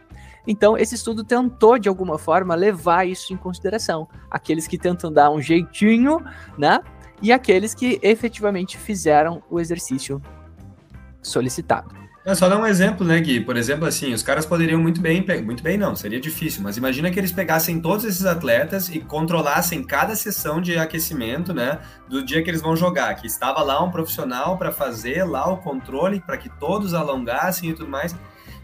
Então, 0.46 0.78
esse 0.78 0.94
estudo 0.94 1.22
tentou, 1.22 1.78
de 1.78 1.90
alguma 1.90 2.16
forma, 2.16 2.54
levar 2.54 3.06
isso 3.06 3.34
em 3.34 3.36
consideração. 3.36 4.08
Aqueles 4.30 4.66
que 4.66 4.78
tentam 4.78 5.12
dar 5.12 5.30
um 5.30 5.42
jeitinho, 5.42 6.24
né? 6.56 6.80
E 7.20 7.30
aqueles 7.30 7.74
que 7.74 7.98
efetivamente 8.02 8.78
fizeram 8.78 9.42
o 9.50 9.60
exercício 9.60 10.22
solicitado. 11.20 11.94
É 12.24 12.34
só 12.34 12.48
dar 12.48 12.58
um 12.58 12.66
exemplo, 12.66 13.06
né, 13.06 13.18
Gui? 13.20 13.40
Por 13.40 13.56
exemplo, 13.56 13.86
assim, 13.86 14.12
os 14.12 14.22
caras 14.22 14.44
poderiam 14.44 14.80
muito 14.80 15.00
bem, 15.00 15.24
muito 15.42 15.62
bem 15.62 15.78
não, 15.78 15.96
seria 15.96 16.20
difícil, 16.20 16.62
mas 16.62 16.76
imagina 16.76 17.10
que 17.10 17.18
eles 17.18 17.32
pegassem 17.32 17.80
todos 17.80 18.04
esses 18.04 18.26
atletas 18.26 18.88
e 18.90 19.00
controlassem 19.00 19.82
cada 19.82 20.14
sessão 20.14 20.60
de 20.60 20.76
aquecimento, 20.76 21.54
né, 21.54 21.78
do 22.06 22.22
dia 22.22 22.42
que 22.42 22.50
eles 22.50 22.60
vão 22.60 22.76
jogar, 22.76 23.14
que 23.14 23.26
estava 23.26 23.62
lá 23.62 23.82
um 23.82 23.90
profissional 23.90 24.58
para 24.58 24.70
fazer 24.70 25.24
lá 25.24 25.50
o 25.50 25.58
controle, 25.58 26.20
para 26.20 26.36
que 26.36 26.50
todos 26.58 26.92
alongassem 26.92 27.70
e 27.70 27.74
tudo 27.74 27.88
mais. 27.88 28.14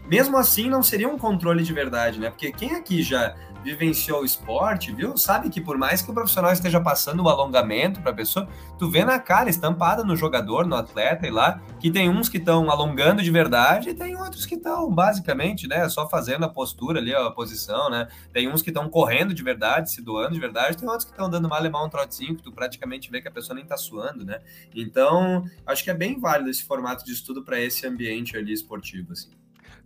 Mesmo 0.07 0.37
assim, 0.37 0.69
não 0.69 0.83
seria 0.83 1.09
um 1.09 1.17
controle 1.17 1.63
de 1.63 1.73
verdade, 1.73 2.19
né? 2.19 2.29
Porque 2.29 2.51
quem 2.51 2.75
aqui 2.75 3.01
já 3.01 3.35
vivenciou 3.65 4.21
o 4.21 4.25
esporte, 4.25 4.93
viu? 4.93 5.17
Sabe 5.17 5.49
que 5.49 5.59
por 5.59 5.75
mais 5.75 5.99
que 5.99 6.11
o 6.11 6.13
profissional 6.13 6.53
esteja 6.53 6.79
passando 6.79 7.23
o 7.23 7.29
alongamento 7.29 7.99
para 7.99 8.11
a 8.11 8.13
pessoa, 8.13 8.47
tu 8.77 8.89
vê 8.91 9.03
na 9.03 9.17
cara 9.17 9.49
estampada 9.49 10.03
no 10.03 10.15
jogador, 10.15 10.67
no 10.67 10.75
atleta 10.75 11.25
e 11.25 11.31
lá, 11.31 11.59
que 11.79 11.89
tem 11.89 12.07
uns 12.07 12.29
que 12.29 12.37
estão 12.37 12.69
alongando 12.69 13.23
de 13.23 13.31
verdade 13.31 13.89
e 13.89 13.93
tem 13.95 14.15
outros 14.15 14.45
que 14.45 14.53
estão 14.53 14.93
basicamente, 14.93 15.67
né, 15.67 15.89
só 15.89 16.07
fazendo 16.07 16.45
a 16.45 16.49
postura 16.49 16.99
ali, 16.99 17.13
a 17.13 17.31
posição, 17.31 17.89
né? 17.89 18.07
Tem 18.31 18.47
uns 18.47 18.61
que 18.61 18.69
estão 18.69 18.87
correndo 18.87 19.33
de 19.33 19.41
verdade, 19.41 19.91
se 19.91 20.01
doando 20.01 20.33
de 20.33 20.39
verdade, 20.39 20.77
tem 20.77 20.87
outros 20.87 21.05
que 21.05 21.11
estão 21.11 21.27
dando 21.27 21.49
mal 21.49 21.65
um 21.85 21.89
trotezinho 21.89 22.35
que 22.35 22.43
tu 22.43 22.51
praticamente 22.51 23.09
vê 23.09 23.19
que 23.19 23.27
a 23.27 23.31
pessoa 23.31 23.55
nem 23.55 23.65
tá 23.65 23.75
suando, 23.75 24.23
né? 24.23 24.39
Então, 24.75 25.43
acho 25.65 25.83
que 25.83 25.89
é 25.89 25.93
bem 25.93 26.19
válido 26.19 26.51
esse 26.51 26.63
formato 26.63 27.03
de 27.03 27.11
estudo 27.11 27.43
para 27.43 27.59
esse 27.59 27.87
ambiente 27.87 28.37
ali 28.37 28.53
esportivo, 28.53 29.11
assim. 29.11 29.31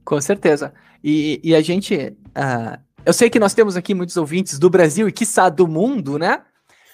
Com 0.03 0.19
certeza. 0.19 0.73
E, 1.03 1.39
e 1.43 1.55
a 1.55 1.61
gente, 1.61 1.95
uh, 2.29 2.88
eu 3.09 3.13
sei 3.13 3.27
que 3.27 3.39
nós 3.39 3.55
temos 3.55 3.75
aqui 3.75 3.95
muitos 3.95 4.15
ouvintes 4.17 4.59
do 4.59 4.69
Brasil 4.69 5.09
e, 5.09 5.11
quiçá, 5.11 5.49
do 5.49 5.67
mundo, 5.67 6.19
né? 6.19 6.43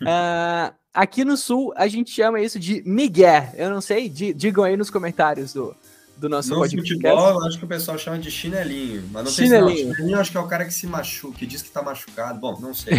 Uh, 0.02 0.74
aqui 0.94 1.26
no 1.26 1.36
Sul, 1.36 1.74
a 1.76 1.90
gente 1.90 2.10
chama 2.10 2.40
isso 2.40 2.58
de 2.58 2.82
Miguel. 2.86 3.50
Eu 3.54 3.70
não 3.70 3.82
sei, 3.82 4.08
digam 4.08 4.64
aí 4.64 4.78
nos 4.78 4.90
comentários 4.90 5.52
do, 5.52 5.76
do 6.16 6.30
nosso 6.30 6.52
no 6.52 6.56
podcast. 6.56 6.94
futebol, 6.94 7.46
acho 7.46 7.60
que 7.60 7.66
o 7.66 7.68
pessoal 7.68 7.98
chama 7.98 8.18
de 8.18 8.32
chinelinho. 8.32 9.04
Mas 9.12 9.26
não 9.26 9.32
chinelinho. 9.32 9.76
tem 9.76 9.94
chinelinho, 9.94 10.18
acho 10.18 10.32
que 10.32 10.38
é 10.38 10.40
o 10.40 10.48
cara 10.48 10.64
que 10.64 10.74
se 10.74 10.88
machuca, 10.88 11.38
que 11.38 11.46
diz 11.46 11.62
que 11.62 11.70
tá 11.70 11.82
machucado. 11.82 12.40
Bom, 12.40 12.58
não 12.62 12.74
sei. 12.74 12.94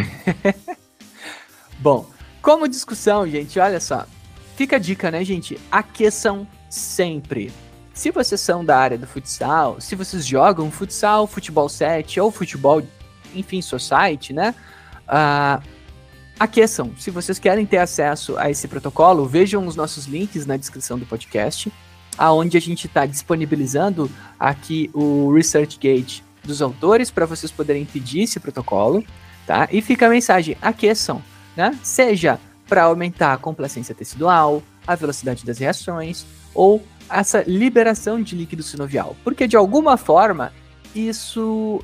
Bom, 1.80 2.10
como 2.42 2.68
discussão, 2.68 3.26
gente, 3.26 3.58
olha 3.58 3.80
só. 3.80 4.06
Fica 4.56 4.76
a 4.76 4.78
dica, 4.78 5.10
né, 5.10 5.24
gente? 5.24 5.58
Aqueçam 5.72 6.46
sempre. 6.68 7.50
Se 7.94 8.10
vocês 8.10 8.42
são 8.42 8.62
da 8.62 8.76
área 8.76 8.98
do 8.98 9.06
futsal, 9.06 9.80
se 9.80 9.94
vocês 9.94 10.26
jogam 10.26 10.70
futsal, 10.70 11.26
futebol 11.26 11.66
7 11.66 12.20
ou 12.20 12.30
futebol 12.30 12.82
enfim, 13.38 13.60
society, 13.60 14.32
né? 14.32 14.54
Uh, 15.06 15.62
aqueçam. 16.38 16.92
Se 16.98 17.10
vocês 17.10 17.38
querem 17.38 17.64
ter 17.64 17.78
acesso 17.78 18.36
a 18.38 18.50
esse 18.50 18.68
protocolo, 18.68 19.26
vejam 19.26 19.66
os 19.66 19.76
nossos 19.76 20.06
links 20.06 20.46
na 20.46 20.56
descrição 20.56 20.98
do 20.98 21.06
podcast, 21.06 21.72
aonde 22.16 22.56
a 22.56 22.60
gente 22.60 22.86
está 22.86 23.06
disponibilizando 23.06 24.10
aqui 24.38 24.90
o 24.92 25.32
ResearchGate 25.32 26.24
dos 26.44 26.62
autores 26.62 27.10
para 27.10 27.26
vocês 27.26 27.50
poderem 27.50 27.84
pedir 27.84 28.22
esse 28.22 28.38
protocolo, 28.38 29.04
tá? 29.46 29.68
E 29.70 29.80
fica 29.82 30.06
a 30.06 30.10
mensagem: 30.10 30.56
aqueçam, 30.60 31.22
né? 31.56 31.78
Seja 31.82 32.38
para 32.68 32.84
aumentar 32.84 33.32
a 33.32 33.38
complacência 33.38 33.94
tecidual, 33.94 34.62
a 34.86 34.94
velocidade 34.94 35.44
das 35.44 35.58
reações 35.58 36.26
ou 36.54 36.82
essa 37.08 37.44
liberação 37.46 38.20
de 38.20 38.34
líquido 38.34 38.62
sinovial, 38.62 39.16
porque 39.22 39.46
de 39.46 39.56
alguma 39.56 39.96
forma 39.96 40.52
isso 40.94 41.80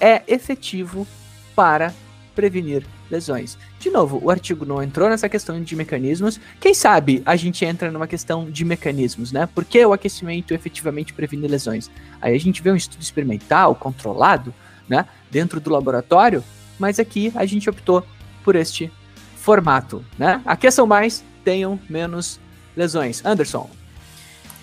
é 0.00 0.22
efetivo 0.26 1.06
para 1.54 1.94
prevenir 2.34 2.84
lesões. 3.10 3.56
De 3.78 3.90
novo, 3.90 4.20
o 4.22 4.30
artigo 4.30 4.66
não 4.66 4.82
entrou 4.82 5.08
nessa 5.08 5.28
questão 5.28 5.62
de 5.62 5.76
mecanismos. 5.76 6.38
Quem 6.60 6.74
sabe 6.74 7.22
a 7.24 7.34
gente 7.36 7.64
entra 7.64 7.90
numa 7.90 8.06
questão 8.06 8.50
de 8.50 8.64
mecanismos, 8.64 9.32
né? 9.32 9.48
Por 9.54 9.64
que 9.64 9.84
o 9.84 9.92
aquecimento 9.92 10.52
efetivamente 10.52 11.14
previne 11.14 11.48
lesões? 11.48 11.90
Aí 12.20 12.34
a 12.34 12.40
gente 12.40 12.62
vê 12.62 12.70
um 12.70 12.76
estudo 12.76 13.00
experimental 13.00 13.74
controlado, 13.74 14.52
né, 14.88 15.06
dentro 15.30 15.60
do 15.60 15.70
laboratório, 15.70 16.44
mas 16.78 17.00
aqui 17.00 17.32
a 17.34 17.44
gente 17.44 17.68
optou 17.68 18.06
por 18.44 18.54
este 18.54 18.90
formato, 19.36 20.04
né? 20.18 20.40
Aqueçam 20.44 20.86
mais, 20.86 21.24
tenham 21.44 21.80
menos 21.88 22.38
lesões. 22.76 23.24
Anderson, 23.24 23.68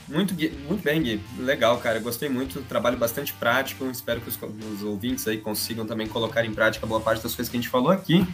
muito, 0.08 0.34
muito 0.34 0.84
bem, 0.84 1.01
Gui. 1.01 1.22
Legal, 1.38 1.78
cara. 1.80 1.99
Gostei 1.99 2.30
muito. 2.30 2.62
Trabalho 2.64 2.97
bastante 2.97 3.34
prático. 3.34 3.86
Espero 3.89 4.22
que 4.22 4.30
os, 4.30 4.39
os, 4.74 4.84
ouvintes 4.84 5.28
aí 5.28 5.38
consigam 5.38 5.86
também 5.86 6.08
colocar 6.08 6.45
em 6.45 6.54
prática 6.54 6.86
boa 6.86 7.01
parte 7.01 7.24
das 7.24 7.36
coisas 7.36 7.49
que 7.49 7.58
a 7.58 7.62
gente 7.62 7.70
falou 7.70 7.91
aqui. 7.91 8.26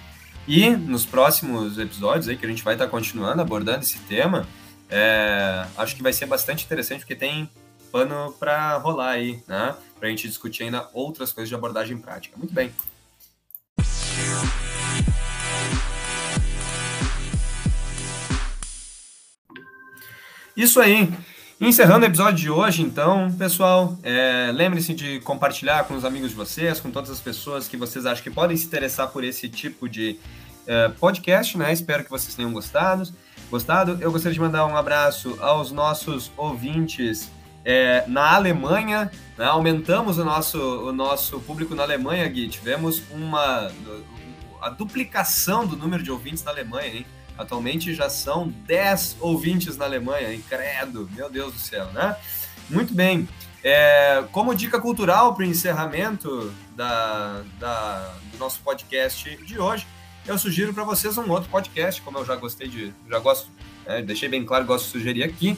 E 0.48 0.70
nos 0.70 1.06
próximos 1.06 1.78
episódios 1.78 2.28
aí, 2.28 2.36
que 2.36 2.46
a 2.46 2.50
gente 2.50 2.64
vai 2.64 2.74
estar 2.74 2.88
continuando 2.88 3.42
abordando 3.42 3.84
esse 3.84 4.00
tema, 4.00 4.48
é, 4.90 5.66
acho 5.78 5.96
que 5.96 6.02
vai 6.02 6.12
ser 6.12 6.26
bastante 6.26 6.66
interessante, 6.66 7.02
porque 7.02 7.16
tem 7.16 7.50
pano 7.92 8.34
para 8.40 8.78
rolar 8.78 9.12
aí, 9.12 9.44
né? 9.48 9.76
Para 10.00 10.08
a 10.08 10.12
gente 10.12 10.28
discutir 10.28 10.64
ainda 10.64 10.90
outras 10.94 11.32
coisas 11.32 11.50
de 11.50 11.56
abordagem 11.56 11.98
prática. 11.98 12.36
Muito 12.38 12.54
bem. 12.54 12.72
Isso 20.56 20.82
aí. 20.82 21.10
Encerrando 21.62 22.06
o 22.06 22.08
episódio 22.08 22.36
de 22.36 22.50
hoje, 22.50 22.82
então, 22.82 23.30
pessoal, 23.34 23.98
é, 24.02 24.50
lembre-se 24.54 24.94
de 24.94 25.20
compartilhar 25.20 25.84
com 25.84 25.94
os 25.94 26.06
amigos 26.06 26.30
de 26.30 26.36
vocês, 26.36 26.80
com 26.80 26.90
todas 26.90 27.10
as 27.10 27.20
pessoas 27.20 27.68
que 27.68 27.76
vocês 27.76 28.06
acham 28.06 28.24
que 28.24 28.32
podem 28.32 28.56
se 28.56 28.66
interessar 28.66 29.10
por 29.10 29.26
esse 29.26 29.50
tipo 29.50 29.90
de 29.90 30.18
é, 30.66 30.88
podcast, 30.88 31.58
né? 31.58 31.74
Espero 31.74 32.06
que 32.06 32.10
vocês 32.10 32.34
tenham 32.34 32.54
gostado. 32.54 33.10
gostado. 33.52 33.98
Eu 34.00 34.10
gostaria 34.10 34.34
de 34.34 34.40
mandar 34.40 34.66
um 34.68 34.78
abraço 34.78 35.38
aos 35.42 35.70
nossos 35.70 36.32
ouvintes 36.38 37.30
é, 37.66 38.06
na 38.08 38.36
Alemanha. 38.36 39.12
Né? 39.38 39.44
Aumentamos 39.44 40.18
o 40.18 40.24
nosso, 40.24 40.58
o 40.58 40.94
nosso 40.94 41.42
público 41.42 41.76
na 41.76 41.84
Alemanha, 41.84 42.26
Gui. 42.30 42.48
Tivemos 42.48 43.04
uma 43.12 43.70
a 44.62 44.70
duplicação 44.70 45.68
do 45.68 45.76
número 45.76 46.04
de 46.04 46.12
ouvintes 46.12 46.42
na 46.44 46.52
Alemanha, 46.52 46.88
hein? 46.88 47.06
Atualmente 47.40 47.94
já 47.94 48.10
são 48.10 48.50
10 48.68 49.16
ouvintes 49.22 49.78
na 49.78 49.86
Alemanha, 49.86 50.34
incredo, 50.34 51.10
meu 51.16 51.30
Deus 51.30 51.54
do 51.54 51.60
céu, 51.60 51.86
né? 51.94 52.18
Muito 52.70 52.94
bem. 52.94 53.30
É, 53.64 54.26
como 54.34 54.54
dica 54.54 54.78
cultural 54.78 55.34
para 55.34 55.44
o 55.44 55.46
encerramento 55.46 56.54
da, 56.76 57.42
da, 57.58 58.14
do 58.34 58.38
nosso 58.38 58.60
podcast 58.60 59.38
de 59.38 59.58
hoje, 59.58 59.88
eu 60.28 60.38
sugiro 60.38 60.74
para 60.74 60.84
vocês 60.84 61.18
um 61.18 61.32
outro 61.32 61.50
podcast, 61.50 62.02
como 62.02 62.18
eu 62.18 62.26
já 62.26 62.36
gostei 62.36 62.68
de, 62.68 62.94
já 63.10 63.20
gosto, 63.20 63.50
é, 63.86 64.02
deixei 64.02 64.28
bem 64.28 64.46
claro, 64.46 64.66
gosto 64.66 64.88
de 64.88 64.92
sugerir 64.92 65.24
aqui, 65.24 65.58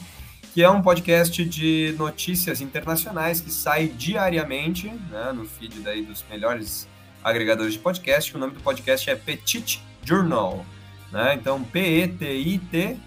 que 0.54 0.62
é 0.62 0.70
um 0.70 0.84
podcast 0.84 1.44
de 1.44 1.96
notícias 1.98 2.62
internacionais 2.62 3.42
que 3.42 3.52
sai 3.52 3.88
diariamente 3.88 4.88
né, 4.88 5.32
no 5.34 5.46
feed 5.46 5.80
daí 5.80 6.04
dos 6.04 6.24
melhores 6.30 6.88
agregadores 7.24 7.74
de 7.74 7.80
podcast. 7.80 8.36
O 8.36 8.40
nome 8.40 8.54
do 8.54 8.60
podcast 8.60 9.10
é 9.10 9.16
Petit 9.16 9.82
Journal, 10.04 10.64
né? 11.12 11.34
Então 11.36 11.64
P-E-T-I-T 11.64 12.98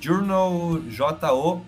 Journal 0.00 0.80
J-O-U-R-N-A-L 0.88 1.66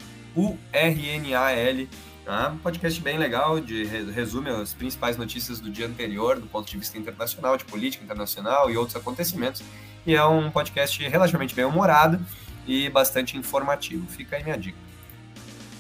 Tá? 2.31 2.49
Um 2.51 2.59
podcast 2.59 3.01
bem 3.01 3.19
legal, 3.19 3.59
de 3.59 3.85
resume 3.85 4.51
as 4.51 4.73
principais 4.73 5.17
notícias 5.17 5.59
do 5.59 5.69
dia 5.69 5.87
anterior, 5.87 6.39
do 6.39 6.47
ponto 6.47 6.71
de 6.71 6.79
vista 6.79 6.97
internacional, 6.97 7.57
de 7.57 7.65
política 7.65 8.05
internacional 8.05 8.71
e 8.71 8.77
outros 8.77 8.95
acontecimentos. 8.95 9.65
E 10.07 10.15
é 10.15 10.25
um 10.25 10.49
podcast 10.49 11.03
relativamente 11.09 11.57
bem 11.57 11.65
humorado 11.65 12.25
e 12.69 12.89
bastante 12.89 13.37
informativo. 13.37 14.07
Fica 14.07 14.37
aí 14.37 14.45
minha 14.45 14.57
dica. 14.57 14.79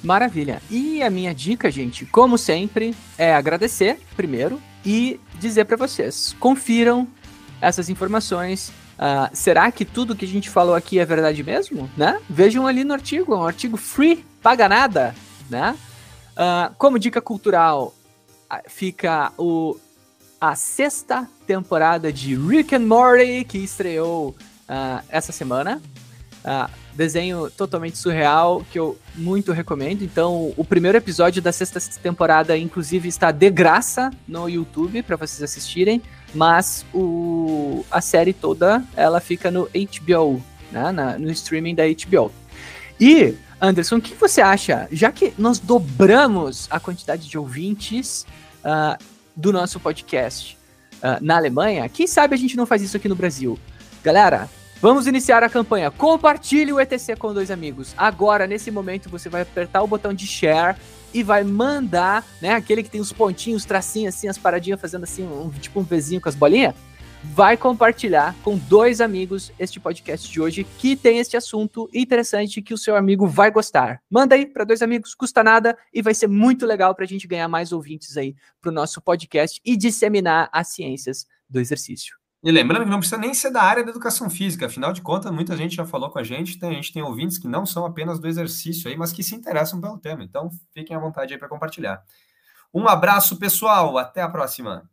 Maravilha. 0.02 0.60
E 0.68 1.00
a 1.04 1.08
minha 1.08 1.32
dica, 1.32 1.70
gente, 1.70 2.04
como 2.06 2.36
sempre, 2.36 2.96
é 3.16 3.32
agradecer 3.32 4.00
primeiro 4.16 4.60
e 4.84 5.20
dizer 5.38 5.66
para 5.66 5.76
vocês: 5.76 6.34
confiram 6.40 7.06
essas 7.60 7.88
informações. 7.88 8.72
Uh, 9.00 9.34
será 9.34 9.72
que 9.72 9.82
tudo 9.82 10.14
que 10.14 10.26
a 10.26 10.28
gente 10.28 10.50
falou 10.50 10.74
aqui 10.74 10.98
é 10.98 11.06
verdade 11.06 11.42
mesmo? 11.42 11.90
Né? 11.96 12.20
Vejam 12.28 12.66
ali 12.66 12.84
no 12.84 12.92
artigo, 12.92 13.32
é 13.32 13.36
um 13.38 13.46
artigo 13.46 13.78
free, 13.78 14.22
paga 14.42 14.68
nada, 14.68 15.14
né? 15.48 15.74
Uh, 16.32 16.74
como 16.76 16.98
dica 16.98 17.18
cultural, 17.18 17.94
fica 18.68 19.32
o, 19.38 19.78
a 20.38 20.54
sexta 20.54 21.26
temporada 21.46 22.12
de 22.12 22.36
Rick 22.36 22.74
and 22.74 22.80
Morty, 22.80 23.42
que 23.44 23.56
estreou 23.56 24.36
uh, 24.68 25.02
essa 25.08 25.32
semana. 25.32 25.80
Desenho 26.94 27.50
totalmente 27.50 27.96
surreal, 27.96 28.64
que 28.70 28.78
eu 28.78 28.98
muito 29.14 29.52
recomendo. 29.52 30.02
Então, 30.02 30.52
o 30.56 30.64
primeiro 30.64 30.98
episódio 30.98 31.40
da 31.40 31.52
sexta 31.52 31.80
temporada, 32.00 32.56
inclusive, 32.58 33.08
está 33.08 33.30
de 33.30 33.48
graça 33.48 34.10
no 34.26 34.48
YouTube 34.48 35.02
para 35.02 35.16
vocês 35.16 35.42
assistirem. 35.42 36.02
Mas 36.34 36.84
o, 36.94 37.84
a 37.90 38.00
série 38.00 38.32
toda, 38.32 38.84
ela 38.96 39.20
fica 39.20 39.50
no 39.50 39.68
HBO, 39.68 40.42
né, 40.70 40.92
na, 40.92 41.18
no 41.18 41.30
streaming 41.30 41.74
da 41.74 41.84
HBO. 41.84 42.30
E 43.00 43.34
Anderson, 43.60 43.96
o 43.96 44.00
que 44.00 44.14
você 44.14 44.40
acha? 44.40 44.88
Já 44.90 45.12
que 45.12 45.34
nós 45.36 45.58
dobramos 45.58 46.66
a 46.70 46.80
quantidade 46.80 47.28
de 47.28 47.36
ouvintes 47.36 48.26
uh, 48.64 49.02
do 49.36 49.52
nosso 49.52 49.78
podcast 49.78 50.56
uh, 50.96 51.22
na 51.22 51.36
Alemanha, 51.36 51.88
quem 51.88 52.06
sabe 52.06 52.34
a 52.34 52.38
gente 52.38 52.56
não 52.56 52.64
faz 52.64 52.80
isso 52.80 52.96
aqui 52.96 53.08
no 53.08 53.14
Brasil? 53.14 53.58
Galera, 54.02 54.48
vamos 54.80 55.06
iniciar 55.06 55.42
a 55.42 55.48
campanha. 55.48 55.90
Compartilhe 55.90 56.72
o 56.72 56.80
ETC 56.80 57.16
com 57.16 57.34
dois 57.34 57.50
amigos. 57.50 57.92
Agora, 57.98 58.46
nesse 58.46 58.70
momento, 58.70 59.10
você 59.10 59.28
vai 59.28 59.42
apertar 59.42 59.82
o 59.82 59.86
botão 59.86 60.14
de 60.14 60.26
share 60.26 60.76
e 61.12 61.22
vai 61.22 61.44
mandar, 61.44 62.24
né, 62.40 62.54
aquele 62.54 62.82
que 62.82 62.90
tem 62.90 63.00
os 63.00 63.12
pontinhos, 63.12 63.64
tracinhos 63.64 64.14
assim, 64.14 64.28
as 64.28 64.38
paradinhas 64.38 64.80
fazendo 64.80 65.04
assim, 65.04 65.24
um, 65.24 65.50
tipo 65.50 65.80
um 65.80 65.82
vizinho 65.82 66.20
com 66.20 66.28
as 66.28 66.34
bolinhas 66.34 66.74
vai 67.22 67.56
compartilhar 67.56 68.34
com 68.42 68.56
dois 68.56 69.00
amigos 69.00 69.52
este 69.58 69.78
podcast 69.78 70.30
de 70.30 70.40
hoje 70.40 70.64
que 70.78 70.96
tem 70.96 71.18
este 71.18 71.36
assunto 71.36 71.88
interessante 71.92 72.62
que 72.62 72.74
o 72.74 72.78
seu 72.78 72.96
amigo 72.96 73.26
vai 73.26 73.50
gostar. 73.50 74.02
Manda 74.10 74.34
aí 74.34 74.46
para 74.46 74.64
dois 74.64 74.82
amigos, 74.82 75.14
custa 75.14 75.42
nada 75.44 75.76
e 75.92 76.02
vai 76.02 76.14
ser 76.14 76.28
muito 76.28 76.66
legal 76.66 76.94
para 76.94 77.04
a 77.04 77.08
gente 77.08 77.28
ganhar 77.28 77.48
mais 77.48 77.72
ouvintes 77.72 78.16
aí 78.16 78.34
para 78.60 78.70
o 78.70 78.74
nosso 78.74 79.00
podcast 79.00 79.60
e 79.64 79.76
disseminar 79.76 80.48
as 80.52 80.68
ciências 80.68 81.26
do 81.48 81.60
exercício. 81.60 82.19
E 82.42 82.50
lembrando 82.50 82.84
que 82.84 82.90
não 82.90 82.98
precisa 82.98 83.20
nem 83.20 83.34
ser 83.34 83.50
da 83.50 83.62
área 83.62 83.84
da 83.84 83.90
educação 83.90 84.30
física, 84.30 84.64
afinal 84.64 84.94
de 84.94 85.02
contas, 85.02 85.30
muita 85.30 85.54
gente 85.54 85.76
já 85.76 85.84
falou 85.84 86.10
com 86.10 86.18
a 86.18 86.24
gente, 86.24 86.58
tem, 86.58 86.70
a 86.70 86.72
gente 86.72 86.92
tem 86.92 87.02
ouvintes 87.02 87.36
que 87.36 87.46
não 87.46 87.66
são 87.66 87.84
apenas 87.84 88.18
do 88.18 88.26
exercício 88.26 88.90
aí, 88.90 88.96
mas 88.96 89.12
que 89.12 89.22
se 89.22 89.34
interessam 89.34 89.78
pelo 89.78 89.98
tema. 89.98 90.24
Então, 90.24 90.48
fiquem 90.72 90.96
à 90.96 90.98
vontade 90.98 91.34
aí 91.34 91.38
para 91.38 91.48
compartilhar. 91.48 92.02
Um 92.72 92.88
abraço, 92.88 93.36
pessoal, 93.38 93.98
até 93.98 94.22
a 94.22 94.28
próxima. 94.28 94.88